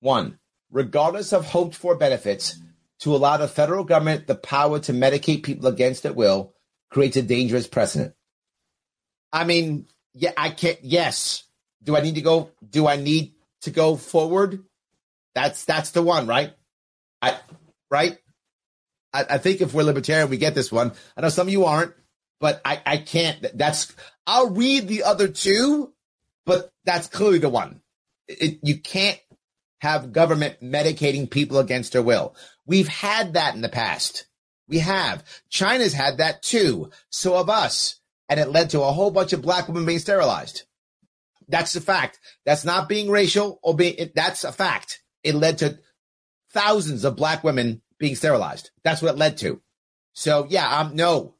[0.00, 0.38] One,
[0.70, 2.58] regardless of hoped for benefits,
[3.00, 6.54] to allow the federal government the power to medicate people against at will
[6.90, 8.14] creates a dangerous precedent.
[9.32, 10.78] I mean, yeah, I can't.
[10.82, 11.44] Yes.
[11.82, 12.50] Do I need to go?
[12.66, 13.33] Do I need
[13.64, 14.64] to go forward?
[15.34, 16.52] That's that's the one, right?
[17.20, 17.38] I
[17.90, 18.18] right.
[19.12, 20.92] I, I think if we're libertarian, we get this one.
[21.16, 21.94] I know some of you aren't,
[22.40, 23.44] but I I can't.
[23.54, 23.92] That's
[24.26, 25.92] I'll read the other two,
[26.46, 27.80] but that's clearly the one.
[28.28, 29.20] It, you can't
[29.80, 32.34] have government medicating people against their will.
[32.66, 34.26] We've had that in the past.
[34.66, 35.22] We have.
[35.50, 36.90] China's had that too.
[37.10, 38.00] So have us.
[38.28, 40.62] And it led to a whole bunch of black women being sterilized.
[41.48, 42.18] That's a fact.
[42.44, 45.02] That's not being racial or being, that's a fact.
[45.22, 45.78] It led to
[46.50, 48.70] thousands of black women being sterilized.
[48.82, 49.60] That's what it led to.
[50.12, 51.34] So yeah, um, no.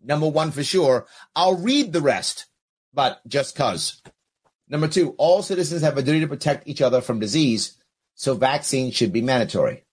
[0.00, 1.06] Number one for sure.
[1.34, 2.46] I'll read the rest,
[2.94, 4.00] but just cause.
[4.68, 7.78] Number two, all citizens have a duty to protect each other from disease,
[8.14, 9.84] so vaccines should be mandatory.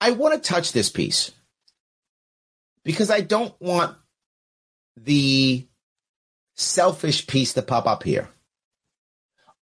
[0.00, 1.32] I want to touch this piece
[2.84, 3.96] because I don't want
[4.96, 5.66] the
[6.60, 8.28] selfish piece to pop up here.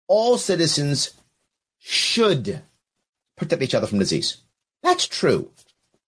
[0.09, 1.15] All citizens
[1.79, 2.63] should
[3.37, 4.39] protect each other from disease.
[4.83, 5.51] That's true.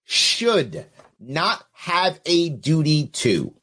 [0.04, 0.86] Should
[1.20, 3.54] not have a duty to.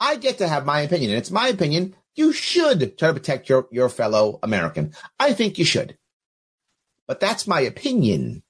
[0.00, 1.94] I get to have my opinion, and it's my opinion.
[2.14, 4.92] You should try to protect your, your fellow American.
[5.20, 5.96] I think you should.
[7.06, 8.42] But that's my opinion.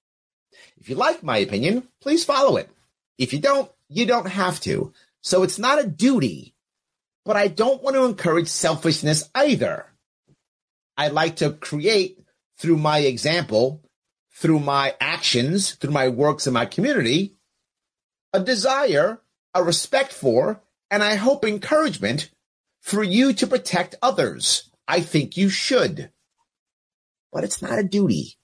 [0.78, 2.70] If you like my opinion, please follow it.
[3.18, 4.94] If you don't, You don't have to.
[5.20, 6.54] So it's not a duty,
[7.24, 9.86] but I don't want to encourage selfishness either.
[10.96, 12.18] I like to create
[12.58, 13.82] through my example,
[14.34, 17.36] through my actions, through my works in my community,
[18.32, 19.20] a desire,
[19.54, 22.30] a respect for, and I hope encouragement
[22.80, 24.70] for you to protect others.
[24.88, 26.10] I think you should.
[27.32, 28.36] But it's not a duty.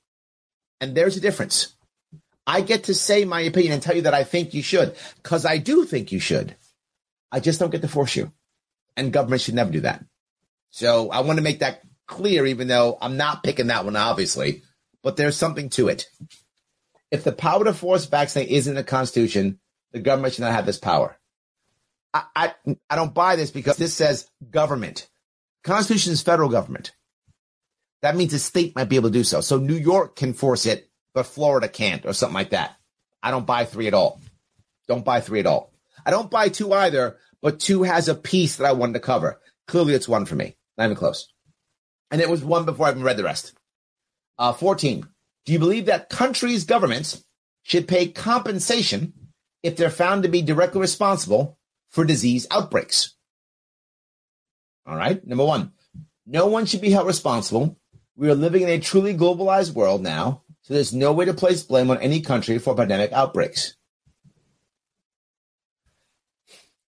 [0.80, 1.74] And there's a difference.
[2.46, 5.44] I get to say my opinion and tell you that I think you should, because
[5.44, 6.56] I do think you should.
[7.30, 8.32] I just don't get to force you.
[8.98, 10.04] And government should never do that.
[10.70, 14.62] So I want to make that clear, even though I'm not picking that one, obviously,
[15.02, 16.06] but there's something to it.
[17.10, 19.60] If the power to force vaccinate is in the Constitution,
[19.92, 21.16] the government should not have this power.
[22.12, 22.54] I, I,
[22.90, 25.08] I don't buy this because this says government.
[25.64, 26.92] Constitution is federal government.
[28.02, 29.40] That means a state might be able to do so.
[29.40, 30.88] So New York can force it
[31.18, 32.76] but Florida can't, or something like that.
[33.22, 34.20] I don't buy three at all.
[34.86, 35.72] Don't buy three at all.
[36.06, 39.40] I don't buy two either, but two has a piece that I wanted to cover.
[39.66, 40.56] Clearly, it's one for me.
[40.76, 41.32] Not even close.
[42.10, 43.52] And it was one before I even read the rest.
[44.38, 45.06] Uh, 14.
[45.44, 47.24] Do you believe that countries' governments
[47.62, 49.12] should pay compensation
[49.62, 51.58] if they're found to be directly responsible
[51.90, 53.14] for disease outbreaks?
[54.86, 55.24] All right.
[55.26, 55.72] Number one,
[56.26, 57.78] no one should be held responsible.
[58.16, 61.62] We are living in a truly globalized world now so there's no way to place
[61.62, 63.74] blame on any country for pandemic outbreaks.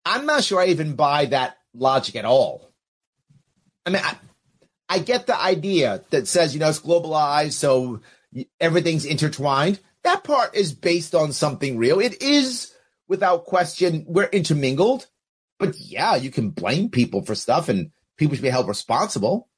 [0.05, 2.73] I'm not sure I even buy that logic at all.
[3.87, 4.17] I mean, I,
[4.89, 8.01] I get the idea that says, you know, it's globalized, so
[8.59, 9.81] everything's intertwined.
[10.03, 12.01] That part is based on something real.
[12.01, 12.75] It is,
[13.09, 15.07] without question, we're intermingled.
[15.59, 19.49] But yeah, you can blame people for stuff and people should be held responsible.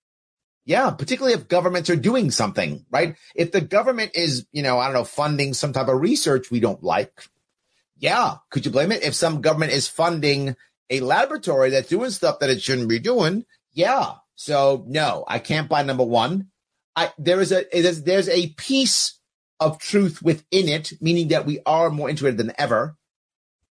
[0.65, 3.17] Yeah, particularly if governments are doing something, right?
[3.35, 6.61] If the government is, you know, I don't know, funding some type of research we
[6.61, 7.25] don't like,
[8.03, 9.05] yeah, could you blame it?
[9.05, 10.57] If some government is funding
[10.91, 14.15] a laboratory that's doing stuff that it shouldn't be doing, yeah.
[14.35, 16.49] So no, I can't buy number one.
[16.97, 19.21] I there is a there's, there's a piece
[19.61, 22.97] of truth within it, meaning that we are more integrated than ever,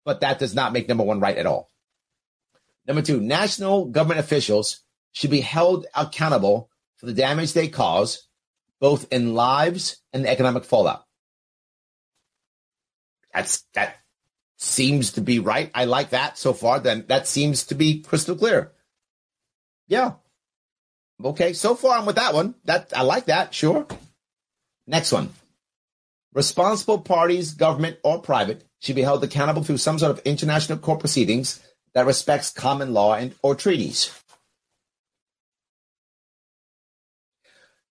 [0.05, 1.71] but that does not make number one right at all.
[2.87, 4.81] Number two, national government officials
[5.11, 8.27] should be held accountable for the damage they cause,
[8.79, 11.03] both in lives and the economic fallout.
[13.33, 13.98] That's that
[14.59, 15.71] seems to be right.
[15.73, 16.79] I like that so far.
[16.79, 18.71] Then that seems to be crystal clear.
[19.87, 20.13] Yeah.
[21.23, 22.55] Okay, so far I'm with that one.
[22.65, 23.53] That I like that.
[23.53, 23.87] Sure.
[24.85, 25.29] Next one.
[26.33, 30.99] Responsible parties, government or private, should be held accountable through some sort of international court
[30.99, 31.59] proceedings
[31.93, 34.11] that respects common law and or treaties.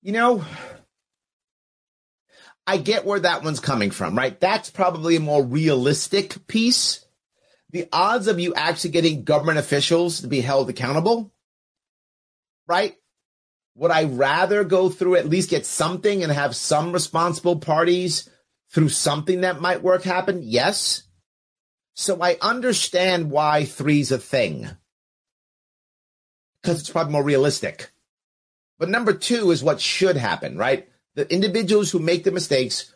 [0.02, 0.44] you know,
[2.68, 4.38] I get where that one's coming from, right?
[4.38, 7.02] That's probably a more realistic piece.
[7.70, 11.32] The odds of you actually getting government officials to be held accountable,
[12.66, 12.94] right?
[13.76, 18.28] Would I rather go through at least get something and have some responsible parties
[18.70, 20.40] through something that might work happen?
[20.42, 21.04] Yes.
[21.94, 24.68] So I understand why three's a thing
[26.60, 27.92] because it's probably more realistic.
[28.78, 30.86] But number two is what should happen, right?
[31.18, 32.94] The individuals who make the mistakes,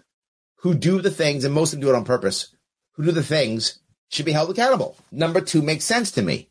[0.58, 2.54] who do the things, and most of them do it on purpose,
[2.92, 3.80] who do the things
[4.10, 4.96] should be held accountable.
[5.10, 6.48] Number two makes sense to me.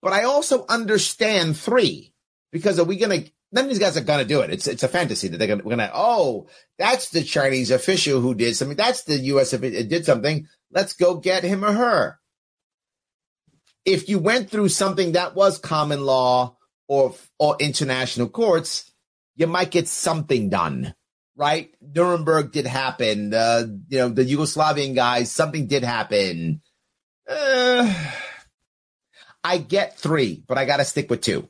[0.00, 2.14] But I also understand three
[2.52, 4.50] because are we going to, none of these guys are going to do it.
[4.50, 6.46] It's, it's a fantasy that they're going to, oh,
[6.78, 8.76] that's the Chinese official who did something.
[8.76, 9.52] That's the U.S.
[9.52, 10.46] official did something.
[10.70, 12.20] Let's go get him or her.
[13.84, 16.56] If you went through something that was common law
[16.86, 18.92] or or international courts,
[19.34, 20.94] you might get something done,
[21.40, 21.74] right?
[21.80, 23.32] Nuremberg did happen.
[23.88, 26.60] You know, the Yugoslavian guys, something did happen.
[27.26, 27.92] Uh,
[29.42, 31.48] I get three, but I got to stick with two.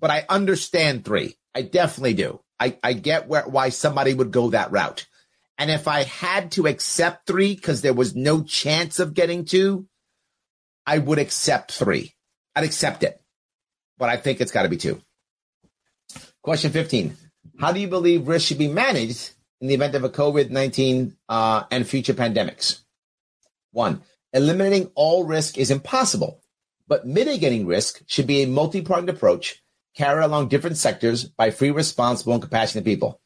[0.00, 1.36] But I understand three.
[1.54, 2.40] I definitely do.
[2.58, 5.06] I, I get where, why somebody would go that route.
[5.56, 9.86] And if I had to accept three because there was no chance of getting two,
[10.84, 12.14] I would accept three.
[12.56, 13.20] I'd accept it
[13.98, 15.00] but I think it's got to be two.
[16.42, 17.16] Question 15.
[17.60, 21.16] How do you believe risk should be managed in the event of a COVID 19
[21.28, 22.80] uh, and future pandemics?
[23.72, 24.02] One,
[24.32, 26.42] eliminating all risk is impossible,
[26.86, 29.62] but mitigating risk should be a multi pronged approach
[29.94, 33.20] carried along different sectors by free, responsible, and compassionate people.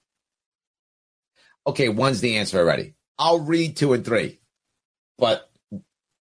[1.67, 2.95] Okay, one's the answer already.
[3.19, 4.41] I'll read two and three,
[5.19, 5.51] but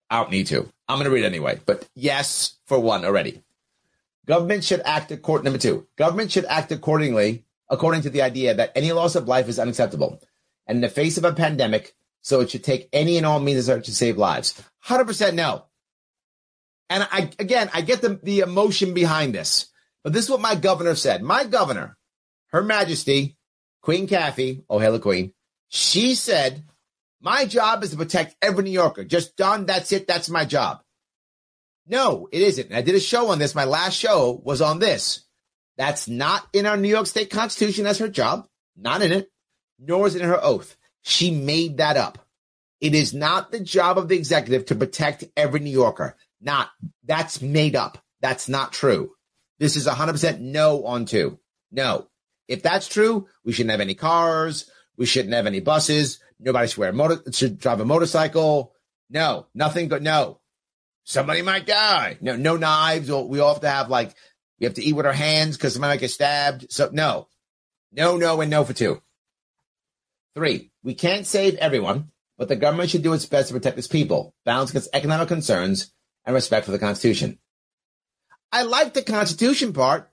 [0.10, 0.72] I don't need to.
[0.88, 1.60] I'm going to read anyway.
[1.66, 3.44] But yes, for one already.
[4.26, 8.72] Government should act according, number two, government should act accordingly, according to the idea that
[8.76, 10.22] any loss of life is unacceptable.
[10.66, 13.68] And in the face of a pandemic, so it should take any and all means
[13.68, 14.62] to save lives.
[14.86, 15.66] 100% no.
[16.90, 19.68] And I, again, I get the, the emotion behind this,
[20.04, 21.22] but this is what my governor said.
[21.22, 21.98] My governor,
[22.48, 23.38] Her Majesty,
[23.82, 25.34] Queen Kathy, oh, the Queen,
[25.70, 26.64] she said,
[27.22, 29.04] my job is to protect every New Yorker.
[29.04, 29.66] Just done.
[29.66, 30.08] That's it.
[30.08, 30.82] That's my job.
[31.88, 32.72] No, it isn't.
[32.72, 33.56] I did a show on this.
[33.56, 35.24] My last show was on this.
[35.78, 38.48] That's not in our New York State Constitution as her job.
[38.76, 39.30] Not in it.
[39.80, 40.76] Nor is it in her oath.
[41.04, 42.20] She made that up.
[42.82, 46.16] It is not the job of the executive to protect every New Yorker.
[46.42, 46.70] Not.
[47.04, 47.98] That's made up.
[48.22, 49.12] That's not true.
[49.60, 51.40] This is 100% no on two.
[51.72, 52.08] No.
[52.48, 54.70] If that's true, we shouldn't have any cars.
[54.98, 56.20] We shouldn't have any buses.
[56.40, 58.74] Nobody should wear a motor, should drive a motorcycle.
[59.10, 60.40] No, nothing but no.
[61.04, 62.18] Somebody might die.
[62.22, 63.10] No, no knives.
[63.10, 64.14] We all have to have like,
[64.60, 66.72] we have to eat with our hands because somebody might get stabbed.
[66.72, 67.28] So no,
[67.92, 69.02] no, no, and no for two.
[70.36, 73.88] Three, we can't save everyone, but the government should do its best to protect its
[73.88, 75.92] people, balance against economic concerns,
[76.26, 77.40] and respect for the Constitution.
[78.52, 80.12] I like the Constitution part.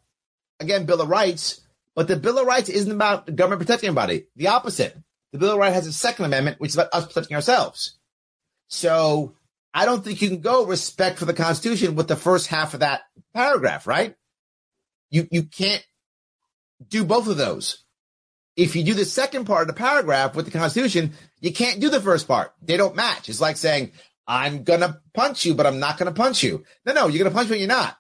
[0.61, 1.61] Again, Bill of Rights,
[1.95, 4.27] but the Bill of Rights isn't about the government protecting anybody.
[4.37, 4.97] The opposite.
[5.33, 7.99] The Bill of Rights has a Second Amendment, which is about us protecting ourselves.
[8.69, 9.35] So
[9.73, 12.81] I don't think you can go respect for the Constitution with the first half of
[12.81, 13.03] that
[13.35, 14.17] paragraph, right?
[15.15, 15.87] You you can't
[16.89, 17.85] do both of those.
[18.57, 21.89] If you do the second part of the paragraph with the Constitution, you can't do
[21.89, 22.53] the first part.
[22.61, 23.29] They don't match.
[23.29, 23.93] It's like saying,
[24.27, 26.65] I'm gonna punch you, but I'm not gonna punch you.
[26.85, 27.97] No, no, you're gonna punch me, you're not.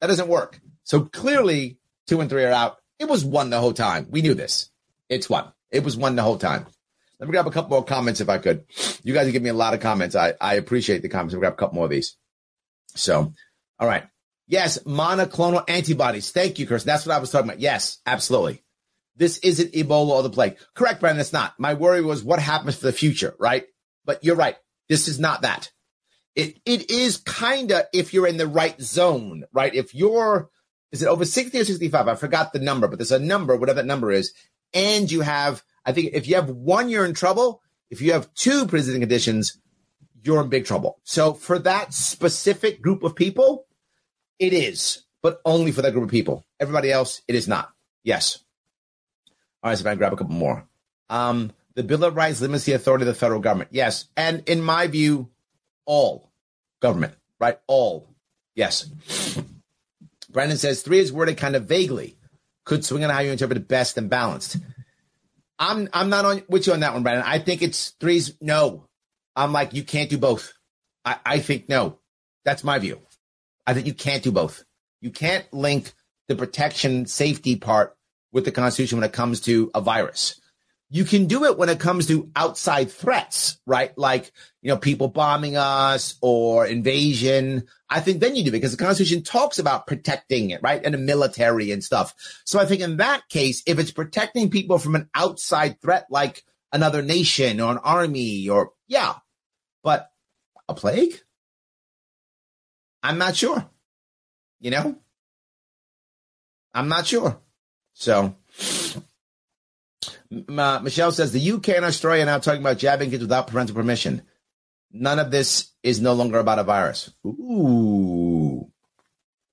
[0.00, 0.58] That doesn't work.
[0.84, 1.76] So clearly,
[2.06, 2.78] two and three are out.
[2.98, 4.06] It was one the whole time.
[4.08, 4.70] We knew this.
[5.10, 5.52] It's one.
[5.70, 6.64] It was one the whole time.
[7.20, 8.64] Let me grab a couple more comments if I could.
[9.02, 10.16] You guys give me a lot of comments.
[10.16, 11.34] I, I appreciate the comments.
[11.34, 12.16] We'll grab a couple more of these.
[12.94, 13.34] So,
[13.78, 14.04] all right.
[14.48, 16.30] Yes, monoclonal antibodies.
[16.30, 16.82] Thank you, Chris.
[16.82, 17.60] That's what I was talking about.
[17.60, 18.64] Yes, absolutely.
[19.14, 20.56] This isn't Ebola or the plague.
[20.74, 21.20] Correct, Brandon.
[21.20, 21.54] It's not.
[21.58, 23.66] My worry was what happens for the future, right?
[24.04, 24.56] But you're right.
[24.88, 25.70] This is not that.
[26.34, 29.74] It it is kind of if you're in the right zone, right?
[29.74, 30.48] If you're
[30.92, 32.08] is it over 60 or 65?
[32.08, 34.32] I forgot the number, but there's a number, whatever that number is,
[34.72, 37.60] and you have, I think if you have one, you're in trouble.
[37.90, 39.60] If you have two pre-existing conditions,
[40.22, 41.00] you're in big trouble.
[41.04, 43.66] So for that specific group of people,
[44.38, 46.44] it is, but only for that group of people.
[46.60, 47.70] Everybody else, it is not.
[48.04, 48.38] Yes.
[49.62, 50.66] All right, so if I grab a couple more.
[51.10, 53.70] Um, the Bill of Rights limits the authority of the federal government.
[53.72, 54.06] Yes.
[54.16, 55.30] And in my view,
[55.86, 56.30] all
[56.80, 57.58] government, right?
[57.66, 58.08] All.
[58.54, 58.90] Yes.
[60.30, 62.18] Brandon says three is worded kind of vaguely
[62.68, 64.58] could swing on how you interpret it best and balanced.
[65.58, 67.24] I'm I'm not on with you on that one, Brandon.
[67.26, 68.36] I think it's threes.
[68.40, 68.86] No,
[69.34, 70.52] I'm like you can't do both.
[71.04, 71.98] I, I think no.
[72.44, 73.00] That's my view.
[73.68, 74.64] I think you can't do both.
[75.02, 75.92] You can't link
[76.26, 77.94] the protection safety part
[78.32, 80.40] with the Constitution when it comes to a virus.
[80.88, 83.96] You can do it when it comes to outside threats, right?
[83.98, 84.32] Like,
[84.62, 87.66] you know, people bombing us or invasion.
[87.90, 90.80] I think then you do because the Constitution talks about protecting it, right?
[90.82, 92.14] And the military and stuff.
[92.46, 96.42] So I think in that case, if it's protecting people from an outside threat like
[96.72, 99.16] another nation or an army or, yeah,
[99.84, 100.08] but
[100.70, 101.20] a plague?
[103.08, 103.66] I'm not sure.
[104.60, 104.96] You know?
[106.74, 107.40] I'm not sure.
[107.94, 108.36] So,
[110.30, 113.74] uh, Michelle says the UK and Australia are now talking about jabbing kids without parental
[113.74, 114.20] permission.
[114.92, 117.10] None of this is no longer about a virus.
[117.24, 118.70] Ooh,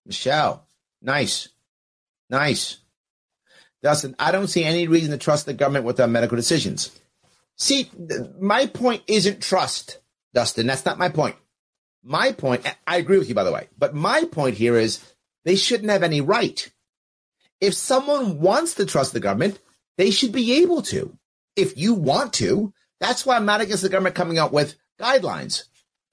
[0.06, 0.68] Michelle,
[1.02, 1.48] nice,
[2.30, 2.80] nice.
[3.82, 6.91] Dustin, I don't see any reason to trust the government with their medical decisions.
[7.56, 7.90] See,
[8.38, 9.99] my point isn't trust,
[10.34, 10.68] Dustin.
[10.68, 11.38] That's not my point.
[12.07, 15.03] My point, I agree with you, by the way, but my point here is
[15.44, 16.72] they shouldn't have any right.
[17.60, 19.60] If someone wants to trust the government,
[19.98, 21.18] they should be able to.
[21.56, 25.64] If you want to, that's why I'm not against the government coming out with guidelines.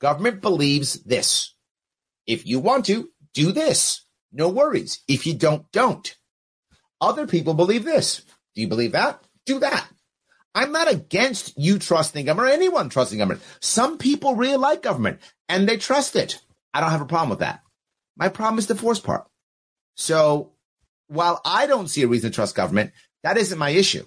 [0.01, 1.55] Government believes this.
[2.27, 4.06] If you want to, do this.
[4.32, 5.01] No worries.
[5.09, 6.16] If you don't, don't.
[7.02, 8.23] Other people believe this.
[8.55, 9.23] Do you believe that?
[9.44, 9.86] Do that.
[10.55, 13.43] I'm not against you trusting government or anyone trusting government.
[13.61, 16.41] Some people really like government and they trust it.
[16.74, 17.62] I don't have a problem with that.
[18.16, 19.27] My problem is the force part.
[19.97, 20.53] So
[21.09, 22.93] while I don't see a reason to trust government,
[23.23, 24.05] that isn't my issue.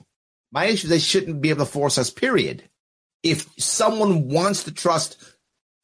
[0.52, 2.64] My issue is they shouldn't be able to force us, period.
[3.24, 5.18] If someone wants to trust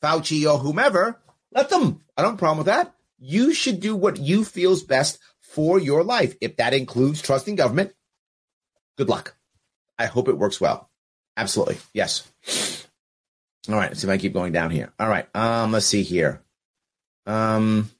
[0.04, 1.20] Fauci or whomever,
[1.52, 2.02] let them.
[2.16, 2.94] I don't have a problem with that.
[3.20, 6.36] You should do what you feels best for your life.
[6.42, 7.94] If that includes trusting government,
[8.98, 9.36] good luck.
[10.02, 10.90] I hope it works well.
[11.38, 11.78] Absolutely.
[11.94, 12.28] Yes.
[13.70, 13.90] All right.
[13.90, 14.92] Let's see if I keep going down here.
[15.00, 15.28] All right.
[15.36, 16.42] Um, let's see here.
[17.28, 17.92] Um,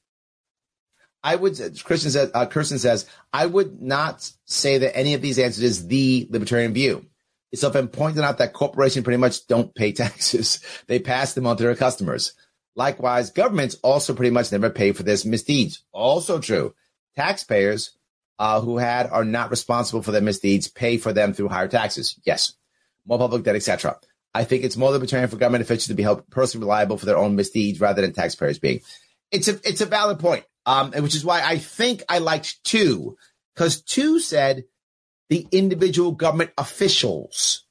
[1.24, 5.38] I would, Christian says, uh, Kirsten says, I would not say that any of these
[5.38, 7.06] answers is the libertarian view.
[7.52, 10.60] It's often pointed out that corporations pretty much don't pay taxes.
[10.88, 12.34] They pass them on to their customers.
[12.76, 15.84] Likewise, governments also pretty much never pay for this misdeeds.
[15.92, 16.74] Also true.
[17.16, 17.92] Taxpayers
[18.40, 22.20] uh, who had are not responsible for their misdeeds pay for them through higher taxes.
[22.26, 22.54] Yes,
[23.06, 23.98] more public debt, etc.
[24.34, 27.18] I think it's more libertarian for government officials to be held personally liable for their
[27.18, 28.82] own misdeeds rather than taxpayers being.
[29.32, 33.18] It's a it's a valid point, um, which is why I think I liked two
[33.54, 34.66] because two said
[35.30, 37.66] the individual government officials.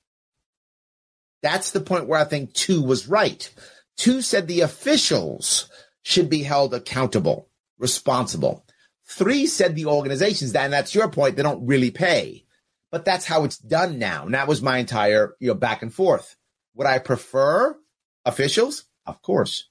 [1.42, 3.50] That's the point where I think two was right.
[3.96, 5.68] Two said the officials
[6.02, 8.64] should be held accountable, responsible.
[9.12, 12.44] Three said the organizations, and that's your point, they don't really pay.
[12.92, 14.24] But that's how it's done now.
[14.24, 16.36] And that was my entire, you know, back and forth.
[16.74, 17.76] Would I prefer
[18.24, 18.84] officials?
[19.06, 19.68] Of course.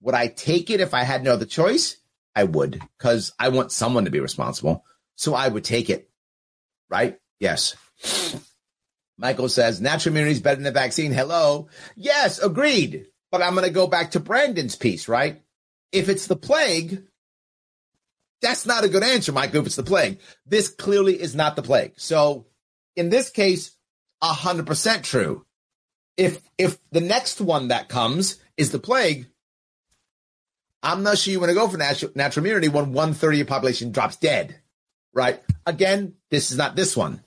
[0.00, 1.98] Would I take it if I had no other choice?
[2.34, 4.82] I would, because I want someone to be responsible.
[5.16, 6.08] So I would take it.
[6.88, 7.18] Right?
[7.38, 7.76] Yes.
[9.18, 11.12] Michael says natural immunity is better than the vaccine.
[11.12, 11.68] Hello.
[11.96, 13.08] Yes, agreed.
[13.30, 15.42] But I'm going to go back to Brandon's piece, right?
[15.92, 17.02] If it's the plague,
[18.40, 20.20] that's not a good answer, Michael, if it's the plague.
[20.46, 21.92] This clearly is not the plague.
[21.96, 22.46] So
[22.96, 23.76] in this case,
[24.22, 25.44] 100% true.
[26.16, 29.26] If, if the next one that comes is the plague,
[30.82, 33.38] I'm not sure you want to go for natural, natural immunity when one third of
[33.38, 34.60] your population drops dead,
[35.12, 35.42] right?
[35.66, 37.22] Again, this is not this one,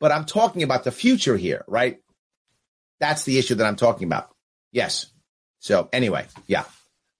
[0.00, 2.00] but I'm talking about the future here, right?
[3.00, 4.34] That's the issue that I'm talking about.
[4.72, 5.06] Yes.
[5.60, 6.64] So anyway, yeah.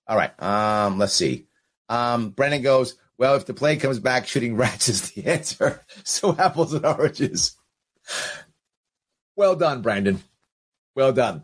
[0.06, 0.32] All right.
[0.42, 1.46] Um, let's see.
[1.88, 5.84] Um, Brandon goes, well, if the play comes back, shooting rats is the answer.
[6.04, 7.56] so apples and oranges.
[9.36, 10.22] Well done, Brandon.
[10.94, 11.42] Well done.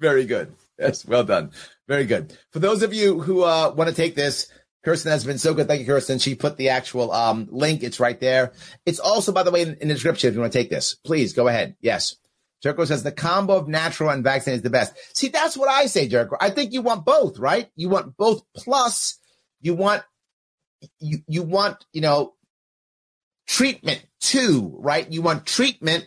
[0.00, 0.54] Very good.
[0.78, 1.52] Yes, well done.
[1.86, 2.36] Very good.
[2.50, 4.48] For those of you who uh, want to take this,
[4.84, 5.68] Kirsten has been so good.
[5.68, 6.18] Thank you, Kirsten.
[6.18, 7.82] She put the actual um, link.
[7.82, 8.52] It's right there.
[8.84, 10.94] It's also, by the way, in, in the description if you want to take this.
[10.94, 11.76] Please go ahead.
[11.80, 12.16] Yes.
[12.62, 14.94] Jericho says the combo of natural and vaccine is the best.
[15.16, 16.36] See, that's what I say, Jericho.
[16.40, 17.68] I think you want both, right?
[17.76, 19.18] You want both plus
[19.60, 20.02] you want
[21.00, 22.34] you you want, you know,
[23.46, 25.10] treatment too, right?
[25.10, 26.06] You want treatment,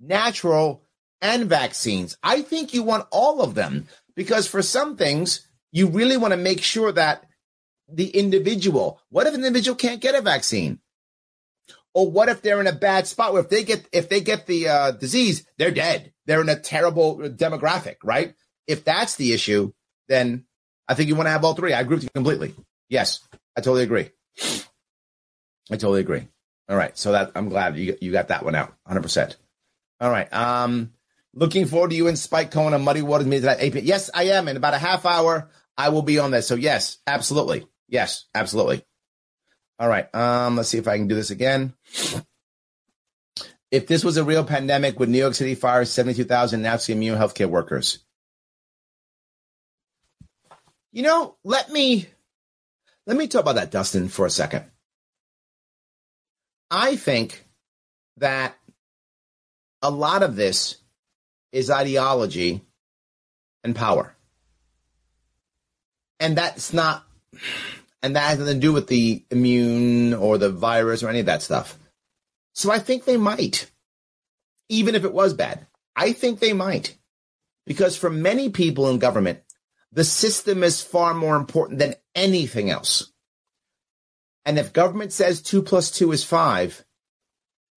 [0.00, 0.82] natural
[1.20, 2.16] and vaccines.
[2.22, 6.38] I think you want all of them because for some things you really want to
[6.38, 7.24] make sure that
[7.90, 10.80] the individual, what if an individual can't get a vaccine?
[11.94, 14.46] Or what if they're in a bad spot where if they get if they get
[14.46, 16.12] the uh, disease, they're dead.
[16.26, 18.34] They're in a terrible demographic, right?
[18.66, 19.72] If that's the issue,
[20.06, 20.44] then
[20.86, 21.72] I think you want to have all three.
[21.72, 22.54] I agree with you completely.
[22.88, 23.20] Yes,
[23.58, 24.10] I totally agree.
[25.68, 26.28] I totally agree.
[26.68, 29.02] All right, so that I'm glad you you got that one out, 100.
[29.02, 29.36] percent
[30.00, 30.32] All right.
[30.32, 30.92] Um,
[31.34, 33.84] looking forward to you and Spike Cohen on Muddy Waters Media at 8 p.m.
[33.84, 34.46] Yes, I am.
[34.46, 36.46] In about a half hour, I will be on this.
[36.46, 37.66] So yes, absolutely.
[37.88, 38.84] Yes, absolutely.
[39.80, 40.14] All right.
[40.14, 41.74] Um, let's see if I can do this again.
[43.72, 47.50] If this was a real pandemic, would New York City fire 72,000 Nazi immune healthcare
[47.50, 47.98] workers?
[50.92, 52.06] You know, let me
[53.08, 54.64] let me talk about that, Dustin, for a second.
[56.70, 57.46] I think
[58.18, 58.54] that
[59.80, 60.76] a lot of this
[61.50, 62.60] is ideology
[63.64, 64.14] and power.
[66.20, 67.06] And that's not
[68.02, 71.26] and that has nothing to do with the immune or the virus or any of
[71.26, 71.78] that stuff.
[72.52, 73.70] So I think they might,
[74.68, 75.66] even if it was bad.
[75.96, 76.96] I think they might,
[77.66, 79.40] because for many people in government,
[79.92, 83.12] the system is far more important than anything else.
[84.44, 86.84] And if government says two plus two is five,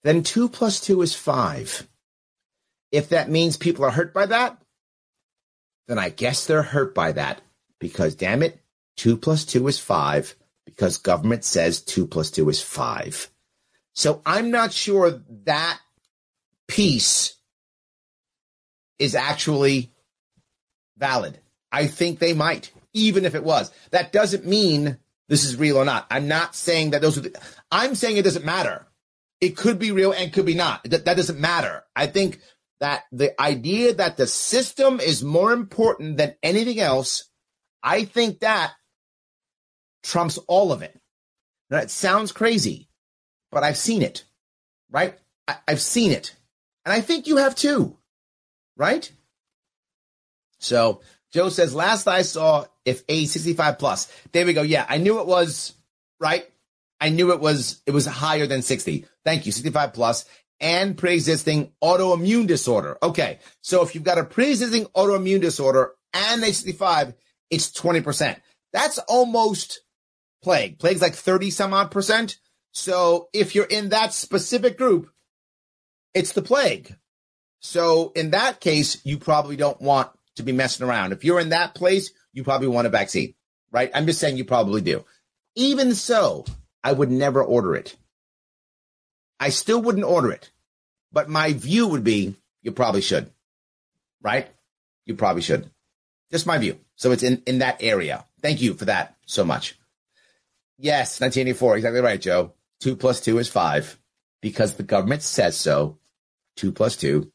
[0.04, 1.88] then two plus two is five.
[2.92, 4.58] If that means people are hurt by that,
[5.88, 7.42] then I guess they're hurt by that
[7.80, 8.62] because damn it,
[8.96, 10.36] two plus two is five
[10.66, 13.30] because government says two plus two is five.
[13.94, 15.80] So I'm not sure that
[16.68, 17.36] piece
[19.00, 19.92] is actually
[20.98, 21.38] valid.
[21.72, 23.72] I think they might, even if it was.
[23.92, 24.98] That doesn't mean
[25.30, 26.08] this is real or not.
[26.10, 27.40] I'm not saying that those are the,
[27.72, 28.88] I'm saying it doesn't matter.
[29.40, 30.84] It could be real and could be not.
[30.84, 31.84] That, that doesn't matter.
[31.96, 32.40] I think
[32.80, 37.30] that the idea that the system is more important than anything else,
[37.82, 38.74] I think that
[40.04, 41.00] trumps all of it.
[41.70, 42.90] Now, it sounds crazy,
[43.52, 44.26] but I've seen it,
[44.90, 45.18] right?
[45.48, 46.36] I, I've seen it.
[46.84, 47.98] And I think you have too,
[48.76, 49.10] right?
[50.60, 54.62] So Joe says, last I saw, if a 65 plus, there we go.
[54.62, 55.74] Yeah, I knew it was
[56.20, 56.46] right.
[57.00, 59.06] I knew it was, it was higher than 60.
[59.24, 59.52] Thank you.
[59.52, 60.26] 65 plus
[60.60, 62.98] and pre-existing autoimmune disorder.
[63.02, 63.40] Okay.
[63.62, 67.14] So if you've got a pre-existing autoimmune disorder and a 65,
[67.50, 68.40] it's 20%.
[68.72, 69.82] That's almost
[70.44, 70.80] plague.
[70.80, 72.38] Plague's like 30 some odd percent.
[72.72, 75.10] So if you're in that specific group,
[76.14, 76.96] it's the plague.
[77.60, 80.12] So in that case, you probably don't want
[80.42, 81.14] to be messing around.
[81.14, 83.34] If you're in that place, you probably want a vaccine,
[83.72, 83.92] right?
[83.94, 85.06] I'm just saying you probably do.
[85.56, 86.46] Even so,
[86.84, 87.96] I would never order it.
[89.40, 90.52] I still wouldn't order it.
[91.12, 93.30] But my view would be you probably should,
[94.22, 94.48] right?
[95.06, 95.70] You probably should.
[96.32, 96.80] Just my view.
[96.96, 98.26] So it's in, in that area.
[98.42, 99.78] Thank you for that so much.
[100.78, 101.78] Yes, 1984.
[101.78, 102.54] Exactly right, Joe.
[102.80, 104.00] Two plus two is five
[104.42, 105.98] because the government says so.
[106.56, 107.32] Two plus two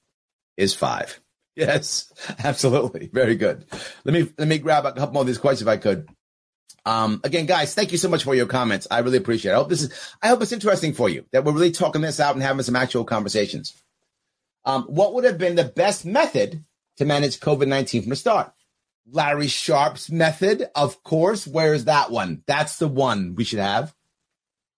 [0.56, 1.20] is five.
[1.66, 2.12] Yes,
[2.44, 3.08] absolutely.
[3.10, 3.64] Very good.
[4.04, 6.06] Let me let me grab a couple more of these questions if I could.
[6.84, 8.86] Um, again, guys, thank you so much for your comments.
[8.90, 9.54] I really appreciate it.
[9.54, 12.20] I hope this is I hope it's interesting for you that we're really talking this
[12.20, 13.74] out and having some actual conversations.
[14.66, 16.62] Um, what would have been the best method
[16.98, 18.52] to manage COVID 19 from the start?
[19.10, 21.46] Larry Sharpe's method, of course.
[21.46, 22.42] Where's that one?
[22.46, 23.94] That's the one we should have.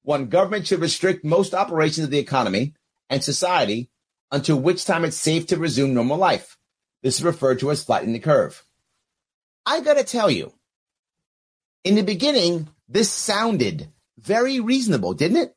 [0.02, 2.74] One government should restrict most operations of the economy
[3.10, 3.90] and society
[4.30, 6.56] until which time it's safe to resume normal life.
[7.02, 8.64] This is referred to as flattening the curve.
[9.64, 10.52] I gotta tell you,
[11.84, 13.88] in the beginning, this sounded
[14.18, 15.56] very reasonable, didn't it?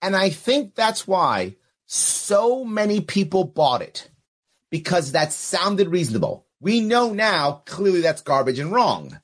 [0.00, 1.56] And I think that's why
[1.86, 4.10] so many people bought it
[4.70, 6.46] because that sounded reasonable.
[6.60, 9.20] We know now clearly that's garbage and wrong.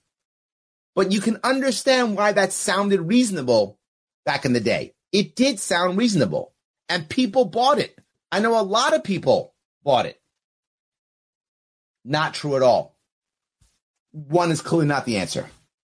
[0.94, 3.78] But you can understand why that sounded reasonable
[4.24, 4.94] back in the day.
[5.12, 6.54] It did sound reasonable
[6.88, 7.98] and people bought it.
[8.30, 10.20] I know a lot of people bought it.
[12.04, 12.96] Not true at all.
[14.12, 15.48] One is clearly not the answer.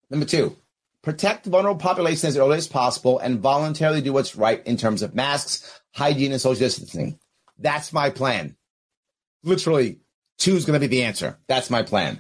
[0.10, 0.56] Number two,
[1.02, 5.14] protect vulnerable populations as early as possible and voluntarily do what's right in terms of
[5.14, 7.20] masks, hygiene, and social distancing.
[7.58, 8.56] That's my plan.
[9.44, 10.00] Literally,
[10.38, 11.38] two is going to be the answer.
[11.48, 12.20] That's my plan.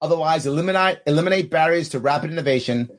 [0.00, 2.90] Otherwise, eliminate eliminate barriers to rapid innovation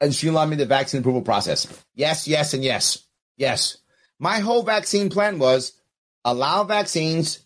[0.00, 1.66] and streamline the vaccine approval process.
[1.94, 3.04] Yes, yes, and yes.
[3.36, 3.78] Yes.
[4.18, 5.72] My whole vaccine plan was
[6.24, 7.40] allow vaccines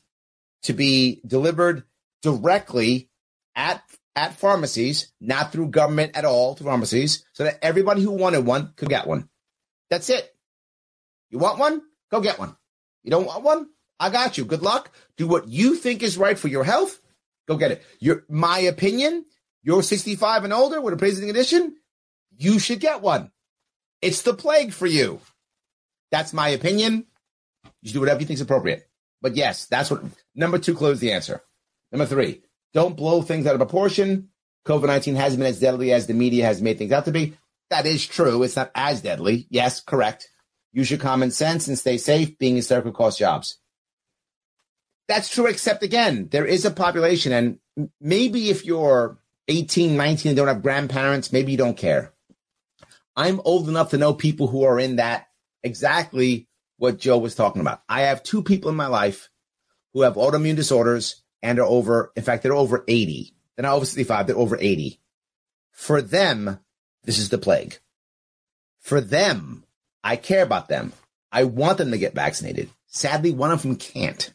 [0.63, 1.85] to be delivered
[2.23, 3.09] directly
[3.55, 3.83] at
[4.15, 8.73] at pharmacies, not through government at all, to pharmacies, so that everybody who wanted one
[8.77, 9.29] could get one.
[9.89, 10.31] That's it.
[11.31, 11.81] You want one?
[12.11, 12.55] Go get one.
[13.03, 13.69] You don't want one?
[13.99, 14.45] I got you.
[14.45, 14.91] Good luck.
[15.17, 17.01] Do what you think is right for your health.
[17.49, 17.83] Go get it.
[18.01, 19.25] Your my opinion,
[19.63, 21.77] you're 65 and older with a pre-existing condition,
[22.37, 23.31] you should get one.
[24.01, 25.21] It's the plague for you.
[26.11, 27.07] That's my opinion.
[27.81, 28.89] You should do whatever you think is appropriate.
[29.23, 30.03] But yes, that's what
[30.35, 31.43] number two clue is the answer.
[31.93, 32.43] Number three,
[32.75, 34.29] don't blow things out of proportion.
[34.67, 37.37] COVID 19 hasn't been as deadly as the media has made things out to be.
[37.71, 38.43] That is true.
[38.43, 39.47] It's not as deadly.
[39.49, 40.29] Yes, correct.
[40.73, 42.37] Use your common sense and stay safe.
[42.39, 43.59] Being hysterical costs jobs.
[45.09, 47.59] That's true, except again, there is a population, and
[48.01, 49.19] maybe if you're
[49.49, 52.13] 18, 19 and don't have grandparents, maybe you don't care.
[53.17, 55.27] I'm old enough to know people who are in that
[55.63, 56.49] exactly
[56.83, 57.81] what Joe was talking about.
[57.89, 59.31] I have two people in my life
[59.95, 63.33] who have autoimmune disorders and are over, in fact, they're over 80.
[63.55, 64.99] They're not over 65, they're over 80.
[65.71, 66.59] For them,
[67.05, 67.79] this is the plague.
[68.81, 69.63] For them,
[70.03, 70.93] I care about them.
[71.31, 72.69] I want them to get vaccinated.
[72.89, 74.33] Sadly, one of them can't.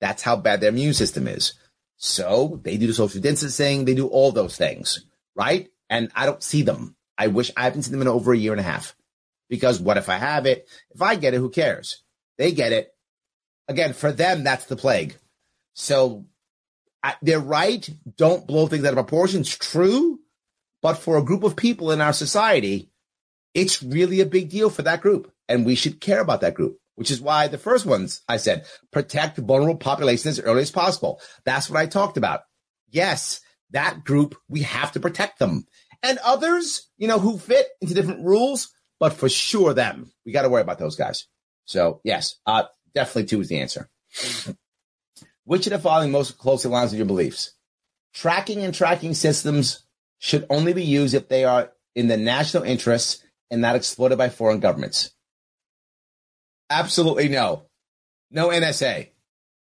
[0.00, 1.54] That's how bad their immune system is.
[1.96, 5.04] So they do the social distancing, they do all those things,
[5.34, 5.68] right?
[5.88, 6.94] And I don't see them.
[7.18, 8.94] I wish I haven't seen them in over a year and a half.
[9.50, 10.66] Because what if I have it?
[10.94, 12.02] If I get it, who cares?
[12.38, 12.94] They get it.
[13.68, 15.18] Again, for them, that's the plague.
[15.74, 16.24] So
[17.02, 17.88] I, they're right.
[18.16, 19.42] Don't blow things out of proportion.
[19.42, 20.20] It's true.
[20.80, 22.90] But for a group of people in our society,
[23.52, 25.30] it's really a big deal for that group.
[25.48, 28.66] And we should care about that group, which is why the first ones I said,
[28.92, 31.20] protect vulnerable populations as early as possible.
[31.44, 32.42] That's what I talked about.
[32.88, 33.40] Yes,
[33.70, 35.66] that group, we have to protect them.
[36.02, 40.12] And others, you know, who fit into different rules, but for sure them.
[40.24, 41.26] We got to worry about those guys.
[41.64, 42.64] So yes, uh,
[42.94, 43.88] definitely two is the answer.
[45.44, 47.52] Which of the following most closely aligns with your beliefs?
[48.14, 49.84] Tracking and tracking systems
[50.18, 54.28] should only be used if they are in the national interests and not exploited by
[54.28, 55.12] foreign governments.
[56.68, 57.64] Absolutely no.
[58.30, 59.08] No NSA.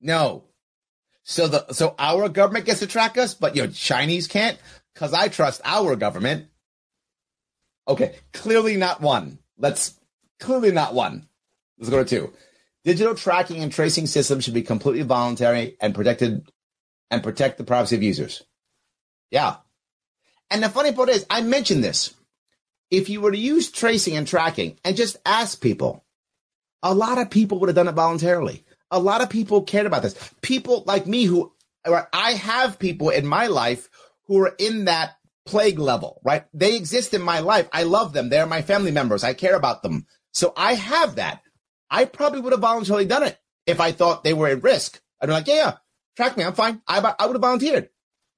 [0.01, 0.43] No.
[1.23, 4.57] So the so our government gets to track us, but you know Chinese can't
[4.93, 6.47] because I trust our government.
[7.87, 9.39] Okay, clearly not one.
[9.57, 9.99] Let's
[10.39, 11.27] clearly not one.
[11.77, 12.33] Let's go to two.
[12.83, 16.51] Digital tracking and tracing systems should be completely voluntary and protected
[17.09, 18.43] and protect the privacy of users.
[19.29, 19.57] Yeah.
[20.49, 22.13] And the funny part is, I mentioned this.
[22.89, 26.03] If you were to use tracing and tracking and just ask people,
[26.83, 28.65] a lot of people would have done it voluntarily.
[28.89, 30.15] A lot of people cared about this.
[30.41, 31.53] People like me who
[31.85, 33.89] I have people in my life
[34.25, 36.45] who are in that plague level, right?
[36.53, 37.67] They exist in my life.
[37.73, 38.29] I love them.
[38.29, 39.23] They're my family members.
[39.23, 40.05] I care about them.
[40.33, 41.41] So I have that.
[41.89, 45.01] I probably would have voluntarily done it if I thought they were at risk.
[45.19, 45.77] I'd be like, yeah,
[46.15, 46.43] track me.
[46.43, 46.81] I'm fine.
[46.87, 47.89] I, I would have volunteered.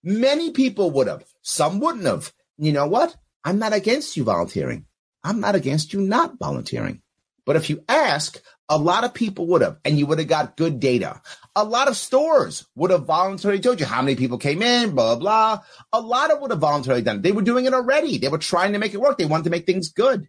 [0.03, 1.23] Many people would have.
[1.41, 2.33] Some wouldn't have.
[2.57, 3.15] You know what?
[3.43, 4.85] I'm not against you volunteering.
[5.23, 7.01] I'm not against you not volunteering.
[7.45, 8.41] But if you ask,
[8.73, 11.21] a lot of people would have, and you would have got good data.
[11.55, 15.15] A lot of stores would have voluntarily told you how many people came in, blah,
[15.15, 15.59] blah.
[15.91, 17.21] A lot of would have voluntarily done it.
[17.21, 18.17] They were doing it already.
[18.17, 19.19] They were trying to make it work.
[19.19, 20.27] They wanted to make things good.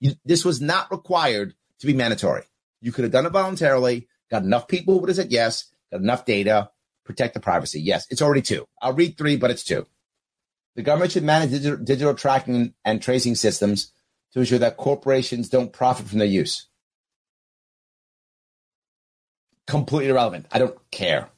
[0.00, 2.42] You, this was not required to be mandatory.
[2.80, 6.00] You could have done it voluntarily, got enough people who would have said yes, got
[6.00, 6.70] enough data,
[7.04, 7.80] protect the privacy.
[7.80, 8.66] Yes, it's already two.
[8.82, 9.86] I'll read three, but it's two.
[10.74, 13.92] The government should manage digital, digital tracking and tracing systems
[14.32, 16.66] to ensure that corporations don't profit from their use.
[19.66, 20.46] Completely irrelevant.
[20.52, 21.28] I don't care.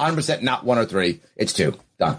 [0.00, 1.20] 100% not one or three.
[1.36, 1.74] It's two.
[1.98, 2.18] Done.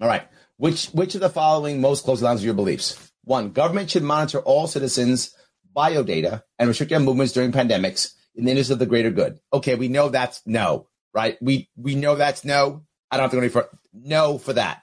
[0.00, 0.28] All right.
[0.56, 3.12] Which which of the following most closely aligns with your beliefs?
[3.24, 5.34] One, government should monitor all citizens'
[5.74, 9.38] biodata and restrict their movements during pandemics in the interest of the greater good.
[9.52, 11.38] Okay, we know that's no, right?
[11.40, 12.84] We we know that's no.
[13.10, 13.70] I don't have to go any further.
[13.94, 14.82] No for that.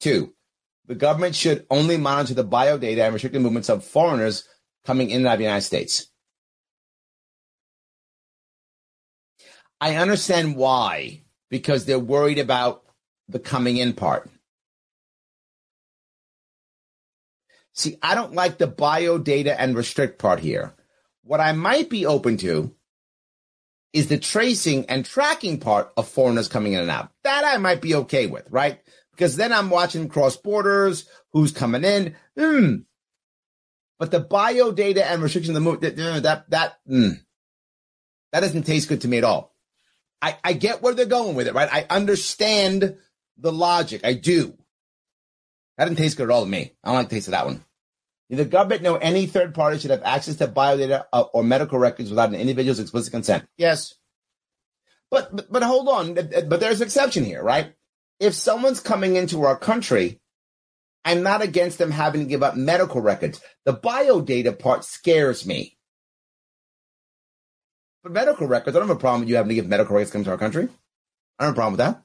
[0.00, 0.34] Two,
[0.86, 4.46] the government should only monitor the biodata and restrict the movements of foreigners
[4.84, 6.08] coming in and out of the United States.
[9.84, 12.82] I understand why, because they're worried about
[13.28, 14.30] the coming in part.
[17.72, 20.74] See, I don't like the bio data and restrict part here.
[21.22, 22.74] What I might be open to
[23.92, 27.10] is the tracing and tracking part of foreigners coming in and out.
[27.22, 28.80] That I might be okay with, right?
[29.14, 32.16] because then I'm watching cross borders, who's coming in.
[32.38, 32.84] Mm.
[33.98, 37.20] But the bio data and restriction of the move that that that mm,
[38.32, 39.53] that doesn't taste good to me at all.
[40.24, 41.68] I, I get where they're going with it, right?
[41.70, 42.96] I understand
[43.36, 44.00] the logic.
[44.04, 44.56] I do.
[45.76, 46.72] That didn't taste good at all to me.
[46.82, 47.64] I don't like the taste of that one.
[48.30, 52.10] Neither government nor any third party should have access to biodata uh, or medical records
[52.10, 53.44] without an individual's explicit consent.
[53.58, 53.94] Yes.
[55.10, 56.14] But, but, but hold on.
[56.14, 57.74] But there's an exception here, right?
[58.20, 60.20] if someone's coming into our country,
[61.04, 63.40] I'm not against them having to give up medical records.
[63.64, 65.76] The bio data part scares me.
[68.04, 70.10] But medical records, I don't have a problem with you having to give medical records
[70.10, 70.64] come to our country.
[71.38, 72.02] I don't have a problem with that.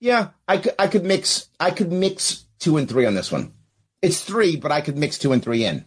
[0.00, 3.52] Yeah, I could I could mix I could mix two and three on this one.
[4.02, 5.84] It's three, but I could mix two and three in.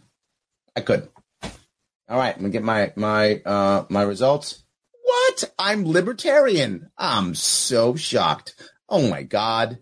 [0.74, 1.10] I could.
[1.42, 4.64] All right, I'm gonna get my my uh my results.
[5.02, 5.52] What?
[5.58, 6.90] I'm libertarian.
[6.96, 8.54] I'm so shocked.
[8.88, 9.78] Oh my God.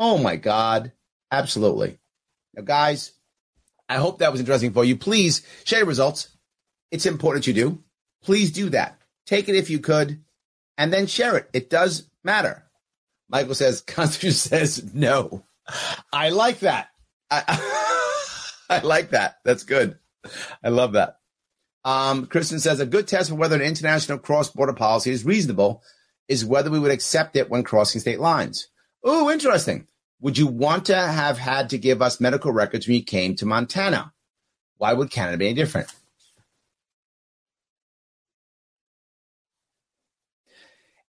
[0.00, 0.92] Oh my God.
[1.30, 1.98] Absolutely.
[2.54, 3.12] Now, guys,
[3.90, 4.96] I hope that was interesting for you.
[4.96, 6.35] Please share your results.
[6.90, 7.82] It's important you do.
[8.22, 8.98] Please do that.
[9.26, 10.22] Take it if you could,
[10.78, 11.48] and then share it.
[11.52, 12.64] It does matter.
[13.28, 15.44] Michael says, Constitution says no.
[16.12, 16.88] I like that.
[17.30, 17.42] I,
[18.70, 19.38] I like that.
[19.44, 19.98] That's good.
[20.62, 21.18] I love that.
[21.84, 25.82] Um, Kristen says a good test for whether an international cross-border policy is reasonable
[26.28, 28.68] is whether we would accept it when crossing state lines.
[29.04, 29.86] Oh, interesting.
[30.20, 33.46] Would you want to have had to give us medical records when you came to
[33.46, 34.12] Montana?
[34.78, 35.92] Why would Canada be any different?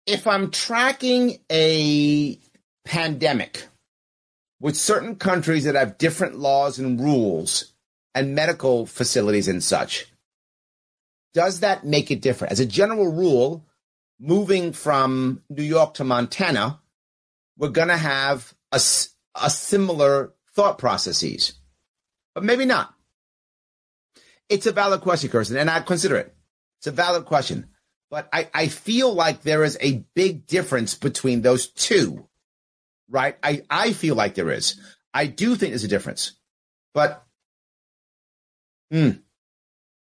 [0.06, 2.38] If I'm tracking a
[2.84, 3.66] pandemic
[4.60, 7.72] with certain countries that have different laws and rules
[8.14, 10.06] and medical facilities and such,
[11.34, 12.52] does that make it different?
[12.52, 13.66] As a general rule,
[14.18, 16.80] moving from New York to Montana,
[17.58, 21.54] we're going to have a, a similar thought processes,
[22.34, 22.94] but maybe not.
[24.48, 26.34] It's a valid question, Kirsten, and I consider it.
[26.78, 27.66] It's a valid question,
[28.10, 32.28] but I, I feel like there is a big difference between those two,
[33.08, 33.36] right?
[33.42, 34.80] I, I feel like there is.
[35.12, 36.32] I do think there's a difference,
[36.94, 37.24] but
[38.90, 39.10] hmm,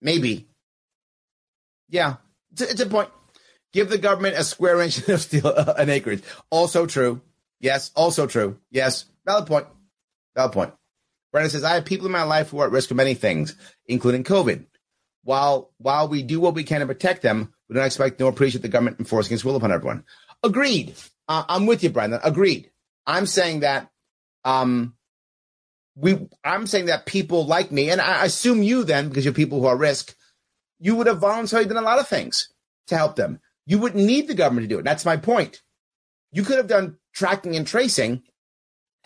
[0.02, 0.48] maybe
[1.92, 2.16] yeah,
[2.54, 3.10] it's a, it's a point.
[3.74, 6.24] Give the government a square inch of steel, uh, an acreage.
[6.50, 7.22] Also true.
[7.60, 7.92] Yes.
[7.96, 8.58] Also true.
[8.72, 9.06] Yes.
[9.26, 9.68] Valid point.
[10.36, 10.74] Valid point.
[11.32, 13.56] Brandon says, I have people in my life who are at risk of many things,
[13.86, 14.66] including COVID.
[15.24, 18.62] While while we do what we can to protect them, we don't expect nor appreciate
[18.62, 20.04] the government enforcing its will upon everyone.
[20.44, 20.94] Agreed.
[21.30, 22.20] Uh, I'm with you, Brandon.
[22.22, 22.70] Agreed.
[23.08, 23.90] I'm saying that
[24.44, 24.94] um,
[25.96, 26.28] we.
[26.44, 29.68] I'm saying that people like me, and I assume you then, because you're people who
[29.68, 30.14] are risk,
[30.80, 32.52] you would have voluntarily done a lot of things
[32.88, 33.40] to help them.
[33.66, 34.84] You wouldn't need the government to do it.
[34.84, 35.62] That's my point.
[36.34, 38.24] You could have done tracking and tracing,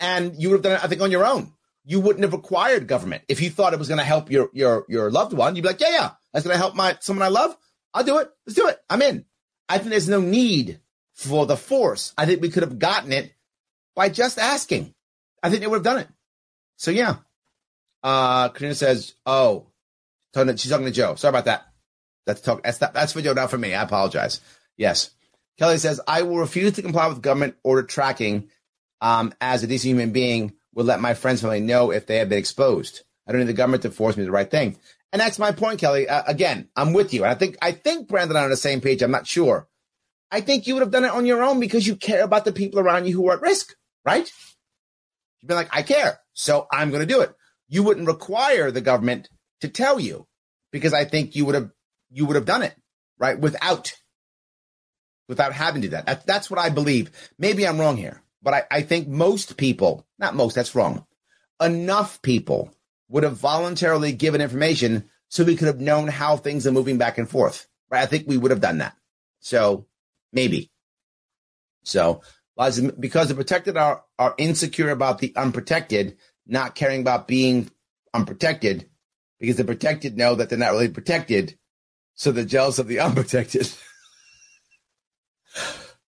[0.00, 1.52] and you would have done it, I think, on your own.
[1.84, 4.84] You wouldn't have required government if you thought it was going to help your your
[4.88, 5.54] your loved one.
[5.54, 7.56] You'd be like, yeah, yeah, that's going to help my someone I love.
[7.96, 8.30] I'll do it.
[8.46, 8.78] Let's do it.
[8.90, 9.24] I'm in.
[9.68, 10.80] I think there's no need
[11.14, 12.12] for the force.
[12.18, 13.32] I think we could have gotten it
[13.94, 14.94] by just asking.
[15.42, 16.08] I think they would have done it.
[16.76, 17.16] So yeah.
[18.02, 19.66] Uh Karina says, "Oh,
[20.34, 21.14] She's talking to Joe.
[21.14, 21.66] Sorry about that.
[22.26, 22.62] That's talk.
[22.62, 23.72] That's that's video not for me.
[23.74, 24.40] I apologize.
[24.76, 25.10] Yes.
[25.58, 28.50] Kelly says I will refuse to comply with government order tracking.
[29.00, 32.28] Um, as a decent human being, will let my friends family know if they have
[32.28, 33.02] been exposed.
[33.26, 34.76] I don't need the government to force me the right thing.
[35.16, 36.06] And that's my point, Kelly.
[36.06, 37.24] Uh, again, I'm with you.
[37.24, 39.00] And I think I think Brandon on the same page.
[39.00, 39.66] I'm not sure.
[40.30, 42.52] I think you would have done it on your own because you care about the
[42.52, 43.74] people around you who are at risk,
[44.04, 44.30] right?
[45.40, 47.34] You've been like, I care, so I'm going to do it.
[47.66, 49.30] You wouldn't require the government
[49.62, 50.26] to tell you
[50.70, 51.70] because I think you would have
[52.10, 52.76] you would have done it
[53.18, 53.94] right without
[55.30, 56.04] without having to do that.
[56.04, 57.10] that that's what I believe.
[57.38, 61.06] Maybe I'm wrong here, but I, I think most people, not most, that's wrong.
[61.58, 62.75] Enough people
[63.08, 67.18] would have voluntarily given information so we could have known how things are moving back
[67.18, 67.66] and forth.
[67.90, 68.02] Right?
[68.02, 68.96] I think we would have done that.
[69.40, 69.86] So
[70.32, 70.70] maybe.
[71.84, 72.22] So
[72.56, 76.16] because the protected are, are insecure about the unprotected,
[76.46, 77.70] not caring about being
[78.14, 78.88] unprotected,
[79.38, 81.58] because the protected know that they're not really protected.
[82.14, 83.70] So they're jealous of the unprotected.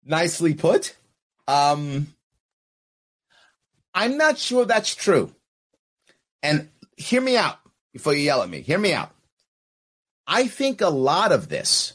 [0.06, 0.96] Nicely put.
[1.48, 2.08] Um,
[3.94, 5.36] I'm not sure that's true.
[6.42, 6.70] And
[7.00, 7.58] hear me out
[7.94, 8.62] before you yell at me.
[8.62, 9.12] Hear me out.
[10.28, 11.94] I think a lot of this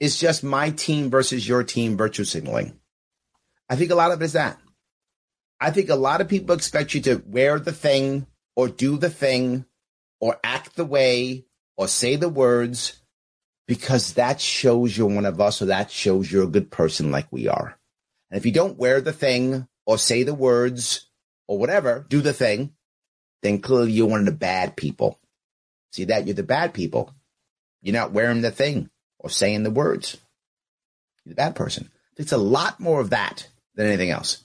[0.00, 2.78] is just my team versus your team virtue signaling.
[3.68, 4.58] I think a lot of it is that.
[5.60, 8.26] I think a lot of people expect you to wear the thing
[8.56, 9.64] or do the thing
[10.20, 13.00] or act the way or say the words
[13.66, 17.26] because that shows you're one of us or that shows you're a good person like
[17.30, 17.78] we are.
[18.30, 21.08] And if you don't wear the thing or say the words
[21.48, 22.72] or whatever, do the thing,
[23.46, 25.18] then clearly you're one of the bad people.
[25.92, 26.26] See that?
[26.26, 27.14] You're the bad people.
[27.80, 30.16] You're not wearing the thing or saying the words.
[31.24, 31.90] You're the bad person.
[32.16, 34.42] It's a lot more of that than anything else.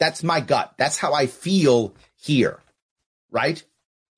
[0.00, 0.74] That's my gut.
[0.78, 2.58] That's how I feel here.
[3.30, 3.62] Right?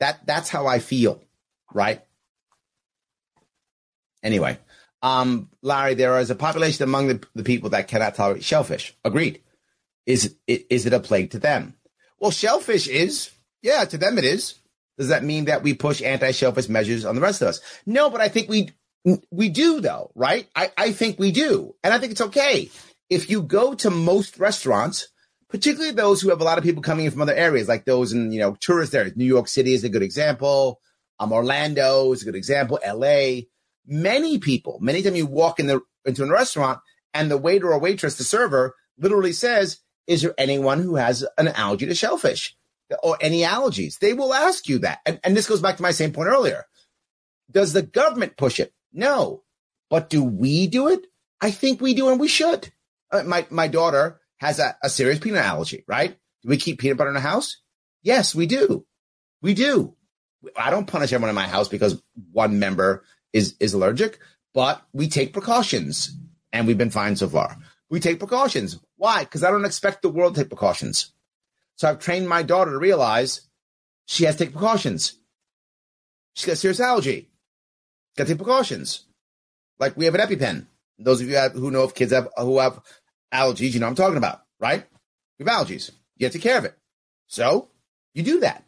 [0.01, 1.23] That that's how I feel.
[1.75, 2.03] Right?
[4.23, 4.57] Anyway,
[5.03, 8.97] um, Larry, there is a population among the, the people that cannot tolerate shellfish.
[9.05, 9.43] Agreed.
[10.07, 11.75] Is is it a plague to them?
[12.19, 13.31] Well, shellfish is.
[13.63, 14.57] Yeah, to them it is.
[14.99, 17.61] Does that mean that we push anti-shellfish measures on the rest of us?
[17.87, 18.71] No, but I think we
[19.31, 20.49] we do though, right?
[20.55, 21.75] I, I think we do.
[21.83, 22.71] And I think it's okay.
[23.11, 25.09] If you go to most restaurants,
[25.49, 28.13] particularly those who have a lot of people coming in from other areas, like those
[28.13, 30.81] in, you know, tourist areas, New York City is a good example.
[31.19, 32.79] Um, Orlando is a good example.
[32.87, 33.43] LA
[33.87, 36.81] many people, many times you walk in the into a restaurant
[37.15, 41.49] and the waiter or waitress, the server, literally says, "Is there anyone who has an
[41.49, 42.57] allergy to shellfish
[43.03, 45.93] or any allergies?" They will ask you that, and, and this goes back to my
[45.93, 46.65] same point earlier.
[47.51, 48.73] Does the government push it?
[48.93, 49.43] No,
[49.91, 51.07] but do we do it?
[51.41, 52.73] I think we do, and we should.
[53.11, 56.17] Uh, my my daughter has a, a serious peanut allergy, right?
[56.43, 57.59] Do we keep peanut butter in the house?
[58.03, 58.87] Yes, we do.
[59.43, 59.95] We do.
[60.57, 62.03] I don't punish everyone in my house because
[62.33, 64.19] one member is is allergic,
[64.55, 66.17] but we take precautions,
[66.53, 67.57] and we've been fine so far.
[67.91, 68.79] We take precautions.
[68.97, 69.21] Why?
[69.21, 71.13] Because I don't expect the world to take precautions.
[71.77, 73.43] So I've trained my daughter to realize
[74.07, 75.15] she has to take precautions.
[76.35, 77.31] She's got serious allergy.
[78.17, 79.05] Got to take precautions.
[79.79, 80.67] Like we have an EpiPen.
[80.99, 82.81] Those of you who know if kids have who have
[83.33, 84.85] allergies, you know I'm talking about, right?
[85.39, 85.91] We have allergies.
[86.17, 86.77] You have to take care of it.
[87.27, 87.69] So
[88.15, 88.65] you do that.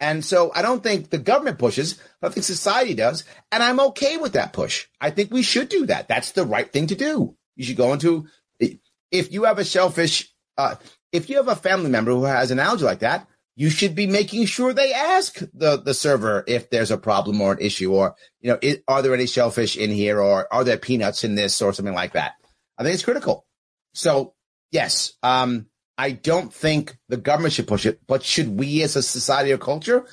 [0.00, 3.24] And so I don't think the government pushes, I think society does.
[3.52, 4.86] And I'm okay with that push.
[5.00, 6.08] I think we should do that.
[6.08, 7.36] That's the right thing to do.
[7.54, 8.26] You should go into,
[8.58, 10.76] if you have a shellfish, uh,
[11.12, 13.26] if you have a family member who has an allergy like that,
[13.56, 17.52] you should be making sure they ask the, the server if there's a problem or
[17.52, 20.78] an issue or, you know, is, are there any shellfish in here or are there
[20.78, 22.32] peanuts in this or something like that?
[22.78, 23.44] I think it's critical.
[23.92, 24.34] So
[24.70, 25.66] yes, um,
[25.98, 29.58] I don't think the government should push it, but should we as a society or
[29.58, 30.06] culture?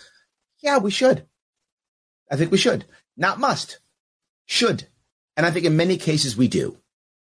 [0.61, 1.25] Yeah, we should.
[2.29, 2.85] I think we should.
[3.15, 3.79] Not must.
[4.45, 4.87] Should.
[5.37, 6.77] And I think in many cases we do.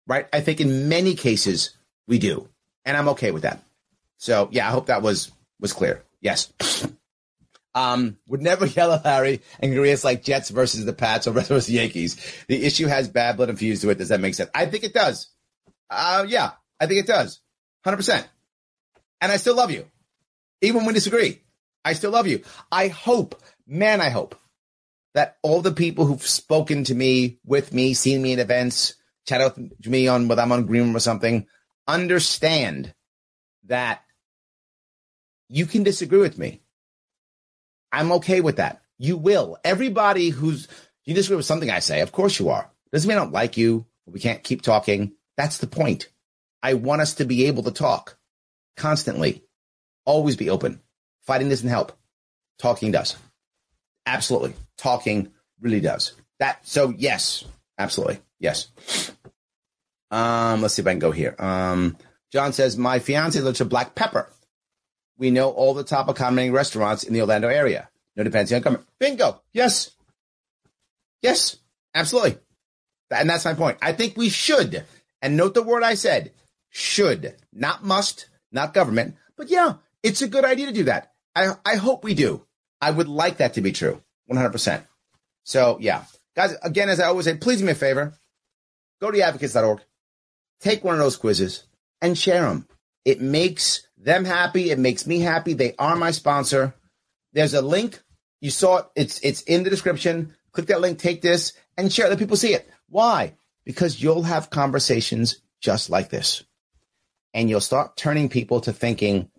[0.07, 0.27] Right?
[0.32, 1.77] I think in many cases
[2.09, 2.49] we do.
[2.84, 3.62] And I'm okay with that.
[4.16, 5.30] So yeah, I hope that was
[5.60, 6.02] was clear.
[6.20, 6.52] Yes.
[7.74, 11.66] Um, would never yell at Harry and agree like Jets versus the Pats or versus
[11.66, 12.16] the Yankees.
[12.48, 13.98] The issue has bad blood infused to it.
[13.98, 14.50] Does that make sense?
[14.55, 15.28] I think it does.
[15.90, 17.40] Uh, yeah, I think it does.
[17.86, 18.24] 100%.
[19.20, 19.86] And I still love you.
[20.60, 21.40] Even when we disagree,
[21.84, 22.42] I still love you.
[22.70, 24.34] I hope, man, I hope
[25.14, 28.94] that all the people who've spoken to me, with me, seen me in events,
[29.26, 31.46] chat with me on whether I'm on Green Room or something,
[31.89, 32.94] understand
[33.65, 34.05] that
[35.48, 36.60] you can disagree with me.
[37.90, 38.82] I'm okay with that.
[38.98, 39.56] You will.
[39.65, 40.69] Everybody who's
[41.05, 42.70] you disagree with something I say, of course you are.
[42.93, 43.86] Doesn't mean I don't like you.
[44.06, 45.12] We can't keep talking.
[45.36, 46.09] That's the point.
[46.62, 48.19] I want us to be able to talk
[48.77, 49.43] constantly.
[50.05, 50.81] Always be open.
[51.23, 51.93] Fighting doesn't help.
[52.59, 53.16] Talking does.
[54.05, 54.55] Absolutely.
[54.77, 56.12] Talking really does.
[56.40, 57.44] That so yes,
[57.78, 58.69] absolutely yes.
[60.10, 61.35] Um, let's see if I can go here.
[61.39, 61.97] Um,
[62.32, 64.28] John says my fiance lives in Black Pepper.
[65.16, 67.89] We know all the top accommodating restaurants in the Orlando area.
[68.16, 68.89] No dependency on government.
[68.98, 69.43] Bingo.
[69.52, 69.90] Yes.
[71.22, 71.56] Yes.
[71.94, 72.39] Absolutely.
[73.10, 73.78] And that's my point.
[73.80, 74.85] I think we should,
[75.22, 76.32] and note the word I said,
[76.68, 79.16] should, not must, not government.
[79.36, 81.12] But yeah, it's a good idea to do that.
[81.35, 82.44] I, I hope we do.
[82.80, 84.02] I would like that to be true.
[84.30, 84.82] 100%.
[85.44, 86.05] So yeah,
[86.36, 88.12] guys, again, as I always say, please do me a favor.
[89.01, 89.80] Go to advocates.org,
[90.60, 91.64] take one of those quizzes
[92.01, 92.66] and share them.
[93.05, 94.70] It makes them happy.
[94.70, 95.55] It makes me happy.
[95.55, 96.74] They are my sponsor.
[97.32, 98.02] There's a link.
[98.40, 98.86] You saw it.
[98.94, 100.35] It's, it's in the description.
[100.52, 102.10] Click that link, take this and share it.
[102.10, 102.68] Let people see it.
[102.89, 103.35] Why?
[103.64, 106.44] Because you'll have conversations just like this
[107.35, 109.30] and you'll start turning people to thinking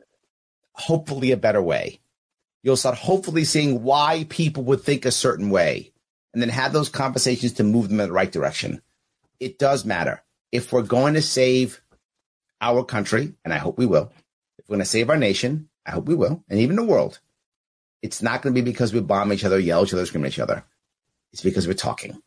[0.73, 1.99] hopefully a better way.
[2.63, 5.91] You'll start hopefully seeing why people would think a certain way
[6.33, 8.81] and then have those conversations to move them in the right direction.
[9.39, 10.23] It does matter.
[10.51, 11.81] If we're going to save
[12.61, 14.11] our country, and I hope we will,
[14.57, 17.19] if we're going to save our nation, I hope we will, and even the world,
[18.01, 20.31] it's not going to be because we bomb each other, yell each other, scream at
[20.31, 20.63] each other.
[21.31, 22.21] It's because we're talking.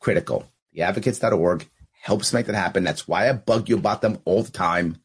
[0.00, 0.48] Critical.
[0.76, 1.68] Theadvocates.org
[2.02, 2.84] helps make that happen.
[2.84, 4.98] That's why I bug you about them all the time.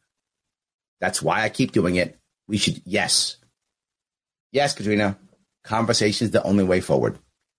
[1.00, 2.18] That's why I keep doing it.
[2.46, 3.36] We should, yes.
[4.52, 5.18] Yes, Katrina.
[5.64, 7.18] Conversation is the only way forward.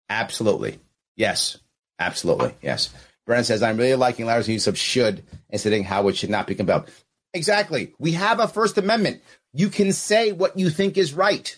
[0.09, 0.79] Absolutely.
[1.15, 1.57] Yes.
[1.99, 2.53] Absolutely.
[2.61, 2.93] Yes.
[3.25, 6.47] Brennan says, I'm really liking Larry's use of should instead of how it should not
[6.47, 6.89] be compelled.
[7.33, 7.93] Exactly.
[7.99, 9.21] We have a First Amendment.
[9.51, 11.57] You can say what you think is right.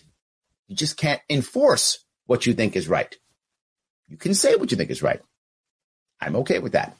[0.66, 3.16] You just can't enforce what you think is right.
[4.08, 5.20] You can say what you think is right.
[6.20, 6.96] I'm okay with that.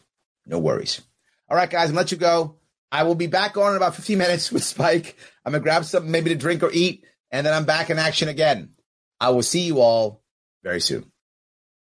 [0.47, 1.01] No worries.
[1.49, 2.57] All right, guys, I'm let you go.
[2.91, 5.17] I will be back on in about 15 minutes with Spike.
[5.45, 8.29] I'm gonna grab something maybe to drink or eat, and then I'm back in action
[8.29, 8.71] again.
[9.21, 10.23] I will see you all
[10.63, 11.11] very soon.